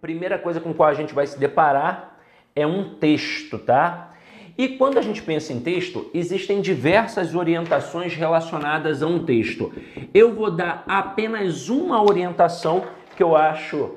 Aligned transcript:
primeira 0.00 0.38
coisa 0.38 0.60
com 0.60 0.72
qual 0.72 0.88
a 0.88 0.94
gente 0.94 1.14
vai 1.14 1.26
se 1.26 1.38
deparar 1.38 2.18
é 2.54 2.66
um 2.66 2.94
texto, 2.96 3.58
tá? 3.58 4.12
E 4.56 4.70
quando 4.70 4.98
a 4.98 5.02
gente 5.02 5.22
pensa 5.22 5.52
em 5.52 5.60
texto, 5.60 6.10
existem 6.12 6.60
diversas 6.60 7.34
orientações 7.34 8.16
relacionadas 8.16 9.02
a 9.02 9.06
um 9.06 9.24
texto. 9.24 9.72
Eu 10.12 10.34
vou 10.34 10.50
dar 10.50 10.82
apenas 10.88 11.68
uma 11.68 12.02
orientação 12.02 12.84
que 13.16 13.22
eu 13.22 13.36
acho 13.36 13.96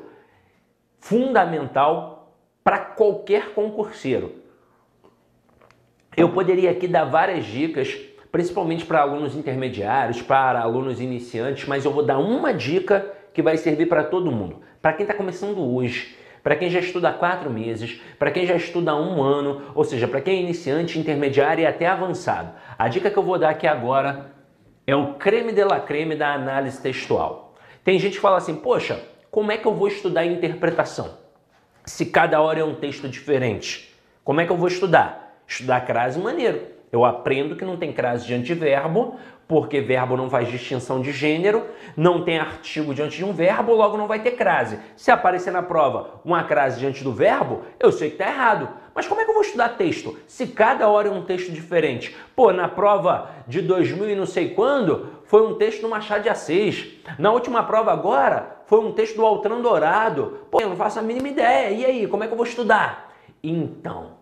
fundamental 0.99 2.35
para 2.63 2.77
qualquer 2.77 3.55
concurseiro. 3.55 4.35
Eu 6.15 6.29
poderia 6.29 6.69
aqui 6.69 6.87
dar 6.87 7.05
várias 7.05 7.45
dicas, 7.45 7.97
principalmente 8.31 8.85
para 8.85 9.01
alunos 9.01 9.35
intermediários, 9.35 10.21
para 10.21 10.59
alunos 10.59 11.01
iniciantes, 11.01 11.67
mas 11.67 11.85
eu 11.85 11.91
vou 11.91 12.03
dar 12.03 12.19
uma 12.19 12.53
dica 12.53 13.11
que 13.33 13.41
vai 13.41 13.57
servir 13.57 13.87
para 13.87 14.03
todo 14.03 14.31
mundo. 14.31 14.61
Para 14.81 14.93
quem 14.93 15.03
está 15.03 15.13
começando 15.13 15.59
hoje, 15.59 16.15
para 16.43 16.55
quem 16.55 16.69
já 16.69 16.79
estuda 16.79 17.09
há 17.09 17.13
quatro 17.13 17.49
meses, 17.49 18.01
para 18.17 18.31
quem 18.31 18.45
já 18.45 18.55
estuda 18.55 18.91
há 18.91 18.95
um 18.95 19.21
ano, 19.21 19.61
ou 19.75 19.83
seja, 19.83 20.07
para 20.07 20.21
quem 20.21 20.37
é 20.37 20.41
iniciante, 20.41 20.99
intermediário 20.99 21.61
e 21.61 21.67
até 21.67 21.87
avançado. 21.87 22.53
A 22.77 22.87
dica 22.87 23.09
que 23.11 23.17
eu 23.17 23.23
vou 23.23 23.37
dar 23.37 23.49
aqui 23.49 23.67
agora 23.67 24.31
é 24.87 24.95
o 24.95 25.13
creme 25.13 25.51
de 25.51 25.63
la 25.63 25.79
creme 25.79 26.15
da 26.15 26.33
análise 26.33 26.81
textual. 26.81 27.55
Tem 27.83 27.97
gente 27.99 28.15
que 28.15 28.21
fala 28.21 28.37
assim, 28.37 28.55
poxa, 28.55 28.99
como 29.29 29.51
é 29.51 29.57
que 29.57 29.65
eu 29.65 29.73
vou 29.73 29.87
estudar 29.87 30.25
interpretação? 30.25 31.17
Se 31.85 32.05
cada 32.07 32.41
hora 32.41 32.59
é 32.59 32.63
um 32.63 32.75
texto 32.75 33.07
diferente. 33.07 33.95
Como 34.23 34.41
é 34.41 34.45
que 34.45 34.51
eu 34.51 34.57
vou 34.57 34.67
estudar? 34.67 35.41
Estudar 35.47 35.81
crase 35.81 36.19
maneiro. 36.19 36.61
Eu 36.91 37.05
aprendo 37.05 37.55
que 37.55 37.63
não 37.63 37.77
tem 37.77 37.93
crase 37.93 38.27
de 38.27 38.33
antiverbo, 38.33 39.15
porque 39.51 39.81
verbo 39.81 40.15
não 40.15 40.29
faz 40.29 40.47
distinção 40.47 41.01
de 41.01 41.11
gênero, 41.11 41.65
não 41.97 42.23
tem 42.23 42.39
artigo 42.39 42.93
diante 42.93 43.17
de 43.17 43.25
um 43.25 43.33
verbo, 43.33 43.73
logo 43.73 43.97
não 43.97 44.07
vai 44.07 44.19
ter 44.19 44.31
crase. 44.31 44.79
Se 44.95 45.11
aparecer 45.11 45.51
na 45.51 45.61
prova 45.61 46.21
uma 46.23 46.45
crase 46.45 46.79
diante 46.79 47.03
do 47.03 47.11
verbo, 47.11 47.63
eu 47.77 47.91
sei 47.91 48.07
que 48.07 48.15
está 48.15 48.31
errado. 48.31 48.69
Mas 48.95 49.09
como 49.09 49.19
é 49.19 49.25
que 49.25 49.29
eu 49.29 49.33
vou 49.33 49.43
estudar 49.43 49.67
texto? 49.75 50.17
Se 50.25 50.47
cada 50.47 50.87
hora 50.87 51.09
é 51.09 51.11
um 51.11 51.25
texto 51.25 51.51
diferente. 51.51 52.15
Pô, 52.33 52.53
na 52.53 52.69
prova 52.69 53.29
de 53.45 53.61
2000 53.61 54.11
e 54.11 54.15
não 54.15 54.25
sei 54.25 54.51
quando, 54.51 55.09
foi 55.25 55.45
um 55.45 55.55
texto 55.55 55.81
do 55.81 55.89
Machado 55.89 56.23
de 56.23 56.29
Assis. 56.29 56.87
Na 57.19 57.33
última 57.33 57.61
prova 57.63 57.91
agora, 57.91 58.61
foi 58.67 58.79
um 58.79 58.93
texto 58.93 59.17
do 59.17 59.25
Altran 59.25 59.59
Dourado. 59.59 60.47
Pô, 60.49 60.61
eu 60.61 60.69
não 60.69 60.77
faço 60.77 60.97
a 60.97 61.01
mínima 61.01 61.27
ideia. 61.27 61.71
E 61.71 61.85
aí, 61.85 62.07
como 62.07 62.23
é 62.23 62.27
que 62.27 62.31
eu 62.31 62.37
vou 62.37 62.45
estudar? 62.45 63.11
Então, 63.43 64.20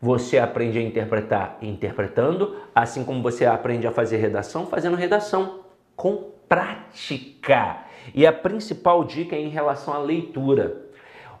você 0.00 0.38
aprende 0.38 0.78
a 0.78 0.82
interpretar 0.82 1.58
interpretando, 1.60 2.56
assim 2.74 3.04
como 3.04 3.22
você 3.22 3.44
aprende 3.44 3.86
a 3.86 3.92
fazer 3.92 4.18
redação 4.18 4.66
fazendo 4.66 4.96
redação 4.96 5.60
com 5.96 6.30
prática. 6.48 7.78
E 8.14 8.26
a 8.26 8.32
principal 8.32 9.04
dica 9.04 9.36
é 9.36 9.40
em 9.40 9.48
relação 9.48 9.92
à 9.92 9.98
leitura. 9.98 10.88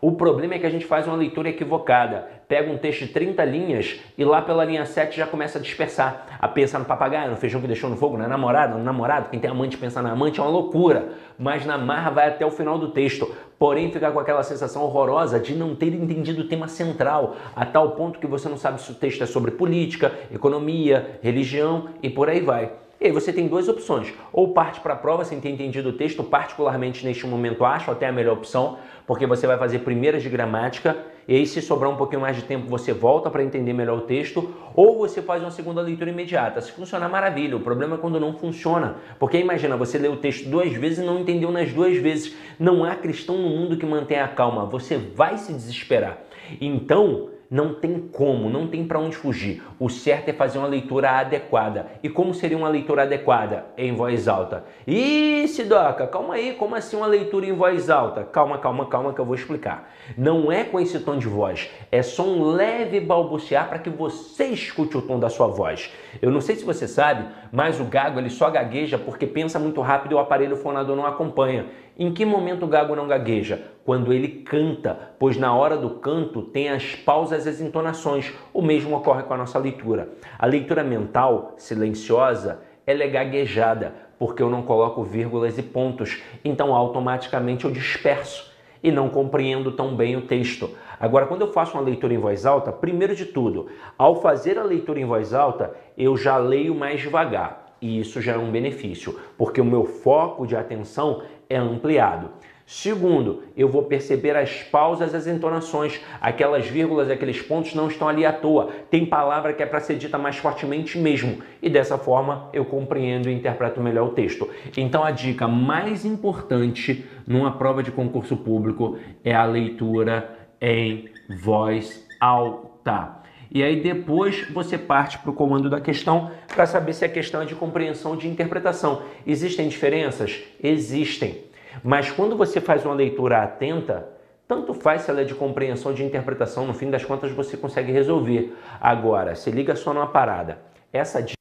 O 0.00 0.12
problema 0.12 0.54
é 0.54 0.58
que 0.58 0.66
a 0.66 0.70
gente 0.70 0.86
faz 0.86 1.06
uma 1.06 1.16
leitura 1.16 1.48
equivocada. 1.48 2.37
Pega 2.48 2.72
um 2.72 2.78
texto 2.78 3.00
de 3.00 3.08
30 3.08 3.44
linhas 3.44 4.00
e 4.16 4.24
lá 4.24 4.40
pela 4.40 4.64
linha 4.64 4.86
7 4.86 5.14
já 5.14 5.26
começa 5.26 5.58
a 5.58 5.60
dispersar. 5.60 6.26
A 6.40 6.48
pensar 6.48 6.78
no 6.78 6.86
papagaio, 6.86 7.30
no 7.30 7.36
feijão 7.36 7.60
que 7.60 7.66
deixou 7.66 7.90
no 7.90 7.96
fogo, 7.96 8.16
na 8.16 8.26
namorada, 8.26 8.74
no 8.74 8.82
namorado. 8.82 9.28
Quem 9.28 9.38
tem 9.38 9.50
amante 9.50 9.76
pensa 9.76 10.00
na 10.00 10.12
amante 10.12 10.40
é 10.40 10.42
uma 10.42 10.50
loucura. 10.50 11.10
Mas 11.38 11.66
na 11.66 11.76
marra 11.76 12.10
vai 12.10 12.28
até 12.28 12.46
o 12.46 12.50
final 12.50 12.78
do 12.78 12.88
texto. 12.88 13.30
Porém, 13.58 13.92
fica 13.92 14.10
com 14.10 14.18
aquela 14.18 14.42
sensação 14.42 14.82
horrorosa 14.82 15.38
de 15.38 15.54
não 15.54 15.74
ter 15.74 15.92
entendido 15.92 16.40
o 16.40 16.48
tema 16.48 16.68
central, 16.68 17.36
a 17.54 17.66
tal 17.66 17.90
ponto 17.90 18.18
que 18.18 18.26
você 18.26 18.48
não 18.48 18.56
sabe 18.56 18.80
se 18.80 18.90
o 18.92 18.94
texto 18.94 19.22
é 19.22 19.26
sobre 19.26 19.50
política, 19.50 20.12
economia, 20.32 21.18
religião 21.22 21.90
e 22.02 22.08
por 22.08 22.30
aí 22.30 22.40
vai. 22.40 22.72
E 23.00 23.06
aí 23.06 23.12
você 23.12 23.32
tem 23.32 23.46
duas 23.46 23.68
opções. 23.68 24.12
Ou 24.32 24.52
parte 24.52 24.80
para 24.80 24.94
a 24.94 24.96
prova 24.96 25.24
sem 25.24 25.40
ter 25.40 25.50
entendido 25.50 25.90
o 25.90 25.92
texto, 25.92 26.24
particularmente 26.24 27.06
neste 27.06 27.26
momento 27.28 27.64
acho 27.64 27.92
até 27.92 28.08
a 28.08 28.12
melhor 28.12 28.32
opção, 28.38 28.78
porque 29.06 29.24
você 29.24 29.46
vai 29.46 29.56
fazer 29.56 29.80
primeiras 29.80 30.20
de 30.20 30.28
gramática, 30.28 30.96
e 31.28 31.36
aí 31.36 31.46
se 31.46 31.62
sobrar 31.62 31.90
um 31.90 31.96
pouquinho 31.96 32.22
mais 32.22 32.34
de 32.34 32.42
tempo 32.42 32.66
você 32.66 32.92
volta 32.92 33.30
para 33.30 33.44
entender 33.44 33.72
melhor 33.72 33.98
o 33.98 34.00
texto, 34.00 34.52
ou 34.74 34.98
você 34.98 35.22
faz 35.22 35.42
uma 35.42 35.52
segunda 35.52 35.80
leitura 35.80 36.10
imediata. 36.10 36.60
Se 36.60 36.72
funcionar, 36.72 37.08
maravilha. 37.08 37.56
O 37.56 37.60
problema 37.60 37.94
é 37.94 37.98
quando 37.98 38.18
não 38.18 38.32
funciona. 38.32 38.96
Porque 39.18 39.38
imagina, 39.38 39.76
você 39.76 39.96
lê 39.96 40.08
o 40.08 40.16
texto 40.16 40.48
duas 40.48 40.72
vezes 40.72 40.98
e 40.98 41.02
não 41.02 41.20
entendeu 41.20 41.52
nas 41.52 41.72
duas 41.72 41.96
vezes. 41.98 42.34
Não 42.58 42.82
há 42.84 42.96
cristão 42.96 43.36
no 43.38 43.48
mundo 43.48 43.76
que 43.76 43.86
mantenha 43.86 44.24
a 44.24 44.28
calma. 44.28 44.64
Você 44.66 44.96
vai 44.96 45.38
se 45.38 45.52
desesperar. 45.52 46.18
Então, 46.60 47.28
não 47.50 47.74
tem 47.74 47.98
como, 47.98 48.50
não 48.50 48.66
tem 48.66 48.84
para 48.84 48.98
onde 48.98 49.16
fugir. 49.16 49.62
O 49.80 49.88
certo 49.88 50.28
é 50.28 50.32
fazer 50.32 50.58
uma 50.58 50.68
leitura 50.68 51.10
adequada. 51.12 51.86
E 52.02 52.08
como 52.08 52.34
seria 52.34 52.56
uma 52.56 52.68
leitura 52.68 53.02
adequada? 53.02 53.64
Em 53.76 53.94
voz 53.94 54.28
alta. 54.28 54.64
Ih, 54.86 55.48
Sidoca, 55.48 56.06
calma 56.06 56.34
aí, 56.34 56.54
como 56.54 56.74
assim 56.74 56.96
uma 56.96 57.06
leitura 57.06 57.46
em 57.46 57.52
voz 57.52 57.88
alta? 57.88 58.22
Calma, 58.22 58.58
calma, 58.58 58.86
calma 58.86 59.14
que 59.14 59.20
eu 59.20 59.24
vou 59.24 59.34
explicar. 59.34 59.90
Não 60.16 60.52
é 60.52 60.62
com 60.62 60.78
esse 60.78 60.98
tom 61.00 61.16
de 61.16 61.26
voz, 61.26 61.70
é 61.90 62.02
só 62.02 62.22
um 62.22 62.50
leve 62.50 63.00
balbuciar 63.00 63.68
para 63.68 63.78
que 63.78 63.88
você 63.88 64.46
escute 64.46 64.96
o 64.96 65.02
tom 65.02 65.18
da 65.18 65.30
sua 65.30 65.46
voz. 65.46 65.90
Eu 66.20 66.30
não 66.30 66.40
sei 66.40 66.56
se 66.56 66.64
você 66.64 66.86
sabe, 66.86 67.26
mas 67.50 67.80
o 67.80 67.84
gago 67.84 68.18
ele 68.18 68.30
só 68.30 68.50
gagueja 68.50 68.98
porque 68.98 69.26
pensa 69.26 69.58
muito 69.58 69.80
rápido 69.80 70.12
e 70.12 70.14
o 70.14 70.18
aparelho 70.18 70.56
fonador 70.56 70.96
não 70.96 71.06
acompanha. 71.06 71.66
Em 72.00 72.12
que 72.12 72.24
momento 72.24 72.64
o 72.64 72.68
gago 72.68 72.94
não 72.94 73.08
gagueja? 73.08 73.60
Quando 73.84 74.12
ele 74.12 74.28
canta, 74.28 74.96
pois 75.18 75.36
na 75.36 75.52
hora 75.52 75.76
do 75.76 75.90
canto 75.90 76.42
tem 76.42 76.68
as 76.68 76.94
pausas 76.94 77.44
e 77.44 77.48
as 77.48 77.60
entonações. 77.60 78.32
O 78.54 78.62
mesmo 78.62 78.96
ocorre 78.96 79.24
com 79.24 79.34
a 79.34 79.36
nossa 79.36 79.58
leitura. 79.58 80.10
A 80.38 80.46
leitura 80.46 80.84
mental, 80.84 81.54
silenciosa, 81.56 82.60
ela 82.86 83.02
é 83.02 83.08
gaguejada, 83.08 83.94
porque 84.16 84.40
eu 84.40 84.48
não 84.48 84.62
coloco 84.62 85.02
vírgulas 85.02 85.58
e 85.58 85.62
pontos, 85.62 86.22
então 86.44 86.72
automaticamente 86.72 87.64
eu 87.64 87.70
disperso 87.72 88.48
e 88.80 88.92
não 88.92 89.08
compreendo 89.08 89.72
tão 89.72 89.96
bem 89.96 90.14
o 90.14 90.22
texto. 90.22 90.70
Agora, 91.00 91.26
quando 91.26 91.40
eu 91.40 91.52
faço 91.52 91.76
uma 91.76 91.82
leitura 91.82 92.14
em 92.14 92.18
voz 92.18 92.46
alta, 92.46 92.70
primeiro 92.70 93.16
de 93.16 93.26
tudo, 93.26 93.66
ao 93.98 94.22
fazer 94.22 94.56
a 94.56 94.62
leitura 94.62 95.00
em 95.00 95.04
voz 95.04 95.34
alta, 95.34 95.74
eu 95.96 96.16
já 96.16 96.36
leio 96.36 96.76
mais 96.76 97.00
devagar. 97.00 97.66
E 97.80 98.00
isso 98.00 98.20
já 98.20 98.32
é 98.32 98.38
um 98.38 98.50
benefício, 98.50 99.18
porque 99.36 99.60
o 99.60 99.64
meu 99.64 99.84
foco 99.84 100.44
de 100.44 100.56
atenção 100.56 101.22
é 101.48 101.56
ampliado. 101.56 102.30
Segundo, 102.70 103.44
eu 103.56 103.66
vou 103.66 103.84
perceber 103.84 104.36
as 104.36 104.62
pausas, 104.62 105.14
as 105.14 105.26
entonações, 105.26 106.02
aquelas 106.20 106.66
vírgulas, 106.66 107.10
aqueles 107.10 107.40
pontos 107.40 107.74
não 107.74 107.88
estão 107.88 108.06
ali 108.06 108.26
à 108.26 108.32
toa. 108.32 108.68
Tem 108.90 109.06
palavra 109.06 109.54
que 109.54 109.62
é 109.62 109.66
para 109.66 109.80
ser 109.80 109.96
dita 109.96 110.18
mais 110.18 110.36
fortemente 110.36 110.98
mesmo, 110.98 111.38
e 111.62 111.70
dessa 111.70 111.96
forma 111.96 112.50
eu 112.52 112.66
compreendo 112.66 113.30
e 113.30 113.32
interpreto 113.32 113.80
melhor 113.80 114.08
o 114.08 114.12
texto. 114.12 114.46
Então 114.76 115.02
a 115.02 115.10
dica 115.10 115.48
mais 115.48 116.04
importante 116.04 117.06
numa 117.26 117.52
prova 117.52 117.82
de 117.82 117.90
concurso 117.90 118.36
público 118.36 118.98
é 119.24 119.34
a 119.34 119.46
leitura 119.46 120.36
em 120.60 121.08
voz 121.40 122.06
alta. 122.20 123.17
E 123.50 123.62
aí 123.62 123.80
depois 123.80 124.48
você 124.50 124.76
parte 124.76 125.18
para 125.18 125.30
o 125.30 125.34
comando 125.34 125.70
da 125.70 125.80
questão 125.80 126.30
para 126.54 126.66
saber 126.66 126.92
se 126.92 127.04
a 127.04 127.08
questão 127.08 127.42
é 127.42 127.44
de 127.44 127.54
compreensão 127.54 128.16
de 128.16 128.28
interpretação. 128.28 129.02
Existem 129.26 129.68
diferenças? 129.68 130.42
Existem. 130.62 131.44
Mas 131.82 132.10
quando 132.10 132.36
você 132.36 132.60
faz 132.60 132.84
uma 132.84 132.94
leitura 132.94 133.42
atenta, 133.42 134.08
tanto 134.46 134.72
faz 134.74 135.02
se 135.02 135.10
ela 135.10 135.20
é 135.20 135.24
de 135.24 135.34
compreensão 135.34 135.92
de 135.92 136.04
interpretação, 136.04 136.66
no 136.66 136.74
fim 136.74 136.90
das 136.90 137.04
contas 137.04 137.30
você 137.32 137.56
consegue 137.56 137.92
resolver. 137.92 138.56
Agora, 138.80 139.34
se 139.34 139.50
liga 139.50 139.76
só 139.76 139.92
numa 139.92 140.06
parada. 140.06 140.58
Essa 140.92 141.22
dica 141.22 141.36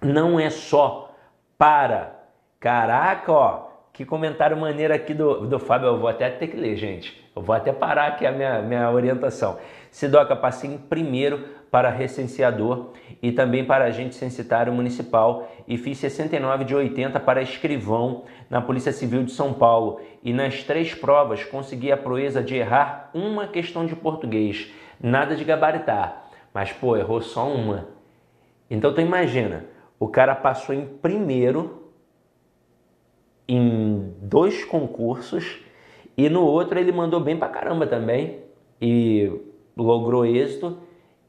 não 0.00 0.38
é 0.38 0.50
só 0.50 1.14
para. 1.56 2.20
Caraca, 2.60 3.32
ó, 3.32 3.68
que 3.92 4.04
comentário 4.04 4.56
maneiro 4.56 4.94
aqui 4.94 5.14
do, 5.14 5.46
do 5.46 5.58
Fábio. 5.58 5.88
Eu 5.88 5.98
vou 5.98 6.08
até 6.08 6.30
ter 6.30 6.48
que 6.48 6.56
ler, 6.56 6.76
gente. 6.76 7.22
Eu 7.34 7.42
vou 7.42 7.54
até 7.56 7.72
parar 7.72 8.08
aqui 8.08 8.26
a 8.26 8.30
minha, 8.30 8.60
minha 8.60 8.90
orientação. 8.90 9.58
Sidoca, 9.92 10.34
passei 10.34 10.70
em 10.70 10.78
primeiro 10.78 11.44
para 11.70 11.90
recenseador 11.90 12.92
e 13.22 13.30
também 13.30 13.62
para 13.62 13.84
agente 13.84 14.14
censitário 14.14 14.72
municipal 14.72 15.46
e 15.68 15.76
fiz 15.76 15.98
69 15.98 16.64
de 16.64 16.74
80 16.74 17.20
para 17.20 17.42
escrivão 17.42 18.24
na 18.48 18.62
Polícia 18.62 18.90
Civil 18.90 19.22
de 19.22 19.32
São 19.32 19.52
Paulo. 19.52 20.00
E 20.22 20.32
nas 20.32 20.64
três 20.64 20.94
provas 20.94 21.44
consegui 21.44 21.92
a 21.92 21.96
proeza 21.96 22.42
de 22.42 22.56
errar 22.56 23.10
uma 23.12 23.46
questão 23.46 23.84
de 23.84 23.94
português. 23.94 24.72
Nada 24.98 25.36
de 25.36 25.44
gabaritar. 25.44 26.24
Mas, 26.54 26.72
pô, 26.72 26.96
errou 26.96 27.20
só 27.20 27.46
uma. 27.46 27.88
Então 28.70 28.94
tu 28.94 29.00
imagina, 29.02 29.66
o 30.00 30.08
cara 30.08 30.34
passou 30.34 30.74
em 30.74 30.86
primeiro 30.86 31.90
em 33.46 34.14
dois 34.22 34.64
concursos 34.64 35.58
e 36.16 36.30
no 36.30 36.42
outro 36.42 36.78
ele 36.78 36.92
mandou 36.92 37.20
bem 37.20 37.36
pra 37.36 37.48
caramba 37.48 37.86
também 37.86 38.38
e 38.80 39.51
logrou 39.76 40.24
êxito 40.24 40.78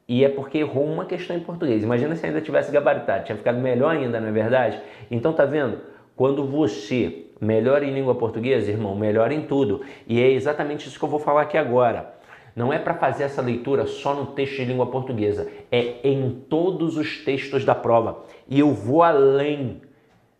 e 0.07 0.23
é 0.23 0.29
porque 0.29 0.59
errou 0.59 0.85
uma 0.85 1.05
questão 1.05 1.35
em 1.35 1.39
português. 1.39 1.83
Imagina 1.83 2.15
se 2.15 2.25
ainda 2.25 2.41
tivesse 2.41 2.71
gabaritado, 2.71 3.25
tinha 3.25 3.37
ficado 3.37 3.59
melhor 3.59 3.95
ainda, 3.95 4.19
não 4.19 4.27
é 4.27 4.31
verdade? 4.31 4.81
Então 5.09 5.33
tá 5.33 5.45
vendo? 5.45 5.79
Quando 6.15 6.45
você 6.45 7.23
melhora 7.39 7.85
em 7.85 7.93
língua 7.93 8.15
portuguesa, 8.15 8.71
irmão, 8.71 8.95
melhora 8.95 9.33
em 9.33 9.41
tudo. 9.41 9.81
E 10.07 10.21
é 10.21 10.31
exatamente 10.31 10.87
isso 10.87 10.97
que 10.97 11.05
eu 11.05 11.09
vou 11.09 11.19
falar 11.19 11.41
aqui 11.41 11.57
agora. 11.57 12.13
Não 12.55 12.71
é 12.71 12.77
para 12.77 12.93
fazer 12.93 13.23
essa 13.23 13.41
leitura 13.41 13.87
só 13.87 14.13
no 14.13 14.27
texto 14.27 14.57
de 14.57 14.65
língua 14.65 14.85
portuguesa, 14.85 15.49
é 15.71 15.95
em 16.03 16.43
todos 16.47 16.97
os 16.97 17.23
textos 17.23 17.65
da 17.65 17.73
prova. 17.73 18.23
E 18.47 18.59
eu 18.59 18.71
vou 18.71 19.01
além. 19.01 19.81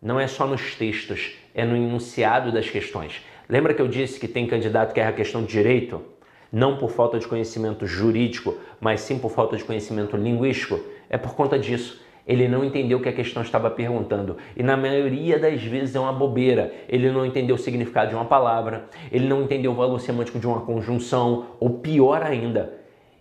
Não 0.00 0.20
é 0.20 0.26
só 0.26 0.46
nos 0.46 0.76
textos, 0.76 1.36
é 1.54 1.64
no 1.64 1.76
enunciado 1.76 2.52
das 2.52 2.70
questões. 2.70 3.20
Lembra 3.48 3.74
que 3.74 3.82
eu 3.82 3.88
disse 3.88 4.20
que 4.20 4.28
tem 4.28 4.46
candidato 4.46 4.92
que 4.92 5.00
erra 5.00 5.12
questão 5.12 5.42
de 5.42 5.48
direito? 5.48 6.00
Não 6.54 6.76
por 6.76 6.88
falta 6.88 7.18
de 7.18 7.26
conhecimento 7.26 7.84
jurídico, 7.84 8.54
mas 8.80 9.00
sim 9.00 9.18
por 9.18 9.32
falta 9.32 9.56
de 9.56 9.64
conhecimento 9.64 10.16
linguístico? 10.16 10.78
É 11.10 11.18
por 11.18 11.34
conta 11.34 11.58
disso. 11.58 12.00
Ele 12.24 12.46
não 12.46 12.64
entendeu 12.64 12.98
o 12.98 13.02
que 13.02 13.08
a 13.08 13.12
questão 13.12 13.42
estava 13.42 13.68
perguntando. 13.68 14.36
E 14.56 14.62
na 14.62 14.76
maioria 14.76 15.36
das 15.36 15.60
vezes 15.64 15.96
é 15.96 15.98
uma 15.98 16.12
bobeira. 16.12 16.72
Ele 16.88 17.10
não 17.10 17.26
entendeu 17.26 17.56
o 17.56 17.58
significado 17.58 18.10
de 18.10 18.14
uma 18.14 18.26
palavra, 18.26 18.84
ele 19.10 19.26
não 19.26 19.42
entendeu 19.42 19.72
o 19.72 19.74
valor 19.74 19.98
semântico 19.98 20.38
de 20.38 20.46
uma 20.46 20.60
conjunção, 20.60 21.46
ou 21.58 21.70
pior 21.70 22.22
ainda, 22.22 22.72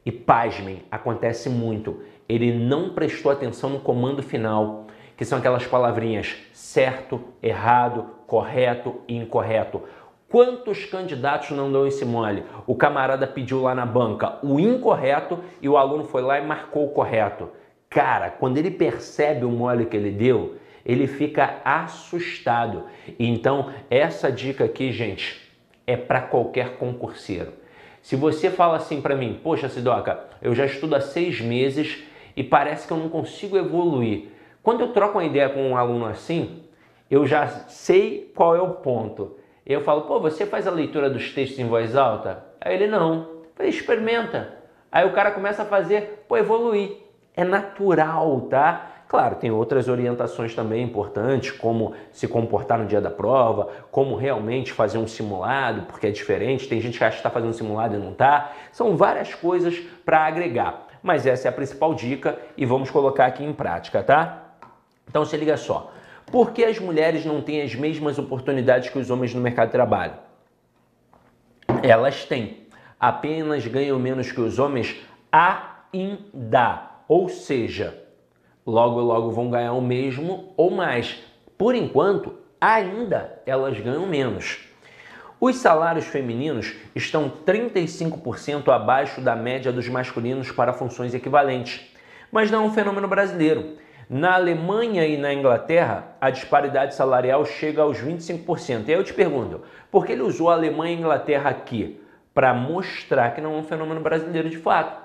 e 0.05 0.11
pasmem, 0.11 0.83
acontece 0.91 1.49
muito. 1.49 2.01
Ele 2.29 2.53
não 2.53 2.91
prestou 2.91 3.31
atenção 3.31 3.71
no 3.71 3.79
comando 3.79 4.21
final, 4.21 4.85
que 5.17 5.25
são 5.25 5.39
aquelas 5.39 5.65
palavrinhas 5.65 6.35
certo, 6.53 7.19
errado, 7.41 8.05
correto 8.27 9.01
e 9.07 9.15
incorreto. 9.15 9.81
Quantos 10.33 10.85
candidatos 10.85 11.51
não 11.51 11.71
dão 11.71 11.85
esse 11.85 12.03
mole? 12.03 12.43
O 12.65 12.73
camarada 12.73 13.27
pediu 13.27 13.61
lá 13.61 13.75
na 13.75 13.85
banca 13.85 14.39
o 14.41 14.59
incorreto 14.59 15.37
e 15.61 15.69
o 15.69 15.77
aluno 15.77 16.05
foi 16.05 16.23
lá 16.23 16.39
e 16.39 16.43
marcou 16.43 16.85
o 16.85 16.89
correto. 16.89 17.49
Cara, 17.87 18.31
quando 18.31 18.57
ele 18.57 18.71
percebe 18.71 19.45
o 19.45 19.51
mole 19.51 19.85
que 19.85 19.95
ele 19.95 20.09
deu, 20.09 20.55
ele 20.83 21.05
fica 21.05 21.61
assustado. 21.63 22.85
Então, 23.19 23.71
essa 23.91 24.31
dica 24.31 24.63
aqui, 24.63 24.91
gente, 24.91 25.39
é 25.85 25.95
para 25.95 26.21
qualquer 26.21 26.77
concurseiro. 26.77 27.53
Se 28.01 28.15
você 28.15 28.49
fala 28.49 28.77
assim 28.77 29.01
para 29.01 29.15
mim, 29.15 29.39
poxa, 29.43 29.69
Sidoca, 29.69 30.19
eu 30.41 30.55
já 30.55 30.65
estudo 30.65 30.95
há 30.95 30.99
seis 30.99 31.41
meses 31.41 32.05
e 32.35 32.43
parece 32.43 32.87
que 32.87 32.91
eu 32.91 32.97
não 32.97 33.07
consigo 33.07 33.55
evoluir. 33.55 34.29
Quando 34.63 34.81
eu 34.81 34.93
troco 34.93 35.19
uma 35.19 35.25
ideia 35.25 35.47
com 35.49 35.61
um 35.61 35.77
aluno 35.77 36.07
assim, 36.07 36.63
eu 37.07 37.27
já 37.27 37.45
sei 37.67 38.31
qual 38.35 38.55
é 38.55 38.61
o 38.63 38.71
ponto. 38.71 39.42
Eu 39.65 39.81
falo, 39.81 40.01
pô, 40.01 40.19
você 40.19 40.45
faz 40.45 40.67
a 40.67 40.71
leitura 40.71 41.09
dos 41.09 41.31
textos 41.31 41.59
em 41.59 41.67
voz 41.67 41.95
alta? 41.95 42.43
Aí 42.59 42.75
ele 42.75 42.87
não. 42.87 43.13
Eu 43.13 43.51
falei, 43.55 43.71
experimenta. 43.71 44.57
Aí 44.91 45.05
o 45.05 45.13
cara 45.13 45.31
começa 45.31 45.63
a 45.63 45.65
fazer, 45.65 46.25
pô, 46.27 46.35
evoluir. 46.37 46.97
É 47.35 47.43
natural, 47.43 48.41
tá? 48.41 48.89
Claro, 49.07 49.35
tem 49.35 49.51
outras 49.51 49.87
orientações 49.87 50.55
também 50.55 50.83
importantes, 50.83 51.51
como 51.51 51.93
se 52.11 52.27
comportar 52.27 52.79
no 52.79 52.85
dia 52.85 52.99
da 52.99 53.11
prova, 53.11 53.69
como 53.91 54.15
realmente 54.15 54.73
fazer 54.73 54.97
um 54.97 55.07
simulado, 55.07 55.83
porque 55.83 56.07
é 56.07 56.11
diferente. 56.11 56.67
Tem 56.67 56.81
gente 56.81 56.97
que 56.97 57.03
acha 57.03 57.17
que 57.17 57.19
está 57.19 57.29
fazendo 57.29 57.51
um 57.51 57.53
simulado 57.53 57.95
e 57.95 57.99
não 57.99 58.11
está. 58.11 58.51
São 58.71 58.97
várias 58.97 59.33
coisas 59.33 59.77
para 60.03 60.25
agregar, 60.25 60.87
mas 61.01 61.25
essa 61.25 61.47
é 61.47 61.49
a 61.49 61.51
principal 61.51 61.93
dica 61.93 62.39
e 62.57 62.65
vamos 62.65 62.89
colocar 62.89 63.27
aqui 63.27 63.43
em 63.43 63.53
prática, 63.53 64.01
tá? 64.03 64.55
Então 65.07 65.23
se 65.23 65.37
liga 65.37 65.57
só. 65.57 65.91
Por 66.33 66.49
que 66.49 66.65
as 66.65 66.79
mulheres 66.79 67.23
não 67.23 67.43
têm 67.43 67.61
as 67.61 67.75
mesmas 67.75 68.17
oportunidades 68.17 68.89
que 68.89 68.97
os 68.97 69.11
homens 69.11 69.35
no 69.35 69.39
mercado 69.39 69.67
de 69.67 69.73
trabalho? 69.73 70.15
Elas 71.83 72.25
têm, 72.25 72.65
apenas 72.99 73.67
ganham 73.67 73.99
menos 73.99 74.31
que 74.31 74.41
os 74.41 74.57
homens 74.57 74.99
ainda. 75.31 76.89
Ou 77.07 77.29
seja, 77.29 78.03
logo 78.65 78.99
logo 78.99 79.29
vão 79.29 79.51
ganhar 79.51 79.73
o 79.73 79.81
mesmo 79.81 80.51
ou 80.57 80.71
mais. 80.71 81.19
Por 81.55 81.75
enquanto, 81.75 82.35
ainda 82.59 83.39
elas 83.45 83.79
ganham 83.79 84.07
menos. 84.07 84.57
Os 85.39 85.57
salários 85.57 86.07
femininos 86.07 86.73
estão 86.95 87.31
35% 87.45 88.69
abaixo 88.69 89.21
da 89.21 89.35
média 89.35 89.71
dos 89.71 89.87
masculinos 89.87 90.51
para 90.51 90.73
funções 90.73 91.13
equivalentes. 91.13 91.93
Mas 92.31 92.49
não 92.49 92.63
é 92.63 92.65
um 92.65 92.73
fenômeno 92.73 93.07
brasileiro. 93.07 93.83
Na 94.09 94.35
Alemanha 94.35 95.05
e 95.05 95.17
na 95.17 95.33
Inglaterra, 95.33 96.15
a 96.19 96.29
disparidade 96.29 96.95
salarial 96.95 97.45
chega 97.45 97.81
aos 97.81 97.97
25%. 97.97 98.87
E 98.87 98.91
aí 98.91 98.97
eu 98.97 99.03
te 99.03 99.13
pergunto, 99.13 99.61
por 99.89 100.05
que 100.05 100.11
ele 100.11 100.21
usou 100.21 100.49
a 100.49 100.53
Alemanha 100.53 100.93
e 100.93 100.97
a 100.97 100.99
Inglaterra 100.99 101.49
aqui? 101.49 102.01
Para 102.33 102.53
mostrar 102.53 103.31
que 103.31 103.41
não 103.41 103.53
é 103.53 103.57
um 103.57 103.63
fenômeno 103.63 104.01
brasileiro 104.01 104.49
de 104.49 104.57
fato. 104.57 105.01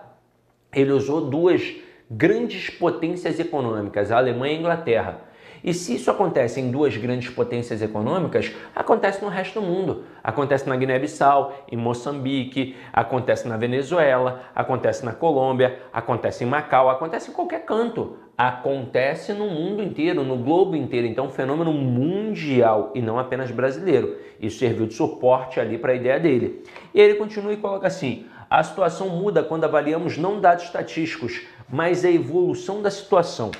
Ele 0.74 0.92
usou 0.92 1.22
duas 1.22 1.76
grandes 2.10 2.70
potências 2.70 3.38
econômicas, 3.38 4.10
a 4.10 4.16
Alemanha 4.16 4.54
e 4.54 4.56
a 4.56 4.60
Inglaterra. 4.60 5.28
E 5.62 5.74
se 5.74 5.94
isso 5.96 6.10
acontece 6.10 6.60
em 6.60 6.70
duas 6.70 6.96
grandes 6.96 7.30
potências 7.30 7.82
econômicas, 7.82 8.52
acontece 8.74 9.22
no 9.22 9.28
resto 9.28 9.60
do 9.60 9.66
mundo. 9.66 10.04
Acontece 10.22 10.68
na 10.68 10.76
Guiné-Bissau, 10.76 11.64
em 11.70 11.76
Moçambique, 11.76 12.76
acontece 12.92 13.48
na 13.48 13.56
Venezuela, 13.56 14.42
acontece 14.54 15.04
na 15.04 15.12
Colômbia, 15.12 15.80
acontece 15.92 16.44
em 16.44 16.46
Macau, 16.46 16.88
acontece 16.88 17.30
em 17.30 17.34
qualquer 17.34 17.64
canto. 17.64 18.16
Acontece 18.38 19.32
no 19.32 19.48
mundo 19.48 19.82
inteiro, 19.82 20.22
no 20.22 20.36
globo 20.36 20.76
inteiro. 20.76 21.08
Então, 21.08 21.26
um 21.26 21.30
fenômeno 21.30 21.72
mundial 21.72 22.92
e 22.94 23.02
não 23.02 23.18
apenas 23.18 23.50
brasileiro. 23.50 24.16
Isso 24.40 24.60
serviu 24.60 24.86
de 24.86 24.94
suporte 24.94 25.58
ali 25.58 25.76
para 25.76 25.90
a 25.90 25.96
ideia 25.96 26.20
dele. 26.20 26.62
E 26.94 27.00
ele 27.00 27.16
continua 27.16 27.52
e 27.52 27.56
coloca 27.56 27.88
assim: 27.88 28.26
a 28.48 28.62
situação 28.62 29.08
muda 29.08 29.42
quando 29.42 29.64
avaliamos 29.64 30.16
não 30.16 30.40
dados 30.40 30.66
estatísticos, 30.66 31.48
mas 31.68 32.04
a 32.04 32.10
evolução 32.12 32.80
da 32.80 32.92
situação. 32.92 33.50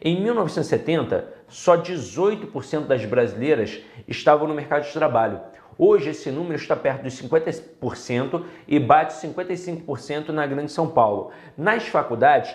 Em 0.00 0.22
1970, 0.22 1.26
só 1.48 1.76
18% 1.76 2.86
das 2.86 3.04
brasileiras 3.04 3.80
estavam 4.06 4.46
no 4.46 4.54
mercado 4.54 4.84
de 4.84 4.92
trabalho. 4.92 5.40
Hoje 5.76 6.10
esse 6.10 6.30
número 6.30 6.54
está 6.54 6.76
perto 6.76 7.02
dos 7.02 7.20
50% 7.20 8.44
e 8.68 8.78
bate 8.78 9.14
55% 9.14 10.28
na 10.28 10.46
Grande 10.46 10.70
São 10.70 10.88
Paulo. 10.88 11.32
Nas 11.56 11.88
faculdades, 11.88 12.54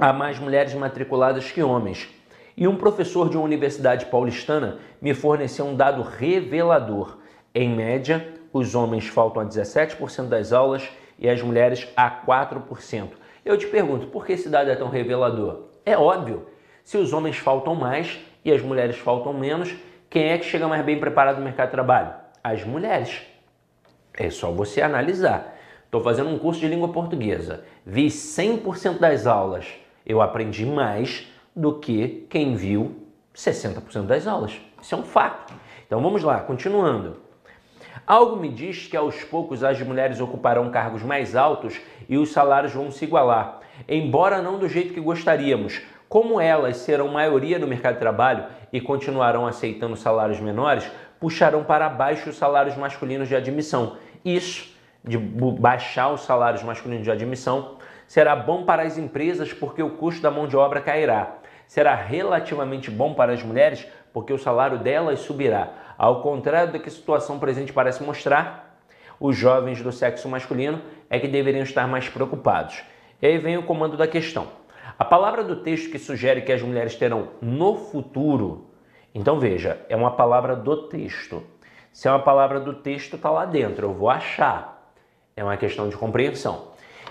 há 0.00 0.12
mais 0.12 0.38
mulheres 0.38 0.74
matriculadas 0.74 1.50
que 1.50 1.62
homens. 1.62 2.08
E 2.56 2.68
um 2.68 2.76
professor 2.76 3.28
de 3.28 3.36
uma 3.36 3.44
universidade 3.44 4.06
paulistana 4.06 4.78
me 5.00 5.14
forneceu 5.14 5.66
um 5.66 5.74
dado 5.74 6.02
revelador. 6.02 7.18
Em 7.54 7.68
média, 7.68 8.34
os 8.52 8.74
homens 8.74 9.06
faltam 9.06 9.42
a 9.42 9.46
17% 9.46 10.28
das 10.28 10.52
aulas 10.52 10.88
e 11.18 11.28
as 11.28 11.40
mulheres 11.40 11.88
a 11.96 12.10
4%. 12.10 13.08
Eu 13.44 13.56
te 13.56 13.66
pergunto, 13.66 14.06
por 14.08 14.26
que 14.26 14.32
esse 14.32 14.48
dado 14.48 14.70
é 14.70 14.76
tão 14.76 14.88
revelador? 14.88 15.64
É 15.84 15.96
óbvio. 15.96 16.46
Se 16.84 16.96
os 16.96 17.12
homens 17.12 17.36
faltam 17.36 17.74
mais 17.74 18.18
e 18.44 18.52
as 18.52 18.60
mulheres 18.60 18.96
faltam 18.96 19.32
menos, 19.32 19.74
quem 20.10 20.30
é 20.30 20.38
que 20.38 20.44
chega 20.44 20.68
mais 20.68 20.84
bem 20.84 20.98
preparado 20.98 21.38
no 21.38 21.44
mercado 21.44 21.68
de 21.68 21.72
trabalho? 21.72 22.12
As 22.42 22.64
mulheres. 22.64 23.22
É 24.14 24.28
só 24.30 24.50
você 24.50 24.82
analisar. 24.82 25.56
Estou 25.92 26.02
fazendo 26.02 26.30
um 26.30 26.38
curso 26.38 26.58
de 26.58 26.68
língua 26.68 26.88
portuguesa. 26.88 27.64
Vi 27.84 28.06
100% 28.06 28.98
das 28.98 29.26
aulas. 29.26 29.66
Eu 30.06 30.22
aprendi 30.22 30.64
mais 30.64 31.30
do 31.54 31.74
que 31.78 32.26
quem 32.30 32.54
viu 32.54 32.96
60% 33.36 34.06
das 34.06 34.26
aulas. 34.26 34.58
Isso 34.80 34.94
é 34.94 34.96
um 34.96 35.02
fato. 35.02 35.52
Então 35.86 36.00
vamos 36.00 36.22
lá, 36.22 36.40
continuando. 36.40 37.18
Algo 38.06 38.36
me 38.36 38.48
diz 38.48 38.86
que 38.86 38.96
aos 38.96 39.22
poucos 39.24 39.62
as 39.62 39.82
mulheres 39.82 40.18
ocuparão 40.18 40.70
cargos 40.70 41.02
mais 41.02 41.36
altos 41.36 41.78
e 42.08 42.16
os 42.16 42.32
salários 42.32 42.72
vão 42.72 42.90
se 42.90 43.04
igualar, 43.04 43.60
embora 43.86 44.40
não 44.40 44.58
do 44.58 44.70
jeito 44.70 44.94
que 44.94 45.00
gostaríamos. 45.00 45.82
Como 46.08 46.40
elas 46.40 46.78
serão 46.78 47.08
maioria 47.08 47.58
no 47.58 47.66
mercado 47.66 47.96
de 47.96 48.00
trabalho 48.00 48.46
e 48.72 48.80
continuarão 48.80 49.46
aceitando 49.46 49.94
salários 49.94 50.40
menores, 50.40 50.90
puxarão 51.20 51.62
para 51.62 51.90
baixo 51.90 52.30
os 52.30 52.36
salários 52.36 52.78
masculinos 52.78 53.28
de 53.28 53.36
admissão. 53.36 53.98
Isso, 54.24 54.71
de 55.04 55.18
baixar 55.18 56.10
os 56.10 56.22
salários 56.22 56.62
masculinos 56.62 57.04
de 57.04 57.10
admissão, 57.10 57.76
será 58.06 58.36
bom 58.36 58.64
para 58.64 58.82
as 58.82 58.98
empresas 58.98 59.52
porque 59.52 59.82
o 59.82 59.96
custo 59.96 60.22
da 60.22 60.30
mão 60.30 60.46
de 60.46 60.56
obra 60.56 60.80
cairá. 60.80 61.36
Será 61.66 61.94
relativamente 61.94 62.90
bom 62.90 63.14
para 63.14 63.32
as 63.32 63.42
mulheres 63.42 63.86
porque 64.12 64.32
o 64.32 64.38
salário 64.38 64.78
delas 64.78 65.20
subirá. 65.20 65.70
Ao 65.96 66.20
contrário 66.20 66.72
do 66.72 66.80
que 66.80 66.88
a 66.88 66.92
situação 66.92 67.38
presente 67.38 67.72
parece 67.72 68.02
mostrar, 68.02 68.78
os 69.18 69.36
jovens 69.36 69.80
do 69.80 69.92
sexo 69.92 70.28
masculino 70.28 70.82
é 71.08 71.18
que 71.18 71.28
deveriam 71.28 71.62
estar 71.62 71.86
mais 71.86 72.08
preocupados. 72.08 72.82
E 73.20 73.26
aí 73.26 73.38
vem 73.38 73.56
o 73.56 73.62
comando 73.62 73.96
da 73.96 74.06
questão. 74.06 74.48
A 74.98 75.04
palavra 75.04 75.42
do 75.42 75.56
texto 75.56 75.90
que 75.90 75.98
sugere 75.98 76.42
que 76.42 76.52
as 76.52 76.60
mulheres 76.60 76.96
terão 76.96 77.28
no 77.40 77.76
futuro, 77.76 78.70
então 79.14 79.38
veja, 79.38 79.80
é 79.88 79.96
uma 79.96 80.10
palavra 80.12 80.54
do 80.56 80.88
texto. 80.88 81.42
Se 81.92 82.08
é 82.08 82.10
uma 82.10 82.20
palavra 82.22 82.58
do 82.58 82.74
texto, 82.74 83.16
está 83.16 83.30
lá 83.30 83.44
dentro, 83.44 83.86
eu 83.86 83.94
vou 83.94 84.10
achar. 84.10 84.71
É 85.42 85.44
uma 85.44 85.56
questão 85.56 85.88
de 85.88 85.96
compreensão. 85.96 86.68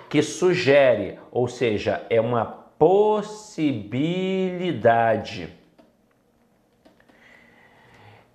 Que 0.10 0.22
sugere, 0.22 1.20
ou 1.30 1.50
seja, 1.50 2.06
é 2.10 2.22
uma 2.22 2.46
possibilidade 2.80 5.50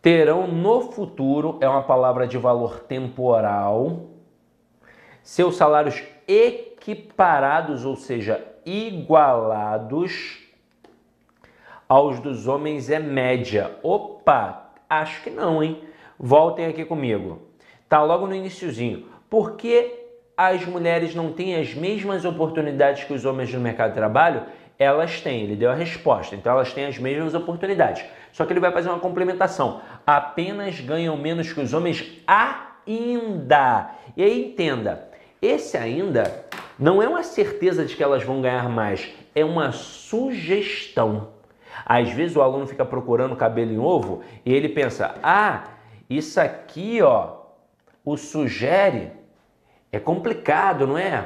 terão 0.02 0.46
no 0.46 0.92
futuro, 0.92 1.56
é 1.62 1.68
uma 1.68 1.82
palavra 1.82 2.26
de 2.28 2.36
valor 2.38 2.80
temporal, 2.80 4.10
seus 5.20 5.56
salários 5.56 6.00
equiparados, 6.28 7.86
ou 7.86 7.96
seja, 7.96 8.46
igualados 8.66 10.44
aos 11.88 12.20
dos 12.20 12.46
homens 12.46 12.90
é 12.90 12.98
média. 12.98 13.78
Opa, 13.82 14.72
acho 14.88 15.22
que 15.22 15.30
não, 15.30 15.64
hein? 15.64 15.82
Voltem 16.18 16.66
aqui 16.66 16.84
comigo. 16.84 17.40
Tá 17.88 18.02
logo 18.02 18.26
no 18.26 18.34
iníciozinho. 18.34 19.15
Por 19.28 19.56
que 19.56 19.92
as 20.36 20.64
mulheres 20.66 21.14
não 21.14 21.32
têm 21.32 21.56
as 21.56 21.74
mesmas 21.74 22.24
oportunidades 22.24 23.04
que 23.04 23.12
os 23.12 23.24
homens 23.24 23.52
no 23.52 23.60
mercado 23.60 23.90
de 23.90 23.96
trabalho? 23.96 24.42
elas 24.78 25.20
têm, 25.20 25.42
ele 25.42 25.56
deu 25.56 25.70
a 25.70 25.74
resposta, 25.74 26.34
então 26.34 26.52
elas 26.52 26.72
têm 26.72 26.86
as 26.86 26.98
mesmas 26.98 27.34
oportunidades. 27.34 28.04
Só 28.32 28.44
que 28.44 28.52
ele 28.52 28.60
vai 28.60 28.70
fazer 28.70 28.90
uma 28.90 28.98
complementação. 28.98 29.80
Apenas 30.06 30.78
ganham 30.80 31.16
menos 31.16 31.52
que 31.52 31.60
os 31.60 31.72
homens 31.72 32.22
ainda. 32.26 33.90
E 34.16 34.22
aí 34.22 34.44
entenda, 34.44 35.08
esse 35.40 35.76
ainda 35.76 36.44
não 36.78 37.02
é 37.02 37.08
uma 37.08 37.22
certeza 37.22 37.84
de 37.84 37.96
que 37.96 38.02
elas 38.02 38.22
vão 38.22 38.42
ganhar 38.42 38.68
mais, 38.68 39.08
é 39.34 39.44
uma 39.44 39.72
sugestão. 39.72 41.28
Às 41.84 42.10
vezes 42.10 42.36
o 42.36 42.42
aluno 42.42 42.66
fica 42.66 42.84
procurando 42.84 43.36
cabelo 43.36 43.72
em 43.72 43.78
ovo 43.78 44.22
e 44.44 44.52
ele 44.52 44.68
pensa: 44.68 45.14
"Ah, 45.22 45.64
isso 46.08 46.38
aqui, 46.38 47.00
ó, 47.00 47.36
o 48.04 48.16
sugere 48.16 49.12
é 49.96 50.00
complicado, 50.00 50.86
não 50.86 50.98
é? 50.98 51.24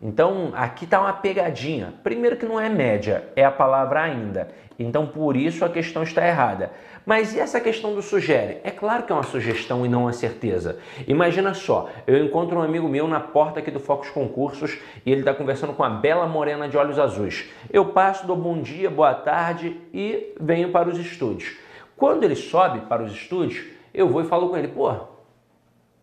Então 0.00 0.52
aqui 0.54 0.84
está 0.84 1.00
uma 1.00 1.12
pegadinha. 1.12 1.94
Primeiro 2.02 2.36
que 2.36 2.46
não 2.46 2.60
é 2.60 2.68
média, 2.68 3.28
é 3.34 3.44
a 3.44 3.50
palavra 3.50 4.02
ainda. 4.02 4.48
Então 4.78 5.06
por 5.06 5.36
isso 5.36 5.64
a 5.64 5.68
questão 5.68 6.02
está 6.02 6.26
errada. 6.26 6.70
Mas 7.04 7.34
e 7.34 7.40
essa 7.40 7.60
questão 7.60 7.94
do 7.94 8.02
sugere? 8.02 8.58
É 8.62 8.70
claro 8.70 9.04
que 9.04 9.10
é 9.10 9.14
uma 9.14 9.24
sugestão 9.24 9.84
e 9.84 9.88
não 9.88 10.02
uma 10.02 10.12
certeza. 10.12 10.78
Imagina 11.06 11.54
só, 11.54 11.88
eu 12.06 12.24
encontro 12.24 12.58
um 12.58 12.62
amigo 12.62 12.86
meu 12.86 13.08
na 13.08 13.18
porta 13.18 13.60
aqui 13.60 13.70
do 13.70 13.80
Focus 13.80 14.10
Concursos 14.10 14.78
e 15.06 15.10
ele 15.10 15.22
está 15.22 15.32
conversando 15.32 15.72
com 15.72 15.82
a 15.82 15.88
bela 15.88 16.26
morena 16.26 16.68
de 16.68 16.76
olhos 16.76 16.98
azuis. 16.98 17.48
Eu 17.70 17.86
passo, 17.86 18.26
dou 18.26 18.36
bom 18.36 18.60
dia, 18.60 18.90
boa 18.90 19.14
tarde 19.14 19.80
e 19.92 20.34
venho 20.38 20.70
para 20.70 20.88
os 20.88 20.98
estúdios. 20.98 21.56
Quando 21.96 22.24
ele 22.24 22.36
sobe 22.36 22.80
para 22.82 23.02
os 23.02 23.12
estúdios, 23.12 23.64
eu 23.92 24.08
vou 24.08 24.22
e 24.22 24.26
falo 24.26 24.48
com 24.50 24.56
ele, 24.56 24.68
pô, 24.68 25.17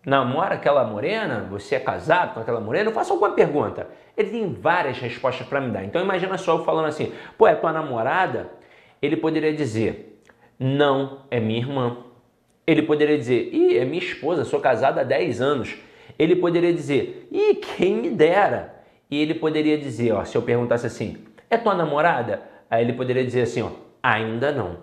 namora 0.05 0.55
aquela 0.55 0.83
morena? 0.83 1.47
Você 1.49 1.75
é 1.75 1.79
casado 1.79 2.33
com 2.33 2.39
aquela 2.39 2.59
morena? 2.59 2.89
Eu 2.89 2.93
faço 2.93 3.13
alguma 3.13 3.31
pergunta. 3.31 3.87
Ele 4.15 4.29
tem 4.29 4.53
várias 4.53 4.99
respostas 4.99 5.47
para 5.47 5.59
me 5.59 5.71
dar. 5.71 5.83
Então 5.83 6.01
imagina 6.01 6.37
só 6.37 6.57
eu 6.57 6.63
falando 6.63 6.85
assim, 6.85 7.11
pô, 7.37 7.47
é 7.47 7.55
tua 7.55 7.73
namorada? 7.73 8.51
Ele 9.01 9.17
poderia 9.17 9.53
dizer, 9.53 10.21
não, 10.59 11.21
é 11.31 11.39
minha 11.39 11.59
irmã. 11.59 11.97
Ele 12.67 12.81
poderia 12.81 13.17
dizer, 13.17 13.53
ih, 13.53 13.77
é 13.77 13.85
minha 13.85 14.01
esposa, 14.01 14.45
sou 14.45 14.59
casado 14.59 14.99
há 14.99 15.03
10 15.03 15.41
anos. 15.41 15.75
Ele 16.17 16.35
poderia 16.35 16.73
dizer, 16.73 17.27
ih, 17.31 17.55
quem 17.55 17.95
me 17.95 18.09
dera. 18.09 18.75
E 19.09 19.21
ele 19.21 19.33
poderia 19.33 19.77
dizer, 19.77 20.13
ó, 20.13 20.23
se 20.23 20.35
eu 20.35 20.41
perguntasse 20.41 20.87
assim, 20.87 21.17
é 21.49 21.57
tua 21.57 21.75
namorada? 21.75 22.41
Aí 22.69 22.83
ele 22.83 22.93
poderia 22.93 23.23
dizer 23.23 23.41
assim, 23.41 23.61
ó, 23.61 23.69
ainda 24.01 24.51
não. 24.51 24.77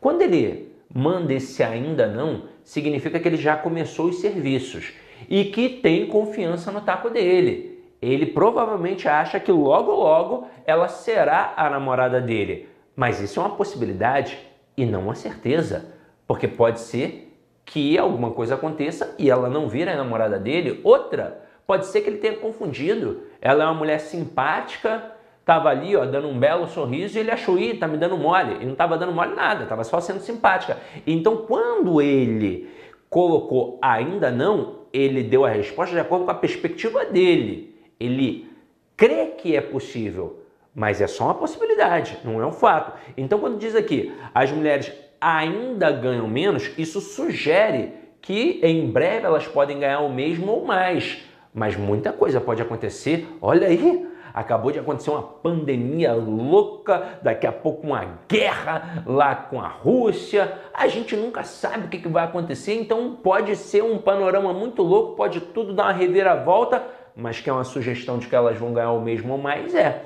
Quando 0.00 0.22
ele 0.22 0.72
manda 0.92 1.32
esse 1.32 1.62
ainda 1.62 2.06
não, 2.06 2.44
significa 2.64 3.18
que 3.18 3.28
ele 3.28 3.36
já 3.36 3.56
começou 3.56 4.06
os 4.06 4.20
serviços 4.20 4.92
e 5.28 5.44
que 5.46 5.68
tem 5.68 6.06
confiança 6.06 6.70
no 6.70 6.80
taco 6.80 7.10
dele. 7.10 7.78
Ele 8.00 8.26
provavelmente 8.26 9.08
acha 9.08 9.38
que 9.38 9.52
logo 9.52 9.92
logo 9.92 10.46
ela 10.66 10.88
será 10.88 11.52
a 11.56 11.68
namorada 11.68 12.20
dele. 12.20 12.68
Mas 12.96 13.20
isso 13.20 13.40
é 13.40 13.42
uma 13.42 13.56
possibilidade 13.56 14.38
e 14.76 14.86
não 14.86 15.04
uma 15.04 15.14
certeza, 15.14 15.92
porque 16.26 16.48
pode 16.48 16.80
ser 16.80 17.30
que 17.64 17.96
alguma 17.98 18.30
coisa 18.30 18.54
aconteça 18.54 19.14
e 19.18 19.30
ela 19.30 19.48
não 19.48 19.68
vira 19.68 19.92
a 19.92 19.96
namorada 19.96 20.38
dele. 20.38 20.80
Outra, 20.82 21.42
pode 21.66 21.86
ser 21.86 22.00
que 22.00 22.10
ele 22.10 22.18
tenha 22.18 22.36
confundido. 22.36 23.22
Ela 23.40 23.64
é 23.64 23.66
uma 23.66 23.74
mulher 23.74 24.00
simpática, 24.00 25.12
estava 25.50 25.68
ali, 25.68 25.96
ó, 25.96 26.04
dando 26.04 26.28
um 26.28 26.38
belo 26.38 26.68
sorriso 26.68 27.18
e 27.18 27.20
ele 27.20 27.30
achou, 27.32 27.58
ih, 27.58 27.74
tá 27.74 27.88
me 27.88 27.96
dando 27.96 28.16
mole. 28.16 28.58
E 28.60 28.64
não 28.64 28.72
estava 28.72 28.96
dando 28.96 29.12
mole 29.12 29.34
nada, 29.34 29.64
estava 29.64 29.82
só 29.82 30.00
sendo 30.00 30.20
simpática. 30.20 30.78
Então, 31.04 31.38
quando 31.38 32.00
ele 32.00 32.70
colocou 33.08 33.76
ainda 33.82 34.30
não, 34.30 34.84
ele 34.92 35.24
deu 35.24 35.44
a 35.44 35.50
resposta 35.50 35.92
de 35.92 36.00
acordo 36.00 36.24
com 36.24 36.30
a 36.30 36.34
perspectiva 36.34 37.04
dele. 37.04 37.74
Ele 37.98 38.48
crê 38.96 39.26
que 39.26 39.56
é 39.56 39.60
possível, 39.60 40.40
mas 40.72 41.00
é 41.00 41.08
só 41.08 41.24
uma 41.24 41.34
possibilidade, 41.34 42.18
não 42.24 42.40
é 42.40 42.46
um 42.46 42.52
fato. 42.52 42.92
Então, 43.16 43.40
quando 43.40 43.58
diz 43.58 43.74
aqui, 43.74 44.14
as 44.32 44.52
mulheres 44.52 44.92
ainda 45.20 45.90
ganham 45.90 46.28
menos, 46.28 46.70
isso 46.78 47.00
sugere 47.00 47.92
que 48.22 48.60
em 48.62 48.88
breve 48.88 49.26
elas 49.26 49.48
podem 49.48 49.80
ganhar 49.80 50.00
o 50.00 50.12
mesmo 50.12 50.52
ou 50.52 50.64
mais. 50.64 51.24
Mas 51.52 51.76
muita 51.76 52.12
coisa 52.12 52.40
pode 52.40 52.62
acontecer. 52.62 53.26
Olha 53.42 53.66
aí, 53.66 54.08
acabou 54.34 54.70
de 54.70 54.78
acontecer 54.78 55.10
uma 55.10 55.22
pandemia 55.22 56.12
louca, 56.12 57.18
daqui 57.22 57.46
a 57.46 57.52
pouco 57.52 57.86
uma 57.86 58.18
guerra 58.28 59.02
lá 59.06 59.34
com 59.34 59.60
a 59.60 59.68
Rússia. 59.68 60.58
A 60.72 60.86
gente 60.88 61.16
nunca 61.16 61.42
sabe 61.42 61.86
o 61.86 61.88
que 61.88 62.08
vai 62.08 62.24
acontecer, 62.24 62.74
então 62.74 63.16
pode 63.16 63.56
ser 63.56 63.82
um 63.82 63.98
panorama 63.98 64.52
muito 64.52 64.82
louco, 64.82 65.16
pode 65.16 65.40
tudo 65.40 65.72
dar 65.72 65.84
uma 65.84 65.92
reviravolta, 65.92 66.82
mas 67.16 67.40
que 67.40 67.50
é 67.50 67.52
uma 67.52 67.64
sugestão 67.64 68.18
de 68.18 68.26
que 68.26 68.34
elas 68.34 68.56
vão 68.56 68.72
ganhar 68.72 68.92
o 68.92 69.00
mesmo 69.00 69.32
ou 69.32 69.38
mais, 69.38 69.74
é. 69.74 70.04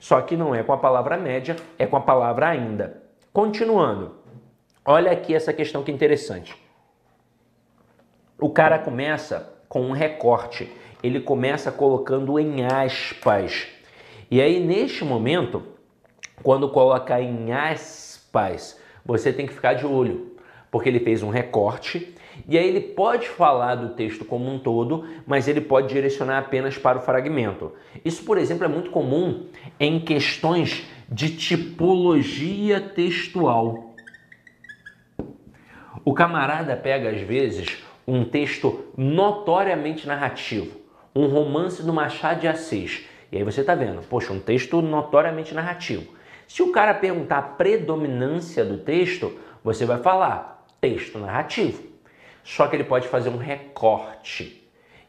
Só 0.00 0.20
que 0.20 0.36
não 0.36 0.54
é 0.54 0.62
com 0.62 0.72
a 0.72 0.76
palavra 0.76 1.16
média, 1.16 1.56
é 1.78 1.86
com 1.86 1.96
a 1.96 2.00
palavra 2.00 2.48
ainda. 2.48 3.02
Continuando, 3.32 4.14
olha 4.84 5.10
aqui 5.10 5.34
essa 5.34 5.52
questão 5.52 5.82
que 5.82 5.90
é 5.90 5.94
interessante. 5.94 6.54
O 8.38 8.50
cara 8.50 8.78
começa 8.78 9.52
com 9.68 9.80
um 9.80 9.92
recorte 9.92 10.70
ele 11.04 11.20
começa 11.20 11.70
colocando 11.70 12.38
em 12.38 12.64
aspas. 12.64 13.66
E 14.30 14.40
aí, 14.40 14.58
neste 14.58 15.04
momento, 15.04 15.62
quando 16.42 16.66
coloca 16.70 17.20
em 17.20 17.52
aspas, 17.52 18.80
você 19.04 19.30
tem 19.30 19.46
que 19.46 19.52
ficar 19.52 19.74
de 19.74 19.84
olho, 19.84 20.34
porque 20.70 20.88
ele 20.88 21.00
fez 21.00 21.22
um 21.22 21.28
recorte 21.28 22.14
e 22.48 22.56
aí 22.56 22.66
ele 22.66 22.80
pode 22.80 23.28
falar 23.28 23.74
do 23.74 23.90
texto 23.90 24.24
como 24.24 24.50
um 24.50 24.58
todo, 24.58 25.04
mas 25.26 25.46
ele 25.46 25.60
pode 25.60 25.88
direcionar 25.88 26.38
apenas 26.38 26.78
para 26.78 26.96
o 26.96 27.02
fragmento. 27.02 27.72
Isso, 28.02 28.24
por 28.24 28.38
exemplo, 28.38 28.64
é 28.64 28.68
muito 28.68 28.90
comum 28.90 29.44
em 29.78 30.00
questões 30.00 30.86
de 31.06 31.36
tipologia 31.36 32.80
textual. 32.80 33.94
O 36.02 36.14
camarada 36.14 36.74
pega 36.74 37.10
às 37.10 37.20
vezes 37.20 37.84
um 38.08 38.24
texto 38.24 38.86
notoriamente 38.96 40.06
narrativo 40.06 40.83
um 41.14 41.26
romance 41.26 41.82
do 41.82 41.92
Machado 41.92 42.40
de 42.40 42.48
Assis. 42.48 43.06
E 43.30 43.36
aí 43.36 43.44
você 43.44 43.60
está 43.60 43.74
vendo, 43.74 44.02
poxa, 44.02 44.32
um 44.32 44.40
texto 44.40 44.82
notoriamente 44.82 45.54
narrativo. 45.54 46.12
Se 46.46 46.62
o 46.62 46.72
cara 46.72 46.92
perguntar 46.92 47.38
a 47.38 47.42
predominância 47.42 48.64
do 48.64 48.78
texto, 48.78 49.32
você 49.62 49.86
vai 49.86 49.98
falar 49.98 50.66
texto 50.80 51.18
narrativo. 51.18 51.82
Só 52.42 52.66
que 52.66 52.76
ele 52.76 52.84
pode 52.84 53.08
fazer 53.08 53.30
um 53.30 53.38
recorte. 53.38 54.62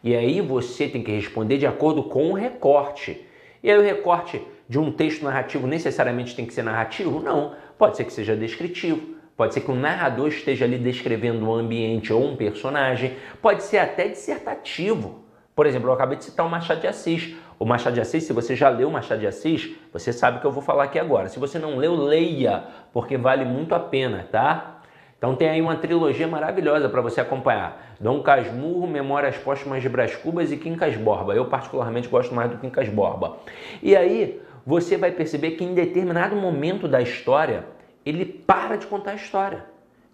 E 0.04 0.16
aí 0.16 0.40
você 0.40 0.88
tem 0.88 1.04
que 1.04 1.12
responder 1.12 1.58
de 1.58 1.68
acordo 1.68 2.04
com 2.04 2.32
o 2.32 2.34
recorte. 2.34 3.26
E 3.62 3.70
aí 3.70 3.78
o 3.78 3.82
recorte 3.82 4.42
de 4.70 4.80
um 4.80 4.92
texto 4.92 5.24
narrativo 5.24 5.68
necessariamente 5.68 6.36
tem 6.36 6.46
que 6.46 6.54
ser 6.54 6.64
narrativo? 6.64 7.20
Não. 7.20 7.56
Pode 7.78 7.98
ser 7.98 8.06
que 8.06 8.14
seja 8.14 8.36
descritivo. 8.36 9.16
Pode 9.36 9.54
ser 9.54 9.62
que 9.62 9.72
o 9.72 9.76
narrador 9.76 10.30
esteja 10.30 10.64
ali 10.64 10.78
descrevendo 10.78 11.46
um 11.46 11.54
ambiente 11.54 12.14
ou 12.14 12.24
um 12.24 12.38
personagem. 12.38 13.18
Pode 13.42 13.64
ser 13.64 13.80
até 13.80 14.08
dissertativo. 14.08 15.25
Por 15.56 15.66
exemplo, 15.66 15.88
eu 15.88 15.94
acabei 15.94 16.18
de 16.18 16.26
citar 16.26 16.46
o 16.46 16.50
Machado 16.50 16.82
de 16.82 16.88
Assis. 16.88 17.34
O 17.58 17.64
Machado 17.64 17.94
de 17.94 18.02
Assis, 18.02 18.26
se 18.26 18.34
você 18.34 18.58
já 18.58 18.68
leu 18.68 18.90
o 18.90 18.92
Machado 18.92 19.22
de 19.22 19.28
Assis, 19.28 19.74
você 19.94 20.12
sabe 20.12 20.38
o 20.38 20.42
que 20.42 20.48
eu 20.48 20.52
vou 20.52 20.62
falar 20.62 20.84
aqui 20.84 21.00
agora. 21.00 21.30
Se 21.30 21.40
você 21.40 21.58
não 21.58 21.78
leu, 21.78 21.96
leia, 21.96 22.66
porque 22.92 23.18
vale 23.18 23.46
muito 23.46 23.74
a 23.74 23.80
pena, 23.80 24.28
tá? 24.30 24.82
Então 25.18 25.34
tem 25.34 25.48
aí 25.48 25.62
uma 25.62 25.78
trilogia 25.78 26.28
maravilhosa 26.28 26.90
para 26.90 27.00
você 27.00 27.22
acompanhar. 27.22 27.96
Dom 28.02 28.22
Casmurro, 28.22 28.86
Memórias 28.86 29.38
Póstumas 29.38 29.82
de 29.82 29.88
Brás 29.88 30.14
Cubas 30.14 30.52
e 30.52 30.58
Quincas 30.58 30.98
Borba. 30.98 31.34
Eu 31.34 31.46
particularmente 31.46 32.10
gosto 32.10 32.36
mais 32.36 32.52
do 32.52 32.58
Quincas 32.58 32.90
Borba. 32.90 33.38
E 33.82 33.96
aí 33.96 34.42
você 34.66 34.98
vai 34.98 35.12
perceber 35.12 35.52
que 35.52 35.64
em 35.64 35.74
determinado 35.74 36.36
momento 36.36 36.86
da 36.86 37.02
história, 37.02 37.64
ele 38.06 38.26
para 38.26 38.76
de 38.76 38.88
contar 38.88 39.12
a 39.12 39.16
história. 39.16 39.64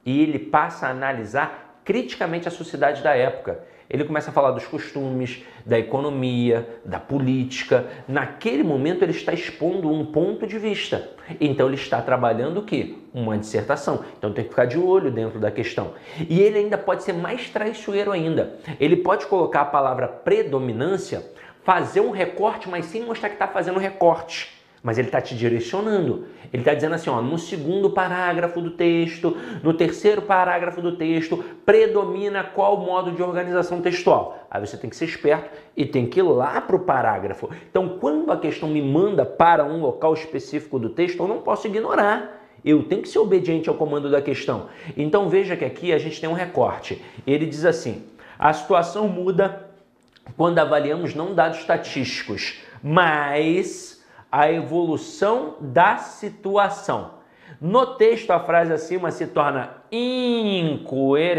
E 0.05 0.21
ele 0.21 0.37
passa 0.37 0.85
a 0.85 0.91
analisar 0.91 1.81
criticamente 1.83 2.47
a 2.47 2.51
sociedade 2.51 3.01
da 3.01 3.15
época 3.15 3.71
ele 3.91 4.05
começa 4.05 4.29
a 4.29 4.33
falar 4.33 4.51
dos 4.51 4.65
costumes, 4.65 5.43
da 5.65 5.77
economia, 5.77 6.79
da 6.85 6.97
política. 6.97 7.87
Naquele 8.07 8.63
momento 8.63 9.03
ele 9.03 9.11
está 9.11 9.33
expondo 9.33 9.91
um 9.91 10.05
ponto 10.05 10.47
de 10.47 10.57
vista. 10.57 11.09
Então 11.41 11.67
ele 11.67 11.75
está 11.75 12.01
trabalhando 12.01 12.61
o 12.61 12.63
quê? 12.63 12.95
Uma 13.13 13.37
dissertação. 13.37 14.05
Então 14.17 14.31
tem 14.31 14.45
que 14.45 14.51
ficar 14.51 14.63
de 14.63 14.79
olho 14.79 15.11
dentro 15.11 15.39
da 15.39 15.51
questão. 15.51 15.93
E 16.29 16.39
ele 16.39 16.57
ainda 16.57 16.77
pode 16.77 17.03
ser 17.03 17.11
mais 17.11 17.49
traiçoeiro 17.49 18.13
ainda. 18.13 18.59
Ele 18.79 18.95
pode 18.95 19.25
colocar 19.25 19.61
a 19.61 19.65
palavra 19.65 20.07
predominância, 20.07 21.29
fazer 21.61 21.99
um 21.99 22.11
recorte, 22.11 22.69
mas 22.69 22.85
sem 22.85 23.03
mostrar 23.03 23.27
que 23.27 23.35
está 23.35 23.47
fazendo 23.47 23.77
recorte 23.77 24.60
mas 24.83 24.97
ele 24.97 25.07
está 25.07 25.21
te 25.21 25.35
direcionando. 25.35 26.25
Ele 26.51 26.61
está 26.61 26.73
dizendo 26.73 26.95
assim, 26.95 27.09
ó, 27.09 27.21
no 27.21 27.37
segundo 27.37 27.91
parágrafo 27.91 28.59
do 28.59 28.71
texto, 28.71 29.37
no 29.63 29.73
terceiro 29.73 30.21
parágrafo 30.23 30.81
do 30.81 30.95
texto, 30.97 31.37
predomina 31.65 32.43
qual 32.43 32.77
modo 32.77 33.11
de 33.11 33.21
organização 33.21 33.81
textual. 33.81 34.47
Aí 34.49 34.59
você 34.59 34.75
tem 34.75 34.89
que 34.89 34.95
ser 34.95 35.05
esperto 35.05 35.49
e 35.77 35.85
tem 35.85 36.05
que 36.05 36.19
ir 36.19 36.23
lá 36.23 36.59
para 36.59 36.75
o 36.75 36.79
parágrafo. 36.79 37.49
Então, 37.69 37.97
quando 37.99 38.31
a 38.31 38.37
questão 38.37 38.67
me 38.67 38.81
manda 38.81 39.25
para 39.25 39.63
um 39.63 39.81
local 39.81 40.13
específico 40.13 40.79
do 40.79 40.89
texto, 40.89 41.21
eu 41.21 41.27
não 41.27 41.41
posso 41.41 41.67
ignorar. 41.67 42.39
Eu 42.63 42.83
tenho 42.83 43.01
que 43.01 43.09
ser 43.09 43.19
obediente 43.19 43.69
ao 43.69 43.75
comando 43.75 44.09
da 44.09 44.21
questão. 44.21 44.67
Então 44.95 45.27
veja 45.29 45.55
que 45.55 45.65
aqui 45.65 45.91
a 45.91 45.97
gente 45.97 46.21
tem 46.21 46.29
um 46.29 46.33
recorte. 46.33 47.01
Ele 47.25 47.47
diz 47.47 47.65
assim: 47.65 48.03
a 48.37 48.53
situação 48.53 49.07
muda 49.07 49.67
quando 50.37 50.59
avaliamos 50.59 51.15
não 51.15 51.33
dados 51.33 51.57
estatísticos, 51.57 52.59
mas 52.83 53.90
a 54.31 54.51
evolução 54.51 55.55
da 55.59 55.97
situação. 55.97 57.19
No 57.59 57.95
texto, 57.97 58.31
a 58.31 58.39
frase 58.39 58.71
acima 58.71 59.11
se 59.11 59.27
torna 59.27 59.83
incoerente 59.91 61.29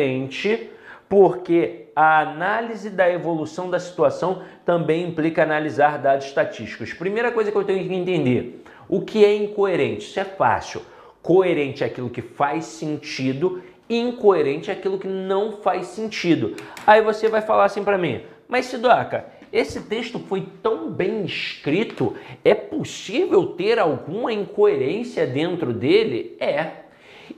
porque 1.09 1.89
a 1.95 2.21
análise 2.21 2.89
da 2.89 3.11
evolução 3.11 3.69
da 3.69 3.79
situação 3.79 4.43
também 4.65 5.09
implica 5.09 5.43
analisar 5.43 5.99
dados 5.99 6.27
estatísticos. 6.27 6.93
Primeira 6.95 7.31
coisa 7.33 7.51
que 7.51 7.57
eu 7.59 7.65
tenho 7.65 7.87
que 7.87 7.95
entender: 7.95 8.63
o 8.89 9.01
que 9.01 9.25
é 9.25 9.35
incoerente? 9.37 10.07
Isso 10.07 10.21
é 10.21 10.25
fácil. 10.25 10.83
Coerente 11.23 11.85
é 11.85 11.87
aquilo 11.87 12.09
que 12.11 12.23
faz 12.23 12.65
sentido, 12.65 13.63
incoerente 13.89 14.71
é 14.71 14.73
aquilo 14.75 14.99
que 14.99 15.07
não 15.07 15.53
faz 15.53 15.89
sentido. 15.89 16.57
Aí 16.87 17.03
você 17.03 17.29
vai 17.29 17.43
falar 17.43 17.65
assim 17.67 17.85
para 17.85 17.99
mim: 17.99 18.23
mas 18.49 18.67
Sidoca, 18.67 19.27
esse 19.53 19.83
texto 19.83 20.19
foi 20.19 20.49
tão 20.63 20.91
bem 20.91 21.25
escrito, 21.27 22.17
é 22.43 22.55
possível 22.55 23.49
ter 23.49 23.79
alguma 23.79 24.33
incoerência 24.33 25.27
dentro 25.27 25.75
dele? 25.75 26.37
É. 26.41 26.85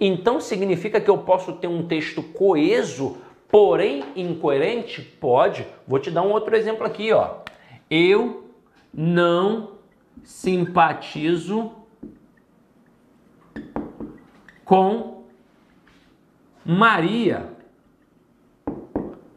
Então 0.00 0.40
significa 0.40 1.00
que 1.00 1.11
eu 1.11 1.18
posso 1.18 1.54
ter 1.54 1.66
um 1.66 1.88
texto 1.88 2.23
coeso, 2.23 3.16
porém 3.49 4.04
incoerente? 4.14 5.02
Pode. 5.02 5.66
Vou 5.88 5.99
te 5.99 6.11
dar 6.11 6.23
um 6.23 6.30
outro 6.30 6.54
exemplo 6.54 6.87
aqui, 6.87 7.12
ó. 7.12 7.38
Eu 7.90 8.44
não 8.92 9.73
simpatizo 10.23 11.73
com 14.64 15.25
Maria. 16.64 17.50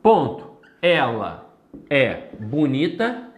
Ponto. 0.01 0.45
Ela 0.79 1.46
é 1.89 2.29
bonita, 2.39 3.33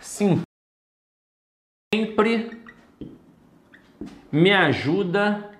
sim, 0.00 0.42
sempre 1.92 2.62
me 4.30 4.52
ajuda 4.52 5.50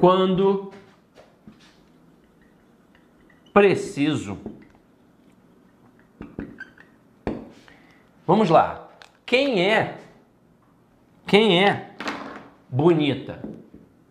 quando 0.00 0.72
preciso. 3.52 4.38
Vamos 8.26 8.48
lá. 8.48 8.88
Quem 9.26 9.70
é? 9.70 9.98
Quem 11.26 11.64
é 11.64 11.94
bonita? 12.68 13.42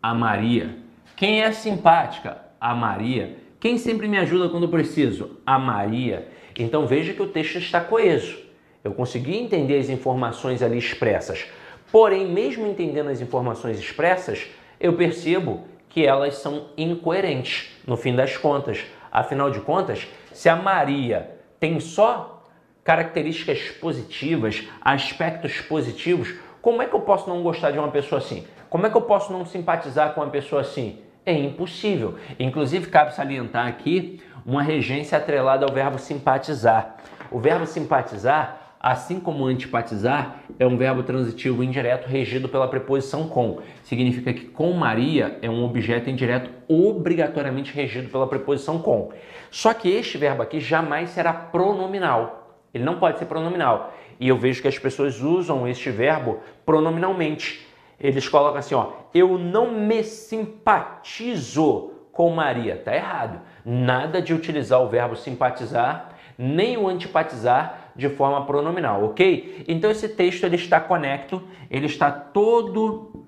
A 0.02 0.14
Maria. 0.14 0.78
Quem 1.16 1.42
é 1.42 1.52
simpática? 1.52 2.44
A 2.60 2.76
Maria. 2.76 3.43
Quem 3.64 3.78
sempre 3.78 4.10
me 4.10 4.18
ajuda 4.18 4.50
quando 4.50 4.68
preciso? 4.68 5.38
A 5.46 5.58
Maria. 5.58 6.28
Então 6.60 6.86
veja 6.86 7.14
que 7.14 7.22
o 7.22 7.30
texto 7.30 7.60
está 7.60 7.80
coeso. 7.80 8.38
Eu 8.84 8.94
consegui 8.94 9.38
entender 9.38 9.80
as 9.80 9.88
informações 9.88 10.62
ali 10.62 10.78
expressas. 10.78 11.46
Porém, 11.90 12.28
mesmo 12.28 12.68
entendendo 12.68 13.10
as 13.10 13.22
informações 13.22 13.80
expressas, 13.80 14.48
eu 14.82 14.98
percebo 14.98 15.62
que 15.88 16.06
elas 16.06 16.36
são 16.40 16.72
incoerentes 16.78 17.70
no 17.88 17.96
fim 17.96 18.14
das 18.14 18.36
contas. 18.36 18.84
Afinal 19.10 19.50
de 19.50 19.62
contas, 19.62 20.06
se 20.34 20.50
a 20.50 20.58
Maria 20.58 21.32
tem 21.58 21.80
só 21.80 22.44
características 22.84 23.62
positivas, 23.80 24.68
aspectos 24.82 25.62
positivos, 25.62 26.36
como 26.62 26.82
é 26.82 26.86
que 26.86 26.94
eu 26.94 27.00
posso 27.00 27.30
não 27.30 27.42
gostar 27.42 27.72
de 27.72 27.80
uma 27.80 27.92
pessoa 27.92 28.20
assim? 28.20 28.46
Como 28.70 28.86
é 28.86 28.90
que 28.90 28.98
eu 28.98 29.04
posso 29.04 29.32
não 29.32 29.46
simpatizar 29.46 30.14
com 30.14 30.20
uma 30.20 30.30
pessoa 30.30 30.60
assim? 30.60 31.00
É 31.26 31.34
impossível. 31.34 32.16
Inclusive, 32.38 32.88
cabe 32.88 33.14
salientar 33.16 33.68
aqui 33.68 34.20
uma 34.46 34.62
regência 34.62 35.18
atrelada 35.18 35.66
ao 35.66 35.74
verbo 35.74 35.98
simpatizar. 35.98 36.98
O 37.32 37.40
verbo 37.40 37.66
simpatizar, 37.66 38.76
assim 38.78 39.22
como 39.22 39.46
antipatizar, 39.46 40.40
é 40.60 40.68
um 40.68 40.76
verbo 40.76 41.02
transitivo 41.02 41.64
indireto 41.64 42.08
regido 42.08 42.50
pela 42.50 42.68
preposição 42.68 43.30
com. 43.30 43.62
Significa 43.84 44.34
que 44.34 44.46
com 44.46 44.74
Maria 44.74 45.40
é 45.42 45.50
um 45.50 45.64
objeto 45.64 46.10
indireto 46.10 46.50
obrigatoriamente 46.68 47.74
regido 47.74 48.10
pela 48.10 48.28
preposição 48.28 48.80
com. 48.80 49.12
Só 49.50 49.74
que 49.74 49.90
este 49.90 50.18
verbo 50.18 50.42
aqui 50.42 50.60
jamais 50.60 51.12
será 51.12 51.32
pronominal. 51.32 52.58
Ele 52.74 52.84
não 52.84 53.00
pode 53.00 53.18
ser 53.18 53.26
pronominal. 53.26 53.94
E 54.20 54.28
eu 54.28 54.38
vejo 54.38 54.62
que 54.62 54.68
as 54.68 54.78
pessoas 54.78 55.22
usam 55.22 55.66
este 55.66 55.90
verbo 55.90 56.40
pronominalmente 56.66 57.66
eles 58.04 58.28
colocam 58.28 58.60
assim, 58.60 58.76
ó, 58.76 58.92
eu 59.14 59.38
não 59.38 59.72
me 59.72 60.04
simpatizo 60.04 61.92
com 62.12 62.30
Maria. 62.30 62.76
Tá 62.76 62.94
errado. 62.94 63.40
Nada 63.66 64.22
de 64.22 64.34
utilizar 64.34 64.82
o 64.82 64.90
verbo 64.90 65.16
simpatizar, 65.16 66.10
nem 66.38 66.76
o 66.76 66.90
antipatizar 66.90 67.92
de 67.96 68.10
forma 68.10 68.46
pronominal, 68.46 69.06
ok? 69.06 69.64
Então 69.70 69.90
esse 69.90 70.10
texto 70.10 70.44
ele 70.44 70.58
está 70.58 70.82
conecto, 70.82 71.42
ele 71.72 71.86
está 71.86 72.12
todo 72.12 73.26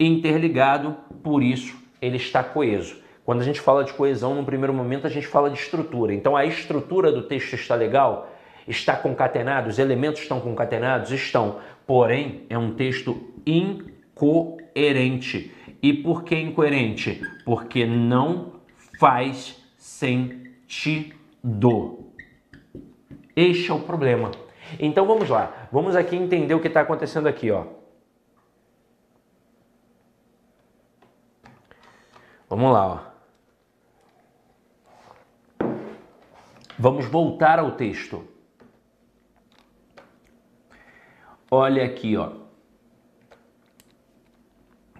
interligado, 0.00 0.96
por 1.22 1.42
isso 1.42 1.76
ele 2.00 2.16
está 2.16 2.42
coeso. 2.42 2.96
Quando 3.22 3.40
a 3.40 3.44
gente 3.44 3.60
fala 3.60 3.84
de 3.84 3.92
coesão, 3.92 4.34
no 4.34 4.44
primeiro 4.44 4.72
momento 4.72 5.06
a 5.06 5.10
gente 5.10 5.26
fala 5.26 5.50
de 5.50 5.58
estrutura. 5.58 6.14
Então 6.14 6.36
a 6.36 6.46
estrutura 6.46 7.12
do 7.12 7.22
texto 7.22 7.54
está 7.54 7.74
legal, 7.74 8.32
está 8.66 8.96
concatenado, 8.96 9.68
os 9.68 9.78
elementos 9.78 10.22
estão 10.22 10.40
concatenados, 10.40 11.10
estão. 11.10 11.56
Porém, 11.86 12.46
é 12.48 12.56
um 12.56 12.72
texto 12.74 13.34
in 13.44 13.95
coerente. 14.16 15.54
E 15.82 15.92
por 15.92 16.24
que 16.24 16.34
incoerente? 16.34 17.22
Porque 17.44 17.86
não 17.86 18.54
faz 18.98 19.62
sentido. 19.76 21.14
Este 23.36 23.70
é 23.70 23.74
o 23.74 23.80
problema. 23.80 24.32
Então 24.80 25.06
vamos 25.06 25.28
lá, 25.28 25.68
vamos 25.70 25.94
aqui 25.94 26.16
entender 26.16 26.54
o 26.54 26.60
que 26.60 26.66
está 26.66 26.80
acontecendo 26.80 27.28
aqui, 27.28 27.52
ó. 27.52 27.66
Vamos 32.48 32.72
lá, 32.72 32.86
ó. 32.86 33.00
Vamos 36.78 37.06
voltar 37.06 37.58
ao 37.58 37.72
texto. 37.72 38.26
Olha 41.50 41.84
aqui, 41.84 42.16
ó. 42.16 42.45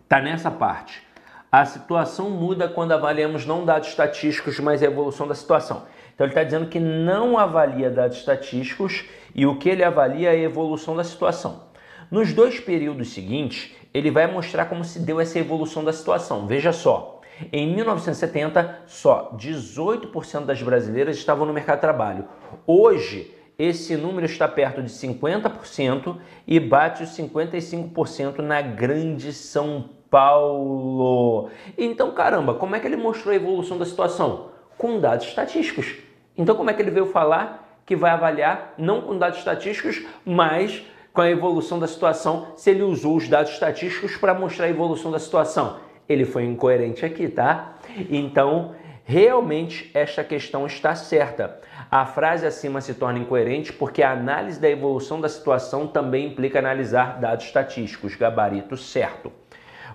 Está 0.06 0.20
nessa 0.20 0.52
parte. 0.52 1.02
A 1.50 1.64
situação 1.64 2.30
muda 2.30 2.68
quando 2.68 2.92
avaliamos 2.92 3.44
não 3.44 3.64
dados 3.64 3.88
estatísticos, 3.88 4.60
mas 4.60 4.80
a 4.80 4.86
evolução 4.86 5.26
da 5.26 5.34
situação. 5.34 5.82
Então 6.14 6.24
ele 6.24 6.30
está 6.30 6.44
dizendo 6.44 6.68
que 6.68 6.78
não 6.78 7.36
avalia 7.36 7.90
dados 7.90 8.18
estatísticos 8.18 9.04
e 9.34 9.44
o 9.44 9.58
que 9.58 9.68
ele 9.68 9.82
avalia 9.82 10.28
é 10.28 10.36
a 10.36 10.38
evolução 10.38 10.94
da 10.94 11.02
situação. 11.02 11.64
Nos 12.08 12.32
dois 12.32 12.60
períodos 12.60 13.12
seguintes, 13.12 13.74
ele 13.92 14.12
vai 14.12 14.28
mostrar 14.28 14.66
como 14.66 14.84
se 14.84 15.00
deu 15.00 15.20
essa 15.20 15.40
evolução 15.40 15.82
da 15.82 15.92
situação. 15.92 16.46
Veja 16.46 16.72
só, 16.72 17.20
em 17.52 17.74
1970, 17.74 18.82
só 18.86 19.36
18% 19.36 20.44
das 20.44 20.62
brasileiras 20.62 21.16
estavam 21.16 21.44
no 21.44 21.52
mercado 21.52 21.78
de 21.78 21.80
trabalho. 21.80 22.28
Hoje, 22.64 23.34
esse 23.58 23.96
número 23.96 24.24
está 24.24 24.46
perto 24.46 24.80
de 24.80 24.88
50% 24.88 26.16
e 26.46 26.60
bate 26.60 27.02
os 27.02 27.08
55% 27.08 28.38
na 28.38 28.62
Grande 28.62 29.32
São 29.32 29.95
Paulo. 30.10 31.50
Então, 31.76 32.12
caramba, 32.12 32.54
como 32.54 32.76
é 32.76 32.80
que 32.80 32.86
ele 32.86 32.96
mostrou 32.96 33.32
a 33.32 33.36
evolução 33.36 33.78
da 33.78 33.84
situação? 33.84 34.50
Com 34.78 35.00
dados 35.00 35.26
estatísticos. 35.26 35.96
Então, 36.36 36.54
como 36.54 36.70
é 36.70 36.74
que 36.74 36.82
ele 36.82 36.90
veio 36.90 37.06
falar 37.06 37.80
que 37.84 37.96
vai 37.96 38.10
avaliar 38.10 38.74
não 38.76 39.00
com 39.00 39.16
dados 39.16 39.38
estatísticos, 39.38 40.04
mas 40.24 40.82
com 41.12 41.20
a 41.22 41.30
evolução 41.30 41.78
da 41.78 41.86
situação, 41.86 42.48
se 42.56 42.70
ele 42.70 42.82
usou 42.82 43.16
os 43.16 43.28
dados 43.28 43.52
estatísticos 43.52 44.16
para 44.16 44.34
mostrar 44.34 44.66
a 44.66 44.70
evolução 44.70 45.10
da 45.10 45.18
situação? 45.18 45.78
Ele 46.08 46.24
foi 46.24 46.44
incoerente 46.44 47.06
aqui, 47.06 47.28
tá? 47.28 47.76
Então, 48.10 48.74
realmente 49.04 49.90
esta 49.94 50.22
questão 50.22 50.66
está 50.66 50.94
certa. 50.94 51.60
A 51.90 52.04
frase 52.04 52.44
acima 52.44 52.80
se 52.80 52.94
torna 52.94 53.18
incoerente 53.18 53.72
porque 53.72 54.02
a 54.02 54.12
análise 54.12 54.60
da 54.60 54.68
evolução 54.68 55.20
da 55.20 55.28
situação 55.28 55.86
também 55.86 56.26
implica 56.26 56.58
analisar 56.58 57.20
dados 57.20 57.46
estatísticos, 57.46 58.16
gabarito 58.16 58.76
certo. 58.76 59.32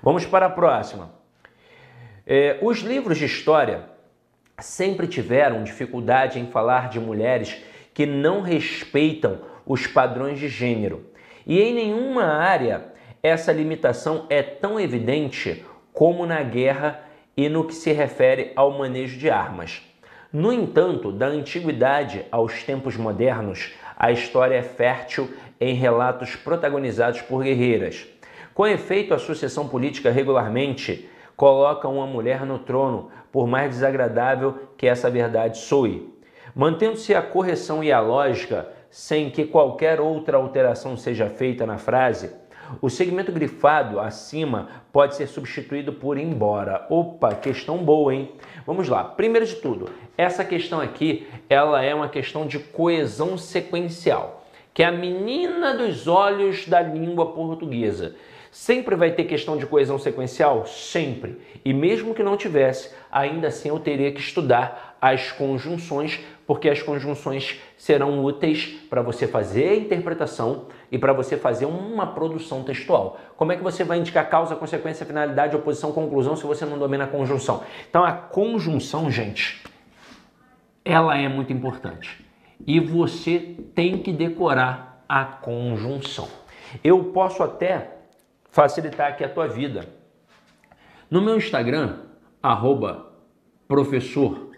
Vamos 0.03 0.25
para 0.25 0.47
a 0.47 0.49
próxima. 0.49 1.11
É, 2.25 2.57
os 2.61 2.79
livros 2.79 3.17
de 3.17 3.25
história 3.25 3.89
sempre 4.59 5.07
tiveram 5.07 5.63
dificuldade 5.63 6.39
em 6.39 6.47
falar 6.47 6.89
de 6.89 6.99
mulheres 6.99 7.63
que 7.93 8.05
não 8.05 8.41
respeitam 8.41 9.39
os 9.65 9.85
padrões 9.85 10.39
de 10.39 10.47
gênero. 10.47 11.05
E 11.45 11.59
em 11.59 11.73
nenhuma 11.73 12.23
área 12.23 12.91
essa 13.21 13.51
limitação 13.51 14.25
é 14.29 14.41
tão 14.41 14.79
evidente 14.79 15.63
como 15.93 16.25
na 16.25 16.41
guerra 16.41 17.03
e 17.37 17.47
no 17.47 17.65
que 17.65 17.73
se 17.73 17.91
refere 17.91 18.51
ao 18.55 18.71
manejo 18.71 19.19
de 19.19 19.29
armas. 19.29 19.81
No 20.33 20.51
entanto, 20.51 21.11
da 21.11 21.27
antiguidade 21.27 22.25
aos 22.31 22.63
tempos 22.63 22.95
modernos, 22.97 23.73
a 23.97 24.11
história 24.11 24.55
é 24.55 24.63
fértil 24.63 25.29
em 25.59 25.75
relatos 25.75 26.35
protagonizados 26.35 27.21
por 27.21 27.43
guerreiras. 27.43 28.07
Com 28.53 28.67
efeito, 28.67 29.13
a 29.13 29.19
sucessão 29.19 29.67
política 29.67 30.11
regularmente 30.11 31.09
coloca 31.35 31.87
uma 31.87 32.05
mulher 32.05 32.45
no 32.45 32.59
trono, 32.59 33.09
por 33.31 33.47
mais 33.47 33.71
desagradável 33.71 34.55
que 34.77 34.85
essa 34.85 35.09
verdade 35.09 35.57
soe. 35.57 36.13
Mantendo-se 36.53 37.15
a 37.15 37.21
correção 37.21 37.83
e 37.83 37.91
a 37.91 37.99
lógica, 37.99 38.67
sem 38.89 39.29
que 39.29 39.45
qualquer 39.45 40.01
outra 40.01 40.37
alteração 40.37 40.97
seja 40.97 41.29
feita 41.29 41.65
na 41.65 41.77
frase, 41.77 42.29
o 42.81 42.89
segmento 42.89 43.31
grifado 43.31 43.99
acima 43.99 44.69
pode 44.93 45.15
ser 45.15 45.27
substituído 45.27 45.93
por 45.93 46.17
embora. 46.17 46.85
Opa, 46.89 47.33
questão 47.33 47.77
boa, 47.77 48.13
hein? 48.13 48.31
Vamos 48.65 48.87
lá. 48.87 49.03
Primeiro 49.03 49.45
de 49.45 49.55
tudo, 49.55 49.89
essa 50.17 50.45
questão 50.45 50.79
aqui, 50.79 51.27
ela 51.49 51.81
é 51.83 51.93
uma 51.93 52.07
questão 52.07 52.45
de 52.45 52.59
coesão 52.59 53.37
sequencial, 53.37 54.45
que 54.73 54.83
é 54.83 54.85
a 54.85 54.91
menina 54.91 55.73
dos 55.73 56.07
olhos 56.07 56.67
da 56.67 56.81
língua 56.81 57.33
portuguesa. 57.33 58.15
Sempre 58.51 58.97
vai 58.97 59.11
ter 59.11 59.23
questão 59.23 59.55
de 59.55 59.65
coesão 59.65 59.97
sequencial? 59.97 60.65
Sempre. 60.65 61.39
E 61.63 61.73
mesmo 61.73 62.13
que 62.13 62.21
não 62.21 62.35
tivesse, 62.35 62.93
ainda 63.09 63.47
assim 63.47 63.69
eu 63.69 63.79
teria 63.79 64.11
que 64.11 64.19
estudar 64.19 64.97
as 64.99 65.31
conjunções, 65.31 66.19
porque 66.45 66.67
as 66.67 66.81
conjunções 66.83 67.61
serão 67.77 68.21
úteis 68.21 68.65
para 68.89 69.01
você 69.01 69.25
fazer 69.25 69.69
a 69.69 69.75
interpretação 69.77 70.65
e 70.91 70.97
para 70.97 71.13
você 71.13 71.37
fazer 71.37 71.65
uma 71.65 72.07
produção 72.07 72.61
textual. 72.61 73.17
Como 73.37 73.53
é 73.53 73.55
que 73.55 73.63
você 73.63 73.85
vai 73.85 73.99
indicar 73.99 74.29
causa, 74.29 74.53
consequência, 74.53 75.05
finalidade, 75.05 75.55
oposição, 75.55 75.93
conclusão 75.93 76.35
se 76.35 76.45
você 76.45 76.65
não 76.65 76.77
domina 76.77 77.05
a 77.05 77.07
conjunção? 77.07 77.63
Então 77.89 78.03
a 78.03 78.11
conjunção, 78.11 79.09
gente, 79.09 79.63
ela 80.83 81.17
é 81.17 81.29
muito 81.29 81.53
importante. 81.53 82.25
E 82.67 82.81
você 82.81 83.55
tem 83.73 83.99
que 83.99 84.11
decorar 84.11 85.05
a 85.07 85.23
conjunção. 85.23 86.27
Eu 86.83 87.05
posso 87.05 87.41
até 87.41 88.00
facilitar 88.51 89.09
aqui 89.09 89.23
a 89.23 89.29
tua 89.29 89.47
vida. 89.47 89.87
No 91.09 91.21
meu 91.21 91.37
Instagram, 91.37 91.99
arroba 92.43 93.11
professor 93.67 94.51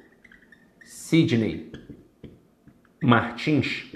Sidney 0.83 1.71
Martins, 3.01 3.91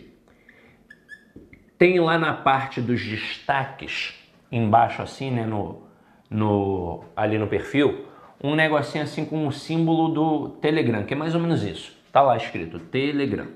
tem 1.78 2.00
lá 2.00 2.18
na 2.18 2.34
parte 2.34 2.82
dos 2.82 3.04
destaques, 3.04 4.16
embaixo 4.52 5.02
assim, 5.02 5.32
né, 5.32 5.46
no, 5.46 5.84
no, 6.30 7.04
ali 7.16 7.38
no 7.38 7.48
perfil, 7.48 8.06
um 8.44 8.56
negocinho 8.56 9.04
assim 9.04 9.26
com 9.26 9.48
o 9.48 9.52
símbolo 9.52 10.10
do 10.10 10.50
Telegram, 10.60 11.04
que 11.04 11.14
é 11.14 11.18
mais 11.18 11.34
ou 11.36 11.42
menos 11.42 11.64
isso. 11.64 11.96
Tá 12.12 12.22
lá 12.22 12.38
escrito 12.38 12.80
Telegram. 12.80 13.48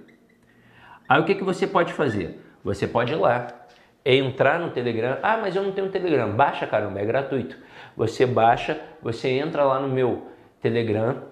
Aí 1.07 1.19
o 1.19 1.25
que, 1.25 1.35
que 1.35 1.43
você 1.43 1.67
pode 1.67 1.93
fazer? 1.93 2.39
Você 2.63 2.87
pode 2.87 3.13
ir 3.13 3.15
lá, 3.15 3.60
entrar 4.05 4.59
no 4.59 4.71
Telegram. 4.71 5.17
Ah, 5.21 5.37
mas 5.37 5.55
eu 5.55 5.63
não 5.63 5.71
tenho 5.71 5.89
Telegram. 5.89 6.31
Baixa, 6.31 6.65
caramba, 6.67 6.99
é 6.99 7.05
gratuito. 7.05 7.57
Você 7.95 8.25
baixa, 8.25 8.79
você 9.01 9.29
entra 9.29 9.63
lá 9.63 9.79
no 9.79 9.87
meu 9.87 10.27
Telegram 10.61 11.23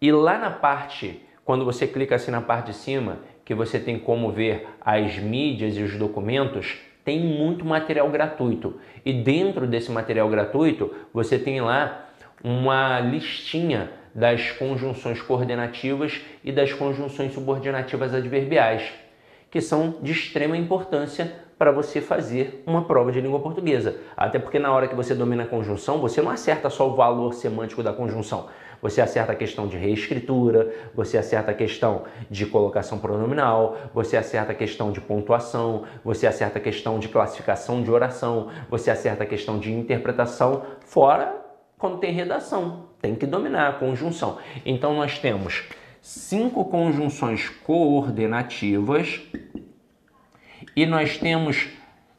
e 0.00 0.12
lá 0.12 0.38
na 0.38 0.50
parte, 0.50 1.22
quando 1.44 1.64
você 1.64 1.86
clica 1.86 2.16
assim 2.16 2.30
na 2.30 2.40
parte 2.40 2.66
de 2.66 2.74
cima, 2.74 3.18
que 3.44 3.54
você 3.54 3.78
tem 3.78 3.98
como 3.98 4.30
ver 4.30 4.68
as 4.80 5.18
mídias 5.18 5.76
e 5.76 5.82
os 5.82 5.96
documentos, 5.96 6.78
tem 7.04 7.20
muito 7.20 7.64
material 7.64 8.10
gratuito. 8.10 8.78
E 9.04 9.12
dentro 9.12 9.66
desse 9.66 9.90
material 9.90 10.28
gratuito, 10.28 10.94
você 11.12 11.38
tem 11.38 11.60
lá 11.60 12.10
uma 12.44 13.00
listinha 13.00 13.90
das 14.14 14.50
conjunções 14.52 15.22
coordenativas 15.22 16.20
e 16.44 16.52
das 16.52 16.72
conjunções 16.72 17.32
subordinativas 17.32 18.12
adverbiais, 18.14 18.92
que 19.50 19.60
são 19.60 19.96
de 20.02 20.12
extrema 20.12 20.56
importância 20.56 21.32
para 21.58 21.72
você 21.72 22.00
fazer 22.00 22.62
uma 22.64 22.84
prova 22.84 23.10
de 23.10 23.20
língua 23.20 23.40
portuguesa. 23.40 23.96
Até 24.16 24.38
porque 24.38 24.58
na 24.58 24.72
hora 24.72 24.86
que 24.86 24.94
você 24.94 25.14
domina 25.14 25.42
a 25.42 25.46
conjunção, 25.46 25.98
você 25.98 26.22
não 26.22 26.30
acerta 26.30 26.70
só 26.70 26.88
o 26.88 26.94
valor 26.94 27.34
semântico 27.34 27.82
da 27.82 27.92
conjunção. 27.92 28.46
Você 28.80 29.00
acerta 29.00 29.32
a 29.32 29.34
questão 29.34 29.66
de 29.66 29.76
reescritura, 29.76 30.72
você 30.94 31.18
acerta 31.18 31.50
a 31.50 31.54
questão 31.54 32.04
de 32.30 32.46
colocação 32.46 32.98
pronominal, 32.98 33.76
você 33.92 34.16
acerta 34.16 34.52
a 34.52 34.54
questão 34.54 34.92
de 34.92 35.00
pontuação, 35.00 35.82
você 36.04 36.28
acerta 36.28 36.58
a 36.58 36.62
questão 36.62 37.00
de 37.00 37.08
classificação 37.08 37.82
de 37.82 37.90
oração, 37.90 38.50
você 38.70 38.90
acerta 38.90 39.24
a 39.24 39.26
questão 39.26 39.58
de 39.58 39.72
interpretação, 39.72 40.62
fora 40.86 41.44
quando 41.76 41.98
tem 41.98 42.12
redação. 42.12 42.86
Tem 43.00 43.16
que 43.16 43.26
dominar 43.26 43.68
a 43.68 43.72
conjunção. 43.72 44.38
Então 44.64 44.94
nós 44.94 45.18
temos 45.18 45.64
cinco 46.00 46.64
conjunções 46.64 47.48
coordenativas 47.48 49.22
e 50.78 50.86
nós 50.86 51.18
temos 51.18 51.66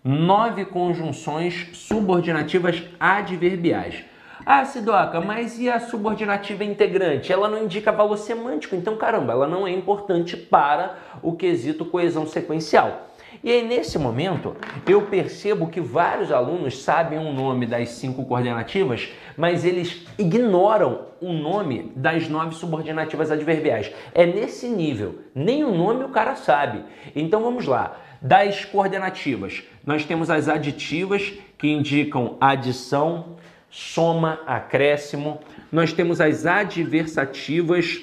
nove 0.04 0.65
conjunções 0.65 1.69
subordinativas 1.72 2.84
adverbiais. 3.00 4.04
Ah, 4.45 4.65
Sidoca, 4.65 5.22
mas 5.22 5.58
e 5.58 5.69
a 5.69 5.80
subordinativa 5.80 6.65
integrante? 6.65 7.32
Ela 7.32 7.48
não 7.48 7.63
indica 7.63 7.89
valor 7.89 8.17
semântico, 8.17 8.76
então 8.76 8.98
caramba, 8.98 9.32
ela 9.32 9.48
não 9.48 9.65
é 9.65 9.72
importante 9.72 10.36
para 10.36 10.98
o 11.22 11.38
quesito 11.38 11.86
coesão 11.86 12.28
sequencial. 12.28 13.08
E 13.41 13.50
aí, 13.50 13.65
nesse 13.65 13.98
momento, 13.98 14.56
eu 14.86 15.04
percebo 15.04 15.67
que 15.67 15.80
vários 15.80 16.30
alunos 16.30 16.84
sabem 16.84 17.17
o 17.17 17.32
nome 17.32 17.65
das 17.65 17.89
cinco 17.89 18.26
coordenativas, 18.26 19.10
mas 19.38 19.63
eles 19.63 20.06
ignoram 20.17 21.06
o 21.22 21.32
nome 21.32 21.93
das 21.95 22.28
nove 22.28 22.56
subordinativas 22.56 23.32
adverbiais. 23.32 23.91
É 24.13 24.26
nesse 24.26 24.67
nível. 24.67 25.19
Nem 25.34 25.63
o 25.63 25.74
nome 25.74 26.04
o 26.04 26.10
cara 26.10 26.36
sabe. 26.36 26.84
Então 27.15 27.41
vamos 27.41 27.65
lá. 27.65 27.95
Das 28.22 28.66
coordenativas, 28.66 29.64
nós 29.86 30.04
temos 30.04 30.30
as 30.30 30.50
aditivas, 30.50 31.34
que 31.58 31.70
indicam 31.70 32.38
adição, 32.42 33.38
soma, 33.70 34.42
acréscimo. 34.46 35.40
Nós 35.72 35.94
temos 35.94 36.20
as 36.20 36.46
adversativas, 36.46 38.02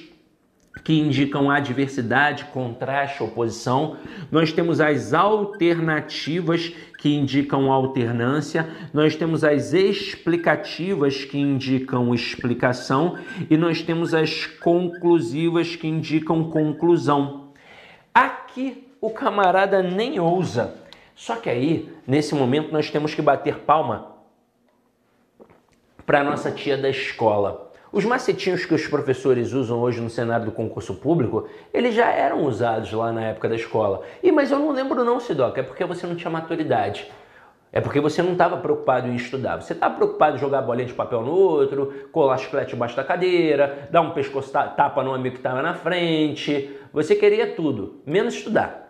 que 0.84 0.92
indicam 0.92 1.50
adversidade, 1.50 2.44
contraste, 2.46 3.22
oposição. 3.22 3.96
Nós 4.30 4.52
temos 4.52 4.80
as 4.80 5.12
alternativas, 5.12 6.72
que 6.98 7.14
indicam 7.14 7.70
alternância. 7.72 8.68
Nós 8.92 9.16
temos 9.16 9.42
as 9.42 9.72
explicativas, 9.72 11.24
que 11.24 11.38
indicam 11.38 12.14
explicação. 12.14 13.18
E 13.50 13.56
nós 13.56 13.82
temos 13.82 14.14
as 14.14 14.46
conclusivas, 14.46 15.76
que 15.76 15.88
indicam 15.88 16.50
conclusão. 16.50 17.50
Aqui 18.14 18.85
o 19.06 19.10
camarada 19.10 19.82
nem 19.82 20.18
ousa. 20.18 20.74
Só 21.14 21.36
que 21.36 21.48
aí, 21.48 21.92
nesse 22.06 22.34
momento, 22.34 22.72
nós 22.72 22.90
temos 22.90 23.14
que 23.14 23.22
bater 23.22 23.60
palma 23.60 24.16
para 26.04 26.22
nossa 26.22 26.50
tia 26.50 26.76
da 26.76 26.90
escola. 26.90 27.72
Os 27.92 28.04
macetinhos 28.04 28.66
que 28.66 28.74
os 28.74 28.86
professores 28.86 29.52
usam 29.52 29.78
hoje 29.78 30.00
no 30.00 30.10
cenário 30.10 30.44
do 30.46 30.52
concurso 30.52 30.94
público, 30.94 31.48
eles 31.72 31.94
já 31.94 32.10
eram 32.10 32.44
usados 32.44 32.92
lá 32.92 33.12
na 33.12 33.22
época 33.22 33.48
da 33.48 33.54
escola. 33.54 34.02
E 34.22 34.30
mas 34.30 34.50
eu 34.50 34.58
não 34.58 34.72
lembro 34.72 35.04
não, 35.04 35.18
Sidoca, 35.18 35.60
é 35.60 35.64
porque 35.64 35.84
você 35.84 36.06
não 36.06 36.16
tinha 36.16 36.30
maturidade. 36.30 37.10
É 37.72 37.80
porque 37.80 38.00
você 38.00 38.22
não 38.22 38.32
estava 38.32 38.56
preocupado 38.56 39.08
em 39.08 39.14
estudar. 39.14 39.56
Você 39.56 39.72
estava 39.72 39.94
preocupado 39.94 40.36
em 40.36 40.40
jogar 40.40 40.62
bolinha 40.62 40.86
de 40.86 40.94
papel 40.94 41.22
no 41.22 41.32
outro, 41.32 42.08
colar 42.12 42.38
chiclete 42.38 42.74
embaixo 42.74 42.96
da 42.96 43.04
cadeira, 43.04 43.88
dar 43.90 44.00
um 44.00 44.10
pescoço 44.10 44.50
tapa 44.52 45.02
no 45.02 45.14
amigo 45.14 45.34
que 45.34 45.40
estava 45.40 45.62
na 45.62 45.74
frente. 45.74 46.76
Você 46.92 47.14
queria 47.14 47.54
tudo, 47.54 48.00
menos 48.04 48.34
estudar. 48.34 48.85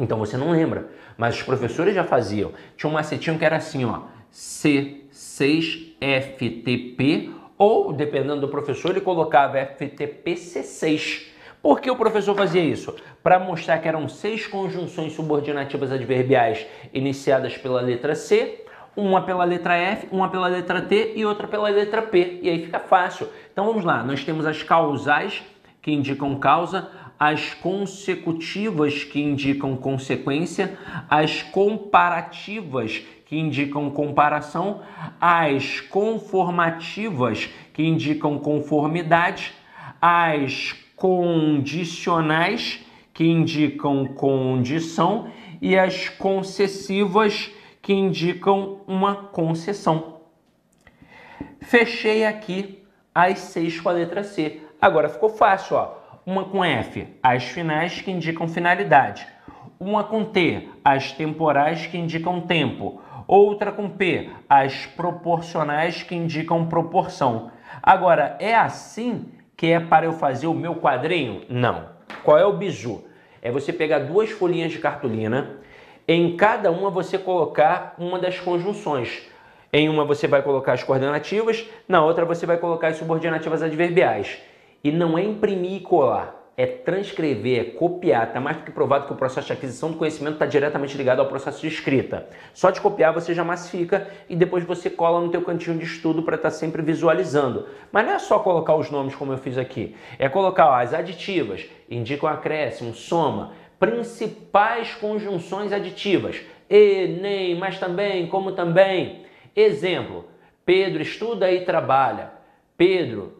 Então 0.00 0.18
você 0.18 0.36
não 0.36 0.50
lembra, 0.50 0.88
mas 1.16 1.36
os 1.36 1.42
professores 1.42 1.94
já 1.94 2.02
faziam. 2.02 2.50
Tinha 2.76 2.90
um 2.90 2.94
macetinho 2.94 3.38
que 3.38 3.44
era 3.44 3.54
assim, 3.56 3.84
ó, 3.84 4.00
C6FTP 4.32 7.30
ou, 7.58 7.92
dependendo 7.92 8.40
do 8.40 8.48
professor, 8.48 8.90
ele 8.90 9.02
colocava 9.02 9.58
FTP 9.58 10.32
C6. 10.32 11.28
Por 11.62 11.78
que 11.78 11.90
o 11.90 11.96
professor 11.96 12.34
fazia 12.34 12.64
isso? 12.64 12.96
Para 13.22 13.38
mostrar 13.38 13.76
que 13.78 13.86
eram 13.86 14.08
seis 14.08 14.46
conjunções 14.46 15.12
subordinativas 15.12 15.92
adverbiais 15.92 16.66
iniciadas 16.94 17.58
pela 17.58 17.82
letra 17.82 18.14
C, 18.14 18.64
uma 18.96 19.20
pela 19.20 19.44
letra 19.44 19.76
F, 19.76 20.08
uma 20.10 20.30
pela 20.30 20.48
letra 20.48 20.80
T 20.80 21.12
e 21.14 21.26
outra 21.26 21.46
pela 21.46 21.68
letra 21.68 22.00
P. 22.00 22.40
E 22.42 22.48
aí 22.48 22.64
fica 22.64 22.80
fácil. 22.80 23.28
Então 23.52 23.66
vamos 23.66 23.84
lá, 23.84 24.02
nós 24.02 24.24
temos 24.24 24.46
as 24.46 24.62
causais 24.62 25.42
que 25.82 25.92
indicam 25.92 26.34
causa, 26.36 26.88
as 27.20 27.52
consecutivas 27.52 29.04
que 29.04 29.20
indicam 29.20 29.76
consequência, 29.76 30.78
as 31.06 31.42
comparativas 31.42 33.02
que 33.26 33.38
indicam 33.38 33.90
comparação, 33.90 34.80
as 35.20 35.80
conformativas 35.80 37.50
que 37.74 37.82
indicam 37.82 38.38
conformidade, 38.38 39.52
as 40.00 40.74
condicionais 40.96 42.80
que 43.12 43.24
indicam 43.24 44.06
condição 44.06 45.30
e 45.60 45.76
as 45.76 46.08
concessivas 46.08 47.50
que 47.82 47.92
indicam 47.92 48.80
uma 48.86 49.14
concessão. 49.14 50.20
Fechei 51.60 52.24
aqui 52.24 52.82
as 53.14 53.40
seis 53.40 53.78
com 53.78 53.90
a 53.90 53.92
letra 53.92 54.24
C. 54.24 54.62
Agora 54.80 55.10
ficou 55.10 55.28
fácil, 55.28 55.76
ó 55.76 55.99
uma 56.24 56.44
com 56.44 56.64
F, 56.64 57.06
as 57.22 57.44
finais 57.44 58.00
que 58.00 58.10
indicam 58.10 58.48
finalidade, 58.48 59.26
uma 59.78 60.04
com 60.04 60.24
T, 60.24 60.68
as 60.84 61.12
temporais 61.12 61.86
que 61.86 61.98
indicam 61.98 62.40
tempo, 62.40 63.00
outra 63.26 63.72
com 63.72 63.88
P, 63.88 64.30
as 64.48 64.86
proporcionais 64.86 66.02
que 66.02 66.14
indicam 66.14 66.66
proporção. 66.66 67.50
Agora, 67.82 68.36
é 68.38 68.54
assim 68.54 69.26
que 69.56 69.66
é 69.66 69.80
para 69.80 70.06
eu 70.06 70.12
fazer 70.12 70.46
o 70.46 70.54
meu 70.54 70.76
quadrinho? 70.76 71.42
Não. 71.48 71.88
Qual 72.22 72.38
é 72.38 72.44
o 72.44 72.52
bizu? 72.52 73.04
é 73.42 73.50
você 73.50 73.72
pegar 73.72 74.00
duas 74.00 74.30
folhinhas 74.30 74.72
de 74.72 74.78
cartolina, 74.78 75.58
em 76.06 76.36
cada 76.36 76.70
uma 76.70 76.90
você 76.90 77.18
colocar 77.18 77.94
uma 77.98 78.18
das 78.18 78.38
conjunções. 78.38 79.22
Em 79.72 79.88
uma 79.88 80.04
você 80.04 80.26
vai 80.26 80.42
colocar 80.42 80.72
as 80.72 80.82
coordenativas, 80.82 81.64
na 81.88 82.04
outra 82.04 82.24
você 82.24 82.44
vai 82.44 82.58
colocar 82.58 82.88
as 82.88 82.96
subordinativas 82.96 83.62
adverbiais. 83.62 84.38
E 84.82 84.90
não 84.90 85.18
é 85.18 85.24
imprimir 85.24 85.74
e 85.74 85.80
colar 85.80 86.40
é 86.60 86.66
transcrever, 86.66 87.58
é 87.58 87.64
copiar. 87.64 88.26
Está 88.26 88.38
mais 88.38 88.58
do 88.58 88.64
que 88.64 88.70
provado 88.70 89.06
que 89.06 89.12
o 89.14 89.16
processo 89.16 89.46
de 89.46 89.52
aquisição 89.54 89.92
do 89.92 89.96
conhecimento 89.96 90.34
está 90.34 90.44
diretamente 90.44 90.94
ligado 90.94 91.20
ao 91.20 91.26
processo 91.26 91.62
de 91.62 91.68
escrita. 91.68 92.28
Só 92.52 92.70
de 92.70 92.82
copiar 92.82 93.14
você 93.14 93.32
já 93.32 93.42
massifica 93.42 94.06
e 94.28 94.36
depois 94.36 94.62
você 94.64 94.90
cola 94.90 95.22
no 95.22 95.30
teu 95.30 95.40
cantinho 95.40 95.78
de 95.78 95.86
estudo 95.86 96.22
para 96.22 96.36
estar 96.36 96.50
tá 96.50 96.54
sempre 96.54 96.82
visualizando. 96.82 97.66
Mas 97.90 98.04
não 98.04 98.12
é 98.12 98.18
só 98.18 98.38
colocar 98.40 98.74
os 98.74 98.90
nomes 98.90 99.14
como 99.14 99.32
eu 99.32 99.38
fiz 99.38 99.56
aqui. 99.56 99.96
É 100.18 100.28
colocar 100.28 100.66
ó, 100.66 100.74
as 100.74 100.92
aditivas, 100.92 101.66
indicam 101.88 102.28
acréscimo, 102.28 102.92
soma, 102.92 103.52
principais 103.78 104.94
conjunções 104.94 105.72
aditivas. 105.72 106.42
E, 106.68 107.18
nem, 107.22 107.58
mas 107.58 107.78
também, 107.78 108.26
como 108.26 108.52
também. 108.52 109.22
Exemplo, 109.56 110.26
Pedro 110.66 111.00
estuda 111.00 111.50
e 111.50 111.64
trabalha. 111.64 112.32
Pedro 112.76 113.39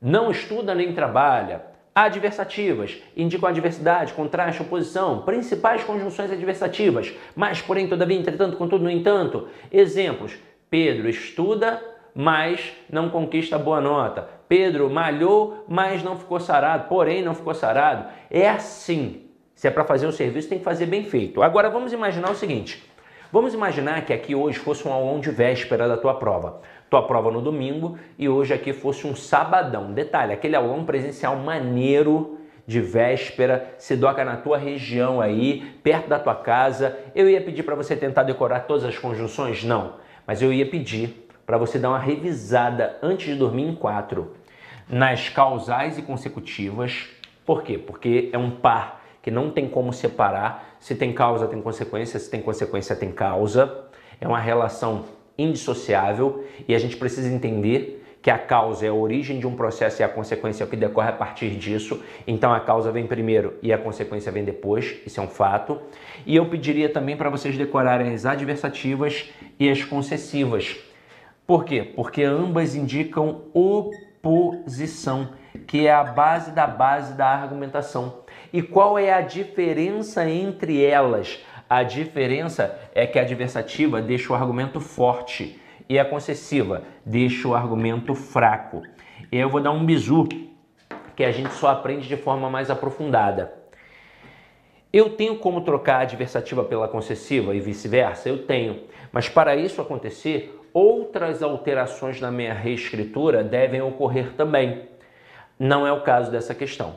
não 0.00 0.30
estuda 0.30 0.74
nem 0.74 0.92
trabalha. 0.94 1.62
Adversativas 1.94 3.02
indicam 3.16 3.48
adversidade, 3.48 4.12
contraste, 4.14 4.62
oposição, 4.62 5.22
principais 5.22 5.84
conjunções 5.84 6.30
adversativas, 6.30 7.12
mas, 7.34 7.60
porém, 7.60 7.88
todavia, 7.88 8.16
entretanto, 8.16 8.56
contudo, 8.56 8.84
no 8.84 8.90
entanto. 8.90 9.48
Exemplos: 9.70 10.38
Pedro 10.70 11.08
estuda, 11.08 11.82
mas 12.14 12.72
não 12.88 13.10
conquista 13.10 13.58
boa 13.58 13.80
nota. 13.80 14.28
Pedro 14.48 14.88
malhou, 14.88 15.64
mas 15.68 16.02
não 16.02 16.16
ficou 16.16 16.40
sarado, 16.40 16.88
porém 16.88 17.22
não 17.22 17.34
ficou 17.34 17.54
sarado. 17.54 18.08
É 18.30 18.48
assim. 18.48 19.26
Se 19.54 19.68
é 19.68 19.70
para 19.70 19.84
fazer 19.84 20.06
o 20.06 20.12
serviço, 20.12 20.48
tem 20.48 20.58
que 20.58 20.64
fazer 20.64 20.86
bem 20.86 21.04
feito. 21.04 21.42
Agora 21.42 21.68
vamos 21.68 21.92
imaginar 21.92 22.30
o 22.30 22.34
seguinte: 22.34 22.82
vamos 23.30 23.52
imaginar 23.52 24.06
que 24.06 24.12
aqui 24.12 24.34
hoje 24.34 24.58
fosse 24.58 24.86
um 24.86 24.92
aulão 24.92 25.20
de 25.20 25.30
véspera 25.30 25.86
da 25.86 25.96
tua 25.96 26.14
prova 26.14 26.62
tua 26.90 27.06
prova 27.06 27.30
no 27.30 27.40
domingo 27.40 27.96
e 28.18 28.28
hoje 28.28 28.52
aqui 28.52 28.72
fosse 28.72 29.06
um 29.06 29.14
sabadão. 29.14 29.92
Detalhe, 29.92 30.32
aquele 30.32 30.56
aulão 30.56 30.84
presencial 30.84 31.36
maneiro 31.36 32.38
de 32.66 32.80
véspera, 32.80 33.74
se 33.78 33.96
doca 33.96 34.24
na 34.24 34.36
tua 34.36 34.58
região 34.58 35.20
aí, 35.20 35.60
perto 35.82 36.08
da 36.08 36.18
tua 36.18 36.34
casa. 36.34 36.98
Eu 37.14 37.28
ia 37.30 37.40
pedir 37.40 37.62
para 37.62 37.74
você 37.74 37.96
tentar 37.96 38.24
decorar 38.24 38.60
todas 38.60 38.84
as 38.84 38.98
conjunções? 38.98 39.64
Não, 39.64 39.94
mas 40.26 40.42
eu 40.42 40.52
ia 40.52 40.66
pedir 40.66 41.28
para 41.46 41.56
você 41.56 41.78
dar 41.78 41.90
uma 41.90 41.98
revisada 41.98 42.98
antes 43.02 43.26
de 43.26 43.34
dormir 43.36 43.64
em 43.64 43.74
quatro 43.74 44.34
nas 44.88 45.28
causais 45.28 45.96
e 45.96 46.02
consecutivas. 46.02 47.08
Por 47.46 47.62
quê? 47.62 47.78
Porque 47.78 48.30
é 48.32 48.38
um 48.38 48.50
par 48.50 49.00
que 49.22 49.30
não 49.30 49.50
tem 49.50 49.68
como 49.68 49.92
separar. 49.92 50.76
Se 50.80 50.94
tem 50.94 51.12
causa, 51.12 51.46
tem 51.46 51.60
consequência. 51.60 52.18
Se 52.18 52.30
tem 52.30 52.42
consequência, 52.42 52.96
tem 52.96 53.12
causa. 53.12 53.84
É 54.20 54.26
uma 54.26 54.38
relação 54.38 55.04
indissociável 55.42 56.44
e 56.68 56.74
a 56.74 56.78
gente 56.78 56.96
precisa 56.96 57.28
entender 57.28 58.00
que 58.22 58.30
a 58.30 58.38
causa 58.38 58.84
é 58.84 58.88
a 58.88 58.94
origem 58.94 59.38
de 59.38 59.46
um 59.46 59.56
processo 59.56 60.02
e 60.02 60.04
a 60.04 60.08
consequência 60.08 60.62
é 60.62 60.66
o 60.66 60.70
que 60.70 60.76
decorre 60.76 61.08
a 61.08 61.12
partir 61.12 61.50
disso. 61.50 62.02
Então 62.26 62.52
a 62.52 62.60
causa 62.60 62.92
vem 62.92 63.06
primeiro 63.06 63.54
e 63.62 63.72
a 63.72 63.78
consequência 63.78 64.30
vem 64.30 64.44
depois, 64.44 64.96
isso 65.06 65.20
é 65.20 65.22
um 65.22 65.28
fato. 65.28 65.80
E 66.26 66.36
eu 66.36 66.46
pediria 66.46 66.88
também 66.92 67.16
para 67.16 67.30
vocês 67.30 67.56
decorarem 67.56 68.12
as 68.12 68.26
adversativas 68.26 69.30
e 69.58 69.70
as 69.70 69.82
concessivas. 69.82 70.76
Por 71.46 71.64
quê? 71.64 71.92
Porque 71.96 72.22
ambas 72.22 72.74
indicam 72.74 73.42
oposição, 73.54 75.30
que 75.66 75.86
é 75.86 75.92
a 75.92 76.04
base 76.04 76.52
da 76.52 76.66
base 76.66 77.14
da 77.14 77.26
argumentação. 77.26 78.20
E 78.52 78.62
qual 78.62 78.98
é 78.98 79.12
a 79.12 79.20
diferença 79.20 80.28
entre 80.28 80.84
elas? 80.84 81.40
A 81.70 81.84
diferença 81.84 82.76
é 82.92 83.06
que 83.06 83.16
a 83.16 83.22
adversativa 83.22 84.02
deixa 84.02 84.32
o 84.32 84.34
argumento 84.34 84.80
forte 84.80 85.56
e 85.88 86.00
a 86.00 86.04
concessiva 86.04 86.82
deixa 87.06 87.46
o 87.46 87.54
argumento 87.54 88.12
fraco. 88.12 88.82
E 89.30 89.38
eu 89.38 89.48
vou 89.48 89.60
dar 89.60 89.70
um 89.70 89.86
bizu 89.86 90.26
que 91.14 91.22
a 91.22 91.30
gente 91.30 91.54
só 91.54 91.68
aprende 91.68 92.08
de 92.08 92.16
forma 92.16 92.50
mais 92.50 92.72
aprofundada. 92.72 93.54
Eu 94.92 95.10
tenho 95.10 95.36
como 95.36 95.60
trocar 95.60 95.98
a 95.98 96.02
adversativa 96.02 96.64
pela 96.64 96.88
concessiva 96.88 97.54
e 97.54 97.60
vice-versa? 97.60 98.28
Eu 98.28 98.44
tenho. 98.46 98.82
Mas 99.12 99.28
para 99.28 99.54
isso 99.54 99.80
acontecer, 99.80 100.60
outras 100.74 101.40
alterações 101.40 102.20
na 102.20 102.32
minha 102.32 102.52
reescritura 102.52 103.44
devem 103.44 103.80
ocorrer 103.80 104.32
também. 104.32 104.88
Não 105.56 105.86
é 105.86 105.92
o 105.92 106.00
caso 106.00 106.32
dessa 106.32 106.52
questão. 106.52 106.96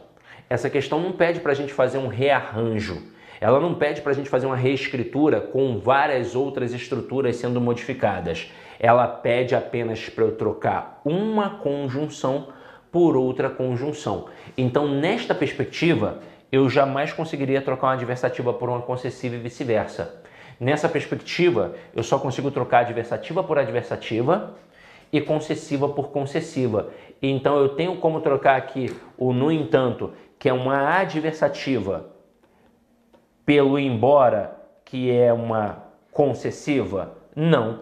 Essa 0.50 0.68
questão 0.68 1.00
não 1.00 1.12
pede 1.12 1.42
para 1.42 1.52
a 1.52 1.56
gente 1.56 1.72
fazer 1.72 2.00
um 2.00 2.08
rearranjo. 2.08 3.13
Ela 3.44 3.60
não 3.60 3.76
pede 3.76 4.00
para 4.02 4.14
a 4.14 4.16
gente 4.16 4.30
fazer 4.30 4.46
uma 4.46 4.56
reescritura 4.56 5.42
com 5.42 5.78
várias 5.78 6.34
outras 6.34 6.74
estruturas 6.74 7.36
sendo 7.36 7.60
modificadas. 7.60 8.50
Ela 8.80 9.06
pede 9.06 9.54
apenas 9.54 10.08
para 10.08 10.24
eu 10.24 10.38
trocar 10.38 11.02
uma 11.04 11.50
conjunção 11.58 12.48
por 12.90 13.18
outra 13.18 13.50
conjunção. 13.50 14.28
Então, 14.58 14.88
nesta 14.88 15.36
perspectiva, 15.36 16.20
eu 16.54 16.70
jamais 16.70 17.12
conseguiria 17.12 17.62
trocar 17.62 17.88
uma 17.88 17.94
adversativa 17.96 18.54
por 18.54 18.70
uma 18.70 18.82
concessiva 18.82 19.36
e 19.36 19.40
vice-versa. 19.40 20.24
Nessa 20.58 20.88
perspectiva, 20.88 21.76
eu 21.94 22.02
só 22.02 22.18
consigo 22.18 22.50
trocar 22.50 22.80
adversativa 22.80 23.44
por 23.44 23.60
adversativa 23.60 24.56
e 25.12 25.20
concessiva 25.20 25.90
por 25.90 26.12
concessiva. 26.12 26.92
Então 27.22 27.58
eu 27.58 27.76
tenho 27.76 27.98
como 27.98 28.22
trocar 28.22 28.56
aqui 28.56 28.96
o 29.18 29.34
no 29.34 29.52
entanto, 29.52 30.14
que 30.40 30.48
é 30.48 30.54
uma 30.54 30.98
adversativa 30.98 32.13
pelo 33.46 33.78
embora, 33.78 34.56
que 34.86 35.12
é 35.12 35.34
uma 35.34 35.84
concessiva? 36.12 37.14
Não, 37.36 37.82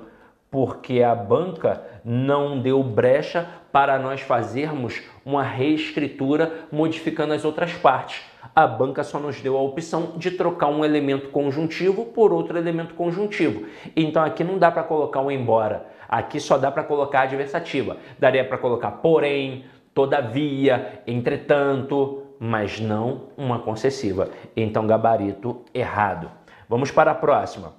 porque 0.50 1.02
a 1.02 1.16
banca 1.16 1.82
não 2.04 2.60
deu 2.60 2.84
brecha 2.84 3.48
para 3.72 3.98
nós 3.98 4.22
fazermos 4.22 5.02
uma 5.26 5.44
reescritura 5.44 6.66
modificando 6.72 7.34
as 7.34 7.46
outras 7.46 7.74
partes. 7.74 8.22
A 8.54 8.68
banca 8.68 9.04
só 9.04 9.20
nos 9.20 9.40
deu 9.40 9.58
a 9.58 9.62
opção 9.62 10.14
de 10.18 10.32
trocar 10.32 10.68
um 10.68 10.84
elemento 10.84 11.30
conjuntivo 11.30 12.06
por 12.06 12.34
outro 12.34 12.58
elemento 12.58 12.96
conjuntivo. 12.96 13.66
Então 13.96 14.24
aqui 14.24 14.44
não 14.44 14.58
dá 14.58 14.70
para 14.70 14.84
colocar 14.84 15.22
um 15.22 15.32
embora. 15.32 15.86
Aqui 16.10 16.40
só 16.40 16.58
dá 16.58 16.70
para 16.70 16.84
colocar 16.84 17.20
a 17.20 17.24
adversativa. 17.24 17.96
Daria 18.20 18.44
para 18.44 18.58
colocar 18.58 18.92
porém, 18.92 19.64
todavia, 19.94 21.02
entretanto, 21.08 22.21
mas 22.44 22.80
não 22.80 23.28
uma 23.38 23.60
concessiva. 23.60 24.32
Então, 24.58 24.88
gabarito 24.88 25.62
errado. 25.72 26.32
Vamos 26.68 26.90
para 26.90 27.12
a 27.12 27.16
próxima. 27.16 27.76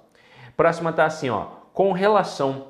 Próxima 0.55 0.91
está 0.91 1.03
assim, 1.03 1.29
ó. 1.29 1.47
Com 1.73 1.91
relação 1.91 2.67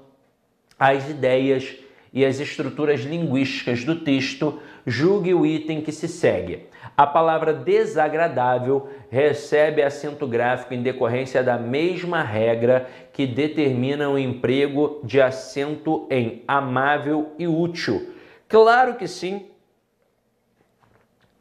às 0.79 1.07
ideias 1.07 1.75
e 2.11 2.25
às 2.25 2.39
estruturas 2.39 3.01
linguísticas 3.01 3.83
do 3.83 3.97
texto, 3.97 4.59
julgue 4.87 5.35
o 5.35 5.45
item 5.45 5.81
que 5.81 5.91
se 5.91 6.07
segue. 6.07 6.65
A 6.97 7.05
palavra 7.05 7.53
desagradável 7.53 8.89
recebe 9.11 9.83
acento 9.83 10.25
gráfico 10.25 10.73
em 10.73 10.81
decorrência 10.81 11.43
da 11.43 11.59
mesma 11.59 12.23
regra 12.23 12.89
que 13.11 13.27
determina 13.27 14.09
o 14.09 14.17
emprego 14.17 14.99
de 15.03 15.21
acento 15.21 16.07
em 16.09 16.43
amável 16.47 17.33
e 17.37 17.47
útil. 17.47 18.13
Claro 18.47 18.95
que 18.95 19.07
sim, 19.07 19.45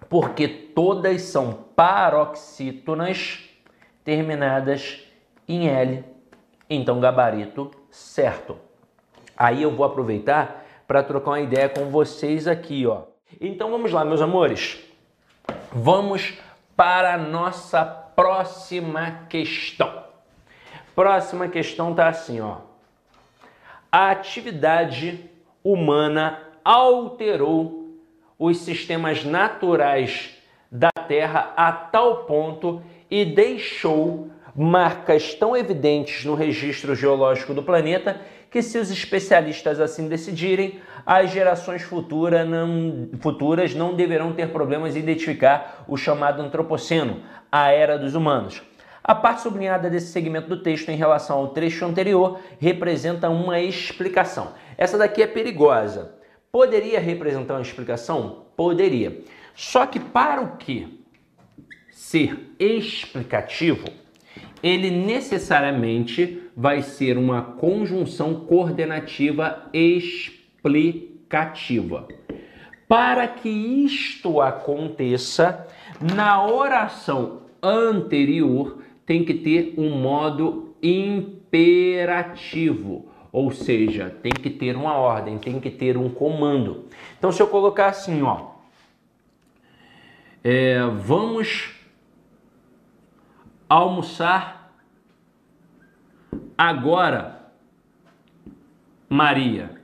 porque 0.09 0.49
todas 0.49 1.23
são 1.23 1.53
paroxítonas 1.75 3.41
terminadas 4.05 5.01
em 5.49 5.69
L. 5.69 6.05
Então, 6.69 7.01
gabarito 7.01 7.71
certo. 7.91 8.57
Aí 9.37 9.63
eu 9.63 9.75
vou 9.75 9.85
aproveitar 9.85 10.65
para 10.87 11.03
trocar 11.03 11.33
uma 11.33 11.41
ideia 11.41 11.69
com 11.69 11.87
vocês 11.87 12.47
aqui, 12.47 12.87
ó. 12.87 13.03
Então 13.41 13.71
vamos 13.71 13.93
lá, 13.93 14.05
meus 14.05 14.21
amores. 14.21 14.79
Vamos 15.73 16.35
para 16.77 17.15
a 17.15 17.19
nossa 17.19 17.85
próxima 17.85 19.27
questão. 19.29 20.05
Próxima 20.95 21.49
questão 21.49 21.95
tá 21.95 22.09
assim, 22.09 22.41
ó. 22.41 22.59
A 23.91 24.11
atividade 24.11 25.31
humana 25.65 26.41
alterou 26.65 27.82
os 28.45 28.59
sistemas 28.59 29.25
naturais 29.25 30.31
da 30.69 30.91
Terra 30.91 31.53
a 31.57 31.71
tal 31.71 32.25
ponto 32.25 32.83
e 33.09 33.25
deixou 33.25 34.31
marcas 34.53 35.33
tão 35.33 35.57
evidentes 35.57 36.25
no 36.25 36.35
registro 36.35 36.97
geológico 36.97 37.55
do 37.55 37.63
planeta 37.63 38.21
que, 38.51 38.61
se 38.61 38.79
os 38.79 38.91
especialistas 38.91 39.79
assim 39.79 40.09
decidirem, 40.09 40.81
as 41.07 41.31
gerações 41.31 41.83
futura 41.83 42.45
não, 42.45 43.11
futuras 43.21 43.77
não 43.77 43.95
deverão 43.95 44.33
ter 44.33 44.49
problemas 44.49 44.97
em 44.97 44.99
identificar 44.99 45.85
o 45.87 45.97
chamado 45.97 46.43
Antropoceno, 46.43 47.23
a 47.51 47.71
era 47.71 47.97
dos 47.97 48.17
humanos. 48.17 48.61
A 49.05 49.15
parte 49.15 49.43
sublinhada 49.43 49.89
desse 49.89 50.09
segmento 50.09 50.49
do 50.49 50.63
texto 50.63 50.89
em 50.89 50.97
relação 50.97 51.39
ao 51.39 51.49
trecho 51.49 51.85
anterior 51.85 52.41
representa 52.59 53.31
uma 53.31 53.61
explicação. 53.61 54.49
Essa 54.77 54.99
daqui 54.99 55.23
é 55.23 55.29
perigosa. 55.29 56.22
Poderia 56.53 57.01
representar 57.01 57.55
uma 57.55 57.63
explicação? 57.63 58.45
Poderia. 58.55 59.23
Só 59.55 59.87
que 59.87 59.99
para 59.99 60.43
o 60.43 60.59
que 60.59 61.03
ser 61.91 62.53
explicativo, 62.59 63.89
ele 64.63 64.91
necessariamente 64.91 66.43
vai 66.55 66.83
ser 66.83 67.17
uma 67.17 67.41
conjunção 67.41 68.35
coordenativa 68.35 69.67
explicativa. 69.73 70.37
Para 72.87 73.27
que 73.27 73.49
isto 73.49 74.43
aconteça, 74.43 75.67
na 76.15 76.47
oração 76.47 77.45
anterior 77.63 78.83
tem 79.07 79.25
que 79.25 79.33
ter 79.33 79.73
um 79.79 79.89
modo 79.99 80.77
imperativo, 80.83 82.03
ou 83.33 83.51
seja, 83.51 84.11
tem 84.23 84.31
que 84.31 84.51
ter 84.51 84.77
uma 84.77 84.93
ordem, 84.93 85.39
tem 85.39 85.59
que 85.59 85.71
ter 85.71 85.97
um 85.97 86.11
comando. 86.11 86.87
Então, 87.19 87.33
se 87.33 87.43
eu 87.43 87.49
colocar 87.49 87.87
assim, 87.87 88.21
ó, 88.23 88.51
é, 90.45 90.83
vamos 90.83 91.75
almoçar 93.67 94.77
agora, 96.59 97.51
Maria, 99.09 99.81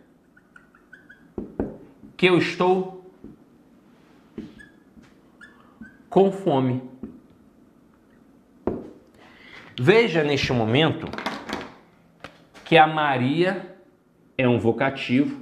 que 2.19 2.27
eu 2.27 2.37
estou 2.37 3.11
com 6.11 6.31
fome. 6.31 6.83
Veja 9.81 10.23
neste 10.25 10.53
momento 10.53 11.07
que 12.69 12.77
a 12.77 12.87
Maria 12.87 13.75
é 14.37 14.47
um 14.47 14.59
vocativo 14.59 15.41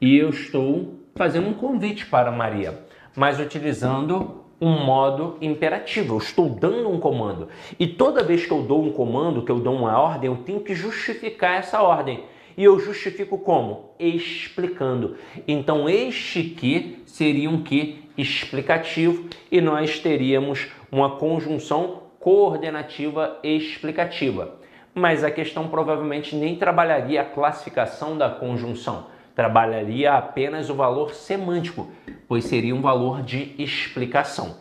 e 0.00 0.18
eu 0.18 0.30
estou 0.30 0.98
fazendo 1.14 1.46
um 1.46 1.54
convite 1.54 2.06
para 2.06 2.32
Maria, 2.32 2.76
mas 3.14 3.38
utilizando 3.38 4.44
um 4.60 4.84
modo 4.84 5.38
imperativo. 5.40 6.14
Eu 6.14 6.18
estou 6.18 6.48
dando 6.48 6.90
um 6.90 6.98
comando. 6.98 7.48
E 7.78 7.86
toda 7.86 8.24
vez 8.24 8.44
que 8.44 8.50
eu 8.50 8.62
dou 8.62 8.84
um 8.84 8.90
comando, 8.90 9.44
que 9.44 9.52
eu 9.52 9.60
dou 9.60 9.76
uma 9.76 9.96
ordem, 9.96 10.28
eu 10.28 10.38
tenho 10.38 10.58
que 10.58 10.74
justificar 10.74 11.60
essa 11.60 11.80
ordem. 11.82 12.24
E 12.56 12.64
eu 12.64 12.80
justifico 12.80 13.38
como? 13.38 13.90
Explicando. 13.96 15.16
Então, 15.46 15.88
este 15.88 16.42
que 16.42 17.00
seria 17.06 17.48
um 17.48 17.62
que 17.62 18.02
explicativo 18.18 19.28
e 19.52 19.60
nós 19.60 20.00
teríamos 20.00 20.66
uma 20.90 21.10
conjunção 21.10 22.02
coordenativa 22.18 23.38
explicativa. 23.44 24.57
Mas 24.98 25.22
a 25.22 25.30
questão 25.30 25.68
provavelmente 25.68 26.34
nem 26.34 26.56
trabalharia 26.56 27.22
a 27.22 27.24
classificação 27.24 28.18
da 28.18 28.28
conjunção, 28.28 29.06
trabalharia 29.32 30.12
apenas 30.12 30.68
o 30.68 30.74
valor 30.74 31.14
semântico, 31.14 31.88
pois 32.26 32.44
seria 32.44 32.74
um 32.74 32.80
valor 32.80 33.22
de 33.22 33.54
explicação. 33.56 34.56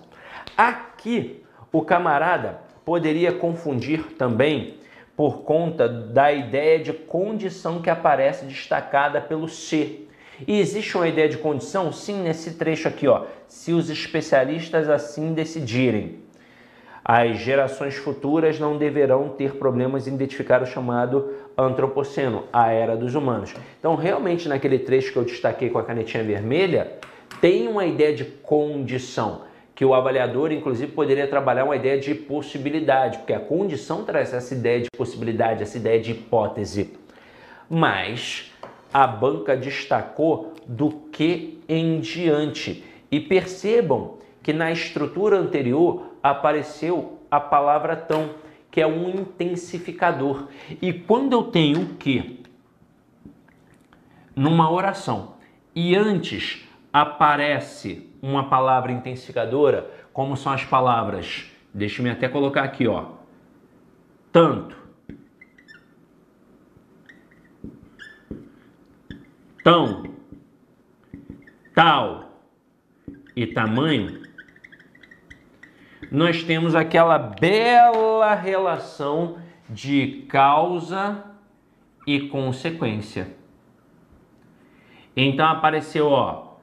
Aqui, 0.56 1.43
o 1.71 1.82
camarada 1.82 2.62
poderia 2.86 3.32
confundir 3.32 4.13
também 4.15 4.76
por 5.15 5.39
conta 5.39 5.89
da 5.89 6.32
ideia 6.32 6.78
de 6.78 6.93
condição 6.93 7.82
que 7.82 7.89
aparece 7.89 8.45
destacada 8.45 9.19
pelo 9.19 9.50
se. 9.50 10.08
E 10.47 10.60
existe 10.60 10.95
uma 10.95 11.08
ideia 11.08 11.28
de 11.28 11.39
condição? 11.39 11.91
Sim, 11.91 12.21
nesse 12.21 12.54
trecho 12.54 12.88
aqui, 12.88 13.08
ó. 13.08 13.26
Se 13.47 13.73
os 13.73 13.89
especialistas 13.89 14.88
assim 14.88 15.34
decidirem. 15.34 16.26
As 17.10 17.38
gerações 17.38 17.96
futuras 17.96 18.60
não 18.60 18.78
deverão 18.78 19.30
ter 19.30 19.54
problemas 19.54 20.10
em 20.10 20.13
identificar 20.13 20.62
o 20.62 20.65
chamado 20.65 21.34
antropoceno, 21.58 22.43
a 22.52 22.74
era 22.74 22.98
dos 22.98 23.15
humanos. 23.15 23.54
Então, 23.80 23.96
realmente, 23.96 24.50
naquele 24.50 24.78
trecho 24.78 25.13
que 25.13 25.17
eu 25.17 25.24
destaquei 25.24 25.70
com 25.70 25.80
a 25.80 25.86
canetinha 25.86 26.22
vermelha, 26.22 26.91
tem 27.39 27.65
uma 27.70 27.86
ideia 27.86 28.13
de 28.13 28.26
condição 28.26 29.43
que 29.74 29.86
o 29.86 29.93
avaliador, 29.93 30.52
inclusive, 30.52 30.91
poderia 30.91 31.26
trabalhar 31.28 31.63
uma 31.63 31.78
ideia 31.78 31.98
de 31.98 32.13
possibilidade, 32.13 33.20
porque 33.20 33.32
a 33.32 33.39
condição 33.39 34.04
traz 34.04 34.34
essa 34.34 34.54
ideia 34.54 34.82
de 34.82 34.89
possibilidade, 34.89 35.63
essa 35.63 35.78
ideia 35.78 36.02
de 36.02 36.12
hipótese. 36.12 36.93
Mas 37.70 38.52
a 38.93 39.08
banca 39.08 39.56
destacou 39.56 40.52
do 40.67 40.89
que 40.89 41.62
em 41.70 42.02
diante. 42.02 42.84
E 43.10 43.22
percebam 43.22 44.17
que 44.43 44.52
na 44.52 44.72
estrutura 44.72 45.38
anterior 45.38 46.16
apareceu 46.29 47.25
a 47.29 47.39
palavra 47.39 47.95
tão, 47.95 48.35
que 48.71 48.81
é 48.81 48.87
um 48.87 49.09
intensificador. 49.09 50.47
E 50.81 50.93
quando 50.93 51.33
eu 51.33 51.43
tenho 51.43 51.95
que 51.95 52.43
numa 54.35 54.69
oração 54.69 55.35
e 55.75 55.95
antes 55.95 56.67
aparece 56.93 58.09
uma 58.21 58.49
palavra 58.49 58.91
intensificadora, 58.91 59.89
como 60.13 60.35
são 60.35 60.51
as 60.51 60.63
palavras, 60.63 61.51
deixe-me 61.73 62.09
até 62.09 62.27
colocar 62.27 62.63
aqui, 62.63 62.87
ó. 62.87 63.17
Tanto, 64.31 64.75
tão, 69.63 70.03
tal 71.73 72.41
e 73.35 73.45
tamanho, 73.45 74.26
nós 76.12 76.43
temos 76.43 76.76
aquela 76.76 77.17
bela 77.17 78.34
relação 78.36 79.38
de 79.70 80.26
causa 80.30 81.24
e 82.06 82.22
consequência. 82.22 83.36
Então 85.15 85.48
apareceu, 85.48 86.08
ó, 86.08 86.54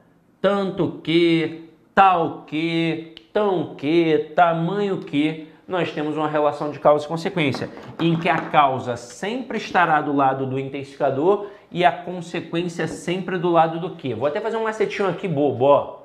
tanto 0.41 1.01
que, 1.03 1.71
tal 1.95 2.43
que, 2.43 3.15
tão 3.33 3.75
que, 3.75 4.33
tamanho 4.35 4.99
que, 4.99 5.49
nós 5.67 5.91
temos 5.93 6.17
uma 6.17 6.29
relação 6.29 6.71
de 6.71 6.79
causa 6.79 7.05
e 7.05 7.09
consequência, 7.09 7.71
em 7.99 8.17
que 8.17 8.29
a 8.29 8.39
causa 8.39 8.97
sempre 8.97 9.57
estará 9.57 10.01
do 10.01 10.15
lado 10.15 10.47
do 10.47 10.59
intensificador 10.59 11.47
e 11.71 11.85
a 11.85 11.91
consequência 11.91 12.87
sempre 12.87 13.39
do 13.39 13.51
lado 13.51 13.81
do 13.81 13.97
que. 13.97 14.15
Vou 14.15 14.29
até 14.29 14.41
fazer 14.41 14.57
um 14.57 14.65
macetinho 14.65 15.09
aqui 15.09 15.27
bobo, 15.27 15.65
ó. 15.65 16.03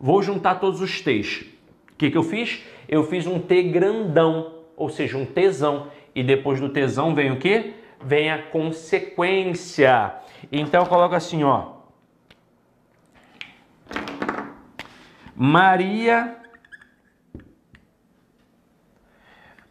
Vou 0.00 0.22
juntar 0.22 0.56
todos 0.56 0.80
os 0.80 1.00
T's. 1.00 1.57
O 1.98 1.98
que, 1.98 2.12
que 2.12 2.16
eu 2.16 2.22
fiz? 2.22 2.62
Eu 2.88 3.02
fiz 3.02 3.26
um 3.26 3.40
T 3.40 3.60
grandão, 3.64 4.54
ou 4.76 4.88
seja, 4.88 5.18
um 5.18 5.26
tesão. 5.26 5.90
E 6.14 6.22
depois 6.22 6.60
do 6.60 6.68
tesão 6.68 7.12
vem 7.12 7.32
o 7.32 7.40
que? 7.40 7.74
Vem 8.00 8.30
a 8.30 8.40
consequência. 8.40 10.14
Então 10.52 10.84
eu 10.84 10.88
coloco 10.88 11.16
assim, 11.16 11.42
ó. 11.42 11.72
Maria 15.34 16.36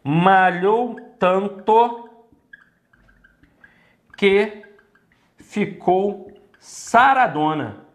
malhou 0.04 0.96
tanto 1.18 2.10
que 4.18 4.64
ficou 5.38 6.30
saradona. 6.58 7.87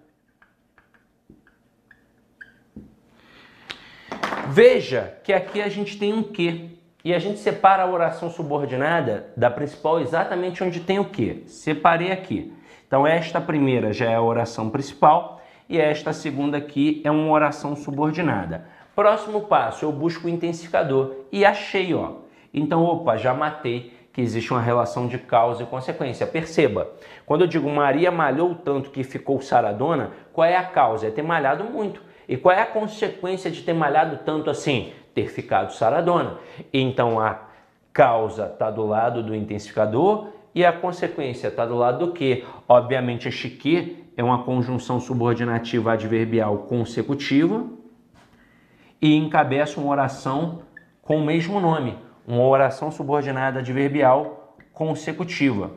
Veja 4.55 5.17
que 5.23 5.33
aqui 5.33 5.59
a 5.63 5.67
gente 5.67 5.97
tem 5.97 6.13
um 6.13 6.21
que 6.21 6.77
e 7.03 7.11
a 7.11 7.17
gente 7.17 7.39
separa 7.39 7.81
a 7.81 7.89
oração 7.89 8.29
subordinada 8.29 9.25
da 9.35 9.49
principal 9.49 9.99
exatamente 9.99 10.63
onde 10.63 10.79
tem 10.79 10.99
o 10.99 11.05
que. 11.05 11.43
Separei 11.47 12.11
aqui. 12.11 12.53
Então 12.85 13.07
esta 13.07 13.41
primeira 13.41 13.91
já 13.91 14.11
é 14.11 14.13
a 14.13 14.21
oração 14.21 14.69
principal 14.69 15.41
e 15.67 15.79
esta 15.79 16.13
segunda 16.13 16.59
aqui 16.59 17.01
é 17.03 17.09
uma 17.09 17.31
oração 17.31 17.75
subordinada. 17.75 18.67
Próximo 18.95 19.41
passo, 19.41 19.85
eu 19.85 19.91
busco 19.91 20.27
o 20.27 20.29
intensificador 20.29 21.15
e 21.31 21.43
achei, 21.43 21.91
ó. 21.95 22.17
Então, 22.53 22.83
opa, 22.83 23.17
já 23.17 23.33
matei 23.33 23.91
que 24.13 24.21
existe 24.21 24.51
uma 24.51 24.61
relação 24.61 25.07
de 25.07 25.17
causa 25.17 25.63
e 25.63 25.65
consequência. 25.65 26.27
Perceba, 26.27 26.91
quando 27.25 27.41
eu 27.41 27.47
digo 27.47 27.67
Maria 27.71 28.11
malhou 28.11 28.53
tanto 28.53 28.91
que 28.91 29.03
ficou 29.03 29.41
saradona, 29.41 30.11
qual 30.31 30.45
é 30.45 30.55
a 30.55 30.63
causa? 30.63 31.07
É 31.07 31.09
ter 31.09 31.23
malhado 31.23 31.63
muito. 31.63 32.12
E 32.27 32.38
qual 32.38 32.55
é 32.55 32.62
a 32.62 32.65
consequência 32.65 33.51
de 33.51 33.62
ter 33.62 33.73
malhado 33.73 34.19
tanto 34.25 34.49
assim? 34.49 34.93
Ter 35.13 35.27
ficado 35.29 35.73
saradona. 35.73 36.38
Então 36.73 37.19
a 37.19 37.39
causa 37.91 38.45
está 38.45 38.71
do 38.71 38.86
lado 38.86 39.21
do 39.21 39.36
intensificador 39.36 40.29
e 40.55 40.65
a 40.65 40.71
consequência 40.71 41.47
está 41.47 41.65
do 41.65 41.75
lado 41.75 42.07
do 42.07 42.13
que? 42.13 42.45
Obviamente, 42.67 43.28
este 43.28 43.49
que 43.49 44.03
é 44.15 44.24
uma 44.24 44.43
conjunção 44.43 44.99
subordinativa 44.99 45.93
adverbial 45.93 46.59
consecutiva 46.59 47.65
e 49.01 49.15
encabeça 49.15 49.80
uma 49.80 49.91
oração 49.91 50.61
com 51.01 51.17
o 51.17 51.26
mesmo 51.26 51.59
nome, 51.59 51.97
uma 52.26 52.43
oração 52.43 52.91
subordinada 52.91 53.59
adverbial 53.59 54.55
consecutiva. 54.71 55.71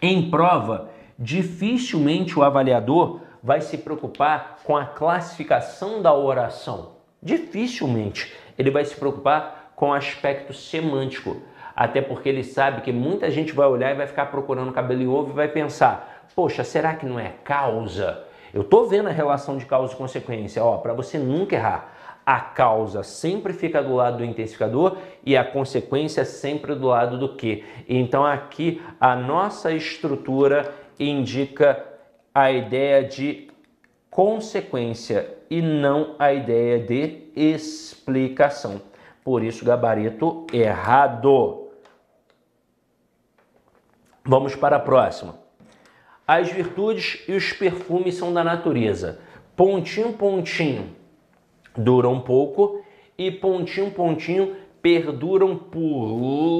Em 0.00 0.30
prova, 0.30 0.90
dificilmente 1.18 2.38
o 2.38 2.42
avaliador 2.42 3.20
vai 3.44 3.60
se 3.60 3.76
preocupar 3.76 4.60
com 4.64 4.74
a 4.74 4.86
classificação 4.86 6.00
da 6.00 6.14
oração. 6.14 6.92
Dificilmente 7.22 8.34
ele 8.58 8.70
vai 8.70 8.86
se 8.86 8.96
preocupar 8.96 9.72
com 9.76 9.90
o 9.90 9.92
aspecto 9.92 10.54
semântico 10.54 11.36
até 11.76 12.00
porque 12.00 12.28
ele 12.28 12.42
sabe 12.42 12.80
que 12.80 12.92
muita 12.92 13.30
gente 13.30 13.52
vai 13.52 13.66
olhar 13.66 13.90
e 13.90 13.96
vai 13.96 14.06
ficar 14.06 14.26
procurando 14.26 14.72
cabelo 14.72 15.02
e 15.02 15.06
ovo 15.06 15.32
e 15.32 15.34
vai 15.34 15.48
pensar: 15.48 16.26
poxa, 16.34 16.64
será 16.64 16.94
que 16.94 17.04
não 17.04 17.18
é 17.18 17.34
causa? 17.44 18.24
Eu 18.52 18.62
estou 18.62 18.88
vendo 18.88 19.08
a 19.08 19.12
relação 19.12 19.58
de 19.58 19.66
causa 19.66 19.92
e 19.92 19.96
consequência, 19.96 20.64
ó, 20.64 20.76
para 20.76 20.94
você 20.94 21.18
nunca 21.18 21.56
errar. 21.56 21.92
A 22.24 22.40
causa 22.40 23.02
sempre 23.02 23.52
fica 23.52 23.82
do 23.82 23.96
lado 23.96 24.18
do 24.18 24.24
intensificador 24.24 24.96
e 25.22 25.36
a 25.36 25.44
consequência 25.44 26.24
sempre 26.24 26.74
do 26.74 26.86
lado 26.86 27.18
do 27.18 27.36
que. 27.36 27.62
Então 27.86 28.24
aqui 28.24 28.80
a 28.98 29.14
nossa 29.14 29.72
estrutura 29.72 30.72
indica 30.98 31.93
a 32.34 32.50
ideia 32.50 33.04
de 33.04 33.48
consequência 34.10 35.38
e 35.48 35.62
não 35.62 36.16
a 36.18 36.32
ideia 36.32 36.78
de 36.80 37.28
explicação. 37.36 38.82
Por 39.22 39.42
isso, 39.42 39.64
gabarito 39.64 40.46
errado. 40.52 41.68
Vamos 44.24 44.56
para 44.56 44.76
a 44.76 44.80
próxima. 44.80 45.38
As 46.26 46.50
virtudes 46.50 47.22
e 47.28 47.32
os 47.32 47.52
perfumes 47.52 48.16
são 48.16 48.32
da 48.32 48.42
natureza. 48.42 49.20
Pontinho, 49.54 50.14
pontinho 50.14 50.94
duram 51.76 52.20
pouco 52.20 52.82
e 53.18 53.30
pontinho, 53.30 53.90
pontinho 53.90 54.56
perduram 54.80 55.56
por 55.56 56.06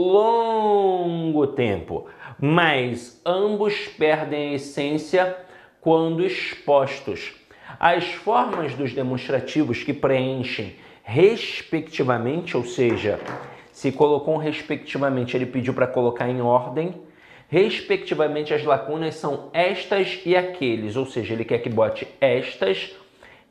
longo 0.08 1.46
tempo. 1.48 2.06
Mas 2.38 3.20
ambos 3.24 3.88
perdem 3.88 4.50
a 4.50 4.54
essência 4.54 5.43
quando 5.84 6.24
expostos. 6.24 7.34
As 7.78 8.06
formas 8.06 8.74
dos 8.74 8.94
demonstrativos 8.94 9.84
que 9.84 9.92
preenchem 9.92 10.76
respectivamente, 11.02 12.56
ou 12.56 12.64
seja, 12.64 13.20
se 13.70 13.92
colocou 13.92 14.38
respectivamente, 14.38 15.36
ele 15.36 15.44
pediu 15.44 15.74
para 15.74 15.86
colocar 15.86 16.26
em 16.26 16.40
ordem. 16.40 17.02
Respectivamente, 17.50 18.54
as 18.54 18.64
lacunas 18.64 19.16
são 19.16 19.50
estas 19.52 20.22
e 20.24 20.34
aqueles, 20.34 20.96
ou 20.96 21.04
seja, 21.04 21.34
ele 21.34 21.44
quer 21.44 21.58
que 21.58 21.68
bote 21.68 22.08
estas 22.18 22.96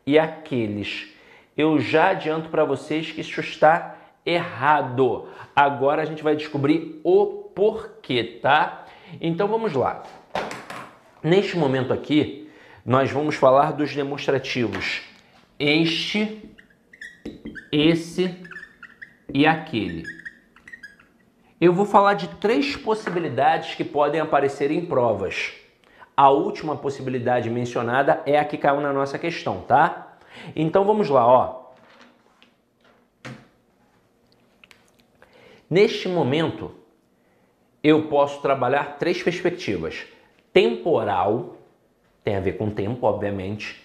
e 0.03 0.17
aqueles. 0.17 1.13
Eu 1.55 1.79
já 1.79 2.09
adianto 2.09 2.49
para 2.49 2.65
vocês 2.65 3.11
que 3.11 3.21
isso 3.21 3.39
está 3.41 3.95
errado. 4.25 5.27
Agora 5.55 6.01
a 6.01 6.05
gente 6.05 6.23
vai 6.23 6.35
descobrir 6.35 6.99
o 7.03 7.27
porquê, 7.53 8.39
tá? 8.41 8.85
Então 9.21 9.47
vamos 9.47 9.73
lá. 9.73 10.03
Neste 11.23 11.57
momento 11.57 11.93
aqui, 11.93 12.51
nós 12.85 13.09
vamos 13.09 13.35
falar 13.35 13.71
dos 13.71 13.95
demonstrativos 13.95 15.01
este, 15.57 16.53
esse 17.71 18.35
e 19.33 19.47
aquele. 19.47 20.21
Eu 21.61 21.71
vou 21.71 21.85
falar 21.85 22.15
de 22.15 22.27
três 22.27 22.75
possibilidades 22.75 23.73
que 23.73 23.85
podem 23.85 24.19
aparecer 24.19 24.69
em 24.69 24.85
provas. 24.85 25.53
A 26.15 26.29
última 26.29 26.75
possibilidade 26.75 27.49
mencionada 27.49 28.21
é 28.25 28.37
a 28.37 28.43
que 28.43 28.57
caiu 28.57 28.81
na 28.81 28.91
nossa 28.91 29.17
questão, 29.17 29.61
tá? 29.61 30.17
Então 30.53 30.83
vamos 30.83 31.09
lá, 31.09 31.25
ó. 31.25 31.71
Neste 35.69 36.09
momento, 36.09 36.75
eu 37.81 38.09
posso 38.09 38.41
trabalhar 38.41 38.97
três 38.97 39.23
perspectivas 39.23 40.11
temporal, 40.53 41.57
tem 42.23 42.35
a 42.35 42.39
ver 42.39 42.53
com 42.53 42.69
tempo, 42.69 43.05
obviamente, 43.05 43.81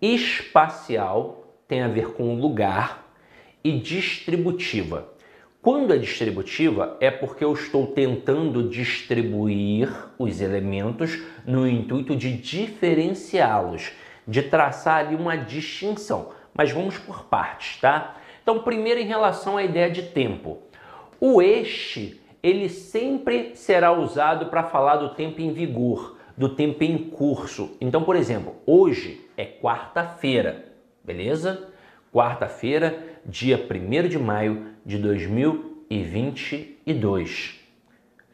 espacial, 0.00 1.54
tem 1.68 1.82
a 1.82 1.88
ver 1.88 2.12
com 2.14 2.34
lugar, 2.34 3.08
e 3.62 3.78
distributiva. 3.78 5.12
Quando 5.60 5.92
é 5.92 5.98
distributiva, 5.98 6.96
é 7.00 7.10
porque 7.10 7.44
eu 7.44 7.52
estou 7.52 7.88
tentando 7.88 8.68
distribuir 8.68 9.90
os 10.18 10.40
elementos 10.40 11.20
no 11.44 11.68
intuito 11.68 12.16
de 12.16 12.32
diferenciá-los, 12.32 13.92
de 14.26 14.42
traçar 14.42 15.06
ali 15.06 15.16
uma 15.16 15.36
distinção. 15.36 16.30
Mas 16.54 16.70
vamos 16.70 16.96
por 16.96 17.24
partes, 17.24 17.80
tá? 17.80 18.16
Então, 18.42 18.60
primeiro 18.60 19.00
em 19.00 19.06
relação 19.06 19.56
à 19.56 19.64
ideia 19.64 19.90
de 19.90 20.02
tempo. 20.02 20.58
O 21.20 21.42
este 21.42 22.17
ele 22.42 22.68
sempre 22.68 23.52
será 23.54 23.92
usado 23.92 24.46
para 24.46 24.64
falar 24.64 24.96
do 24.96 25.10
tempo 25.10 25.40
em 25.40 25.52
vigor, 25.52 26.16
do 26.36 26.48
tempo 26.48 26.82
em 26.84 26.98
curso. 26.98 27.76
Então, 27.80 28.02
por 28.02 28.16
exemplo, 28.16 28.56
hoje 28.66 29.24
é 29.36 29.44
quarta-feira, 29.44 30.64
beleza? 31.02 31.68
Quarta-feira, 32.12 32.98
dia 33.24 33.56
1 33.58 34.08
de 34.08 34.18
maio 34.18 34.66
de 34.84 34.98
2022. 34.98 37.56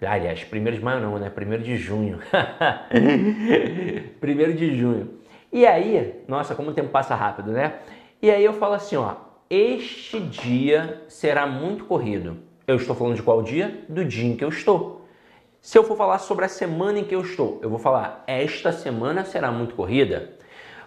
Aliás, 0.03 0.45
1 0.53 0.65
de 0.71 0.81
maio 0.81 1.01
não, 1.01 1.19
né? 1.19 1.33
1 1.35 1.63
de 1.63 1.77
junho. 1.77 2.19
1 4.23 4.55
de 4.55 4.77
junho. 4.77 5.19
E 5.53 5.67
aí, 5.67 6.23
nossa, 6.29 6.55
como 6.55 6.71
o 6.71 6.75
tempo 6.75 6.91
passa 6.91 7.15
rápido, 7.15 7.53
né? 7.53 7.75
E 8.21 8.31
aí 8.31 8.45
eu 8.45 8.53
falo 8.55 8.75
assim, 8.75 8.97
ó, 8.97 9.15
este 9.49 10.21
dia 10.21 11.03
será 11.09 11.47
muito 11.47 11.85
corrido. 11.85 12.37
Eu 12.67 12.77
estou 12.77 12.97
falando 12.97 13.17
de 13.17 13.23
qual 13.23 13.43
dia? 13.43 13.85
Do 13.91 14.03
dia 14.07 14.25
em 14.25 14.37
que 14.39 14.43
eu 14.43 14.49
estou. 14.49 15.05
Se 15.61 15.77
eu 15.77 15.85
for 15.85 15.99
falar 15.99 16.19
sobre 16.19 16.47
a 16.47 16.49
semana 16.49 16.99
em 16.99 17.05
que 17.05 17.15
eu 17.15 17.21
estou, 17.21 17.59
eu 17.63 17.69
vou 17.69 17.79
falar 17.79 18.25
esta 18.27 18.73
semana 18.73 19.23
será 19.23 19.53
muito 19.53 19.75
corrida. 19.75 20.31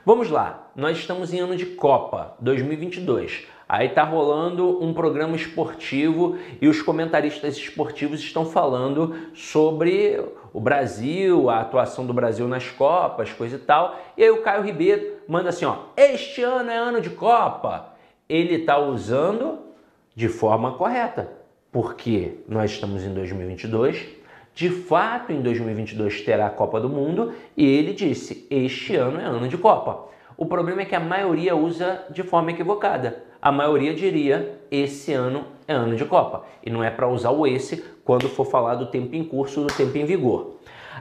Vamos 0.04 0.32
lá, 0.32 0.72
nós 0.76 0.98
estamos 0.98 1.32
em 1.34 1.40
ano 1.40 1.56
de 1.56 1.68
Copa 1.68 2.36
2022. 2.40 3.46
Aí 3.70 3.90
tá 3.90 4.04
rolando 4.04 4.84
um 4.84 4.92
programa 4.92 5.36
esportivo 5.36 6.40
e 6.60 6.68
os 6.68 6.82
comentaristas 6.82 7.58
esportivos 7.58 8.22
estão 8.22 8.44
falando 8.44 9.16
sobre 9.36 10.20
o 10.52 10.60
Brasil, 10.60 11.48
a 11.48 11.60
atuação 11.60 12.08
do 12.08 12.14
Brasil 12.14 12.48
nas 12.48 12.68
Copas, 12.72 13.32
coisa 13.34 13.58
e 13.58 13.60
tal. 13.60 14.00
E 14.18 14.24
aí 14.24 14.32
o 14.32 14.42
Caio 14.42 14.64
Ribeiro 14.64 15.18
manda 15.28 15.50
assim, 15.50 15.66
ó: 15.66 15.78
"Este 15.96 16.42
ano 16.42 16.72
é 16.72 16.78
ano 16.78 17.02
de 17.02 17.12
Copa". 17.12 17.94
Ele 18.28 18.66
tá 18.66 18.80
usando 18.80 19.60
de 20.16 20.28
forma 20.28 20.72
correta 20.72 21.37
porque 21.78 22.40
nós 22.50 22.72
estamos 22.72 23.04
em 23.04 23.14
2022. 23.14 24.04
De 24.56 24.68
fato, 24.68 25.32
em 25.32 25.44
2022 25.44 26.22
terá 26.22 26.48
a 26.48 26.50
Copa 26.50 26.82
do 26.82 26.90
Mundo 26.90 27.34
e 27.56 27.64
ele 27.64 27.94
disse: 27.94 28.48
este 28.50 28.96
ano 28.96 29.20
é 29.20 29.26
ano 29.26 29.48
de 29.48 29.60
Copa. 29.60 30.08
O 30.36 30.48
problema 30.48 30.82
é 30.82 30.86
que 30.86 30.96
a 30.96 31.00
maioria 31.00 31.56
usa 31.56 32.04
de 32.10 32.24
forma 32.24 32.50
equivocada. 32.50 33.24
A 33.40 33.52
maioria 33.52 33.94
diria: 33.94 34.60
esse 34.72 35.14
ano 35.14 35.46
é 35.68 35.74
ano 35.74 35.96
de 35.96 36.04
Copa. 36.04 36.46
E 36.66 36.72
não 36.72 36.84
é 36.84 36.90
para 36.90 37.08
usar 37.08 37.30
o 37.30 37.46
esse 37.46 37.86
quando 38.04 38.28
for 38.28 38.46
falar 38.46 38.74
do 38.74 38.88
tempo 38.88 39.16
em 39.16 39.24
curso, 39.24 39.62
do 39.62 39.68
tempo 39.68 39.96
em 40.00 40.06
vigor. 40.06 40.56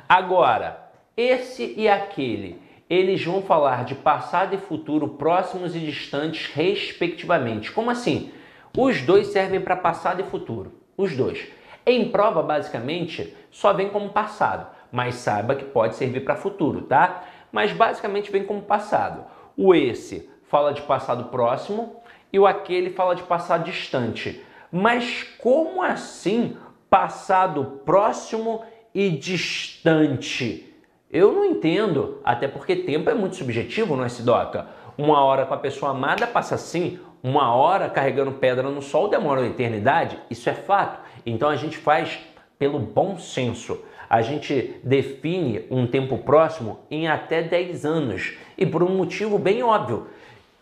Agora, 0.07 0.91
esse 1.17 1.73
e 1.75 1.89
aquele, 1.89 2.61
eles 2.91 3.25
vão 3.25 3.41
falar 3.41 3.87
de 3.87 3.95
passado 3.95 4.55
e 4.55 4.59
futuro 4.59 5.09
próximos 5.09 5.75
e 5.75 5.79
distantes, 5.79 6.51
respectivamente. 6.53 7.73
Como 7.73 7.89
assim? 7.89 8.31
Os 8.77 9.01
dois 9.01 9.29
servem 9.29 9.59
para 9.59 9.75
passado 9.75 10.21
e 10.21 10.25
futuro. 10.25 10.71
Os 10.99 11.17
dois. 11.17 11.49
Em 11.87 12.11
prova, 12.11 12.43
basicamente, 12.43 13.35
só 13.51 13.73
vem 13.73 13.89
como 13.89 14.11
passado, 14.11 14.67
mas 14.93 15.15
saiba 15.15 15.55
que 15.55 15.65
pode 15.65 15.97
servir 15.97 16.21
para 16.21 16.37
futuro, 16.37 16.83
tá? 16.83 17.25
Mas 17.51 17.73
basicamente 17.73 18.31
vem 18.31 18.45
como 18.45 18.61
passado. 18.61 19.25
O 19.57 19.75
esse 19.75 20.29
fala 20.49 20.75
de 20.75 20.83
passado 20.83 21.25
próximo 21.31 21.97
e 22.31 22.39
o 22.39 22.47
aquele 22.47 22.91
fala 22.91 23.15
de 23.15 23.23
passado 23.23 23.65
distante. 23.65 24.45
Mas 24.71 25.23
como 25.39 25.83
assim 25.83 26.57
passado 26.91 27.81
próximo 27.87 28.63
e 28.95 29.09
distante? 29.09 30.75
Eu 31.11 31.33
não 31.33 31.47
entendo, 31.47 32.21
até 32.23 32.47
porque 32.47 32.77
tempo 32.77 33.09
é 33.09 33.15
muito 33.15 33.37
subjetivo, 33.37 33.97
não 33.97 34.05
é, 34.05 34.09
Sidoca? 34.11 34.67
Uma 34.99 35.25
hora 35.25 35.47
com 35.47 35.55
a 35.55 35.59
pessoa 35.59 35.93
amada 35.93 36.27
passa 36.27 36.57
assim, 36.57 36.99
uma 37.23 37.55
hora 37.55 37.89
carregando 37.89 38.33
pedra 38.33 38.69
no 38.71 38.83
sol 38.83 39.09
demora 39.09 39.41
uma 39.41 39.49
eternidade, 39.49 40.19
isso 40.31 40.49
é 40.49 40.55
fato. 40.55 41.01
Então 41.25 41.49
a 41.49 41.57
gente 41.57 41.77
faz 41.77 42.19
pelo 42.59 42.79
bom 42.79 43.19
senso. 43.19 43.81
A 44.09 44.23
gente 44.23 44.81
define 44.85 45.67
um 45.71 45.87
tempo 45.87 46.19
próximo 46.19 46.81
em 46.91 47.09
até 47.09 47.43
10 47.43 47.85
anos 47.85 48.35
e 48.57 48.65
por 48.65 48.83
um 48.83 48.97
motivo 48.97 49.39
bem 49.39 49.63
óbvio. 49.63 50.07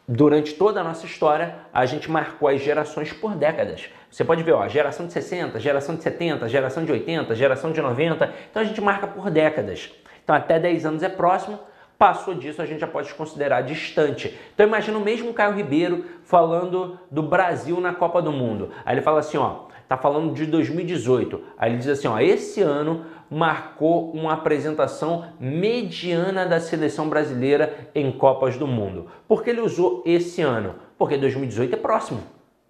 Durante 0.07 0.53
toda 0.55 0.81
a 0.81 0.85
nossa 0.85 1.07
história, 1.07 1.55
a 1.73 1.87
gente 1.87 2.11
marcou 2.11 2.49
as 2.49 2.61
gerações 2.61 3.13
por 3.13 3.35
décadas. 3.35 3.89
Você 4.11 4.23
pode 4.23 4.43
ver, 4.43 4.53
ó, 4.53 4.69
geração 4.69 5.07
de 5.07 5.13
60, 5.13 5.59
geração 5.59 5.97
de 5.97 6.03
70, 6.03 6.49
geração 6.49 6.85
de 6.85 6.93
80, 6.93 7.35
geração 7.35 7.73
de 7.73 7.81
90. 7.81 8.33
Então 8.51 8.63
a 8.63 8.65
gente 8.65 8.81
marca 8.81 9.07
por 9.07 9.31
décadas. 9.31 9.93
Então 10.23 10.37
até 10.37 10.59
10 10.59 10.87
anos 10.87 11.03
é 11.03 11.09
próximo, 11.09 11.59
Passou 12.05 12.35
disso, 12.35 12.61
a 12.61 12.67
gente 12.67 12.81
já 12.81 12.87
pode 12.87 13.15
considerar 13.15 13.63
distante. 13.63 14.39
Então 14.53 14.67
imagina 14.67 14.99
o 14.99 15.01
mesmo 15.01 15.33
Caio 15.33 15.55
Ribeiro 15.55 16.05
falando 16.25 16.99
do 17.11 17.23
Brasil 17.23 17.81
na 17.81 17.95
Copa 17.95 18.21
do 18.21 18.31
Mundo. 18.31 18.69
Aí 18.85 18.95
ele 18.95 19.01
fala 19.01 19.21
assim, 19.21 19.39
ó, 19.39 19.61
tá 19.89 19.97
falando 19.97 20.35
de 20.35 20.45
2018. 20.45 21.41
Aí 21.57 21.71
ele 21.71 21.79
diz 21.79 21.89
assim, 21.89 22.07
ó, 22.07 22.21
esse 22.21 22.61
ano 22.61 23.07
marcou 23.31 24.11
uma 24.13 24.35
apresentação 24.35 25.33
mediana 25.41 26.45
da 26.45 26.61
seleção 26.61 27.09
brasileira 27.09 27.89
em 27.95 28.13
Copas 28.13 28.59
do 28.59 28.67
Mundo. 28.67 29.07
Por 29.27 29.43
que 29.43 29.49
ele 29.49 29.63
usou 29.63 30.03
esse 30.05 30.43
ano? 30.43 30.75
Porque 30.99 31.17
2018 31.17 31.73
é 31.73 31.79
próximo, 31.79 32.21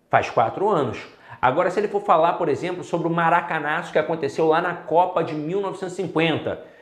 faz 0.09 0.31
quatro 0.31 0.69
anos. 0.69 1.05
Agora, 1.43 1.73
se 1.73 1.81
ele 1.81 1.89
for 1.89 2.03
falar, 2.03 2.35
por 2.35 2.49
exemplo, 2.49 2.85
sobre 2.85 3.09
o 3.09 3.11
maracanaço 3.11 3.91
que 3.91 3.99
aconteceu 3.99 4.47
lá 4.47 4.63
na 4.63 4.75
Copa 4.75 5.25
de 5.25 5.35
1950, 5.35 6.73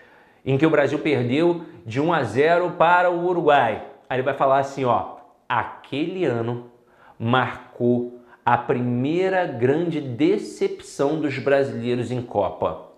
em 0.45 0.59
que 0.59 0.67
o 0.67 0.71
Brasil 0.71 0.99
perdeu 0.99 1.65
de 1.87 2.01
1 2.01 2.13
a 2.13 2.23
0 2.23 2.71
para 2.73 3.11
o 3.11 3.25
Uruguai. 3.27 3.87
Aí 4.09 4.17
ele 4.17 4.23
vai 4.23 4.35
falar 4.35 4.59
assim, 4.59 4.85
ó, 4.85 5.17
aquele 5.49 6.25
ano 6.25 6.71
marcou 7.19 8.21
a 8.45 8.59
primeira 8.59 9.47
grande 9.47 10.01
decepção 10.01 11.21
dos 11.21 11.39
brasileiros 11.39 12.11
em 12.11 12.21
Copa. 12.21 12.89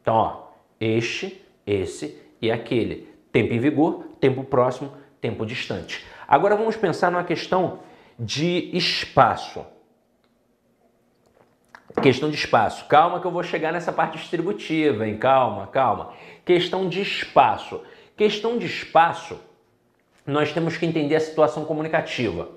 Então, 0.00 0.14
ó, 0.14 0.42
este, 0.80 1.44
esse 1.66 2.18
e 2.40 2.50
aquele. 2.50 3.08
Tempo 3.32 3.52
em 3.52 3.58
vigor, 3.58 4.04
tempo 4.20 4.44
próximo, 4.44 4.92
tempo 5.20 5.44
distante. 5.44 6.04
Agora 6.26 6.56
vamos 6.56 6.76
pensar 6.76 7.10
numa 7.10 7.24
questão 7.24 7.80
de 8.18 8.70
espaço. 8.76 9.64
Questão 12.00 12.30
de 12.30 12.36
espaço. 12.36 12.86
Calma 12.86 13.20
que 13.20 13.26
eu 13.26 13.30
vou 13.30 13.42
chegar 13.42 13.72
nessa 13.72 13.92
parte 13.92 14.18
distributiva, 14.18 15.06
hein? 15.06 15.18
Calma, 15.18 15.66
calma. 15.66 16.12
Questão 16.44 16.88
de 16.88 17.00
espaço. 17.00 17.80
Questão 18.16 18.56
de 18.56 18.66
espaço, 18.66 19.38
nós 20.26 20.52
temos 20.52 20.76
que 20.76 20.86
entender 20.86 21.16
a 21.16 21.20
situação 21.20 21.64
comunicativa. 21.64 22.48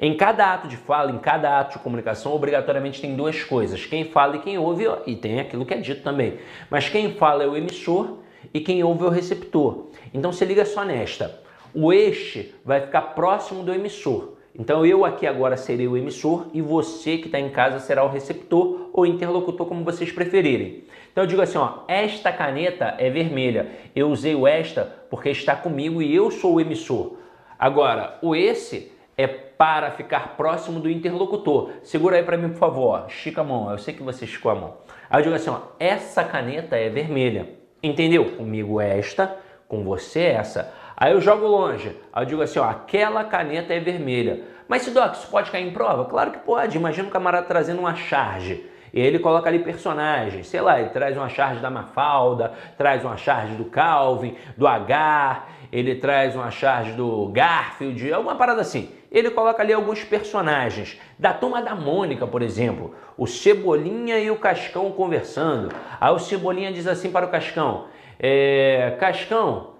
Em 0.00 0.16
cada 0.16 0.52
ato 0.52 0.68
de 0.68 0.76
fala, 0.76 1.10
em 1.10 1.18
cada 1.18 1.60
ato 1.60 1.78
de 1.78 1.82
comunicação, 1.82 2.32
obrigatoriamente 2.32 3.00
tem 3.00 3.14
duas 3.14 3.42
coisas: 3.44 3.86
quem 3.86 4.04
fala 4.04 4.36
e 4.36 4.40
quem 4.40 4.58
ouve, 4.58 4.86
e 5.06 5.14
tem 5.14 5.40
aquilo 5.40 5.64
que 5.64 5.74
é 5.74 5.78
dito 5.78 6.02
também. 6.02 6.38
Mas 6.70 6.88
quem 6.88 7.14
fala 7.14 7.44
é 7.44 7.46
o 7.46 7.56
emissor 7.56 8.18
e 8.52 8.60
quem 8.60 8.82
ouve 8.82 9.04
é 9.04 9.06
o 9.06 9.10
receptor. 9.10 9.86
Então 10.12 10.32
se 10.32 10.44
liga 10.44 10.64
só 10.64 10.84
nesta: 10.84 11.40
o 11.74 11.92
este 11.92 12.54
vai 12.64 12.80
ficar 12.80 13.14
próximo 13.14 13.62
do 13.62 13.72
emissor. 13.72 14.31
Então 14.58 14.84
eu 14.84 15.04
aqui 15.04 15.26
agora 15.26 15.56
serei 15.56 15.88
o 15.88 15.96
emissor 15.96 16.46
e 16.52 16.60
você 16.60 17.16
que 17.16 17.26
está 17.26 17.40
em 17.40 17.48
casa 17.48 17.80
será 17.80 18.04
o 18.04 18.08
receptor 18.08 18.90
ou 18.92 19.06
interlocutor, 19.06 19.66
como 19.66 19.82
vocês 19.82 20.12
preferirem. 20.12 20.84
Então 21.10 21.24
eu 21.24 21.28
digo 21.28 21.40
assim, 21.40 21.58
ó, 21.58 21.80
esta 21.88 22.30
caneta 22.30 22.94
é 22.98 23.08
vermelha. 23.08 23.68
Eu 23.96 24.10
usei 24.10 24.34
o 24.34 24.46
esta 24.46 24.84
porque 25.08 25.30
está 25.30 25.56
comigo 25.56 26.02
e 26.02 26.14
eu 26.14 26.30
sou 26.30 26.54
o 26.54 26.60
emissor. 26.60 27.16
Agora, 27.58 28.18
o 28.20 28.36
esse 28.36 28.92
é 29.16 29.26
para 29.26 29.90
ficar 29.90 30.36
próximo 30.36 30.80
do 30.80 30.90
interlocutor. 30.90 31.70
Segura 31.82 32.16
aí 32.16 32.22
para 32.22 32.36
mim, 32.36 32.50
por 32.50 32.58
favor. 32.58 33.04
Estica 33.08 33.40
a 33.40 33.44
mão. 33.44 33.70
Eu 33.70 33.78
sei 33.78 33.94
que 33.94 34.02
você 34.02 34.24
esticou 34.24 34.50
a 34.50 34.54
mão. 34.54 34.76
Aí 35.08 35.20
eu 35.20 35.24
digo 35.24 35.34
assim, 35.34 35.50
ó, 35.50 35.60
essa 35.78 36.24
caneta 36.24 36.76
é 36.76 36.88
vermelha. 36.88 37.48
Entendeu? 37.82 38.36
Comigo 38.36 38.80
é 38.80 38.98
esta, 38.98 39.36
com 39.68 39.82
você 39.82 40.20
é 40.20 40.32
essa. 40.32 40.72
Aí 40.96 41.12
eu 41.12 41.20
jogo 41.20 41.46
longe. 41.46 41.96
Aí 42.12 42.22
eu 42.22 42.26
digo 42.26 42.42
assim, 42.42 42.58
ó, 42.58 42.64
aquela 42.64 43.24
caneta 43.24 43.72
é 43.72 43.80
vermelha. 43.80 44.44
Mas, 44.68 44.86
Doc, 44.86 45.14
isso 45.14 45.28
pode 45.28 45.50
cair 45.50 45.66
em 45.66 45.72
prova? 45.72 46.04
Claro 46.04 46.30
que 46.30 46.38
pode. 46.38 46.76
Imagina 46.76 47.08
um 47.08 47.10
camarada 47.10 47.46
trazendo 47.46 47.80
uma 47.80 47.94
charge. 47.94 48.66
E 48.92 49.00
ele 49.00 49.18
coloca 49.18 49.48
ali 49.48 49.58
personagens, 49.58 50.46
sei 50.48 50.60
lá, 50.60 50.78
ele 50.78 50.90
traz 50.90 51.16
uma 51.16 51.28
charge 51.28 51.60
da 51.60 51.70
Mafalda, 51.70 52.52
traz 52.76 53.02
uma 53.02 53.16
charge 53.16 53.54
do 53.54 53.64
Calvin, 53.64 54.36
do 54.54 54.66
H, 54.66 55.46
ele 55.72 55.94
traz 55.94 56.36
uma 56.36 56.50
charge 56.50 56.92
do 56.92 57.28
Garfield, 57.28 58.12
alguma 58.12 58.34
parada 58.34 58.60
assim. 58.60 58.90
Ele 59.10 59.30
coloca 59.30 59.62
ali 59.62 59.72
alguns 59.72 60.04
personagens. 60.04 61.00
Da 61.18 61.32
turma 61.32 61.62
da 61.62 61.74
Mônica, 61.74 62.26
por 62.26 62.42
exemplo, 62.42 62.94
o 63.16 63.26
Cebolinha 63.26 64.18
e 64.18 64.30
o 64.30 64.36
Cascão 64.36 64.90
conversando. 64.92 65.74
Aí 65.98 66.12
o 66.12 66.18
Cebolinha 66.18 66.70
diz 66.70 66.86
assim 66.86 67.10
para 67.10 67.24
o 67.24 67.30
Cascão: 67.30 67.86
é, 68.18 68.96
Cascão, 69.00 69.71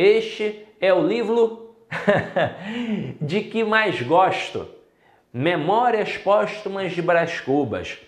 este 0.00 0.66
é 0.80 0.94
o 0.94 1.06
livro 1.06 1.74
de 3.20 3.42
que 3.42 3.62
mais 3.62 4.00
gosto. 4.00 4.66
Memórias 5.32 6.16
Póstumas 6.16 6.92
de 6.92 7.02
Brás 7.02 7.38
Cubas. 7.40 7.98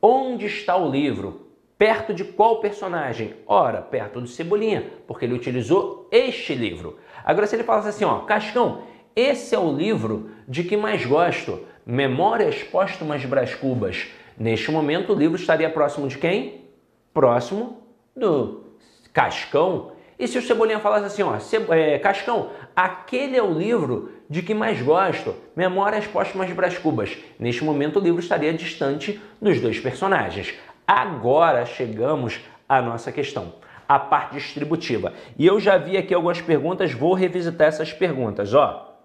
Onde 0.00 0.46
está 0.46 0.76
o 0.76 0.88
livro? 0.88 1.48
Perto 1.76 2.14
de 2.14 2.22
qual 2.22 2.60
personagem? 2.60 3.34
Ora, 3.44 3.82
perto 3.82 4.20
do 4.20 4.28
Cebolinha, 4.28 4.88
porque 5.06 5.24
ele 5.24 5.34
utilizou 5.34 6.08
este 6.12 6.54
livro. 6.54 6.98
Agora, 7.24 7.46
se 7.46 7.56
ele 7.56 7.64
falasse 7.64 7.88
assim, 7.88 8.04
ó, 8.04 8.20
Cascão, 8.20 8.82
esse 9.14 9.54
é 9.54 9.58
o 9.58 9.72
livro 9.72 10.30
de 10.46 10.62
que 10.62 10.76
mais 10.76 11.04
gosto, 11.04 11.66
Memórias 11.84 12.62
Póstumas 12.62 13.20
de 13.20 13.26
Brás 13.26 13.52
Cubas. 13.54 14.06
Neste 14.38 14.70
momento, 14.70 15.12
o 15.12 15.16
livro 15.16 15.36
estaria 15.36 15.68
próximo 15.68 16.06
de 16.06 16.18
quem? 16.18 16.66
Próximo 17.12 17.82
do 18.16 18.64
Cascão. 19.12 19.95
E 20.18 20.26
se 20.26 20.38
o 20.38 20.42
Cebolinha 20.42 20.80
falasse 20.80 21.06
assim, 21.06 21.22
ó, 21.22 21.36
é, 21.74 21.98
Cascão, 21.98 22.50
aquele 22.74 23.36
é 23.36 23.42
o 23.42 23.52
livro 23.52 24.12
de 24.30 24.42
que 24.42 24.54
mais 24.54 24.80
gosto, 24.80 25.34
Memórias 25.54 26.06
Póstumas 26.06 26.48
de 26.48 26.54
Brás 26.54 26.78
Cubas. 26.78 27.16
Neste 27.38 27.62
momento, 27.62 27.98
o 27.98 28.02
livro 28.02 28.20
estaria 28.20 28.52
distante 28.52 29.20
dos 29.40 29.60
dois 29.60 29.78
personagens. 29.78 30.54
Agora 30.86 31.66
chegamos 31.66 32.40
à 32.68 32.80
nossa 32.80 33.12
questão, 33.12 33.54
a 33.86 33.98
parte 33.98 34.34
distributiva. 34.36 35.12
E 35.38 35.46
eu 35.46 35.60
já 35.60 35.76
vi 35.76 35.96
aqui 35.96 36.14
algumas 36.14 36.40
perguntas, 36.40 36.92
vou 36.92 37.12
revisitar 37.12 37.68
essas 37.68 37.92
perguntas, 37.92 38.54
ó. 38.54 38.96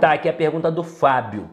Tá 0.00 0.12
aqui 0.12 0.28
a 0.28 0.32
pergunta 0.32 0.70
do 0.70 0.84
Fábio. 0.84 1.50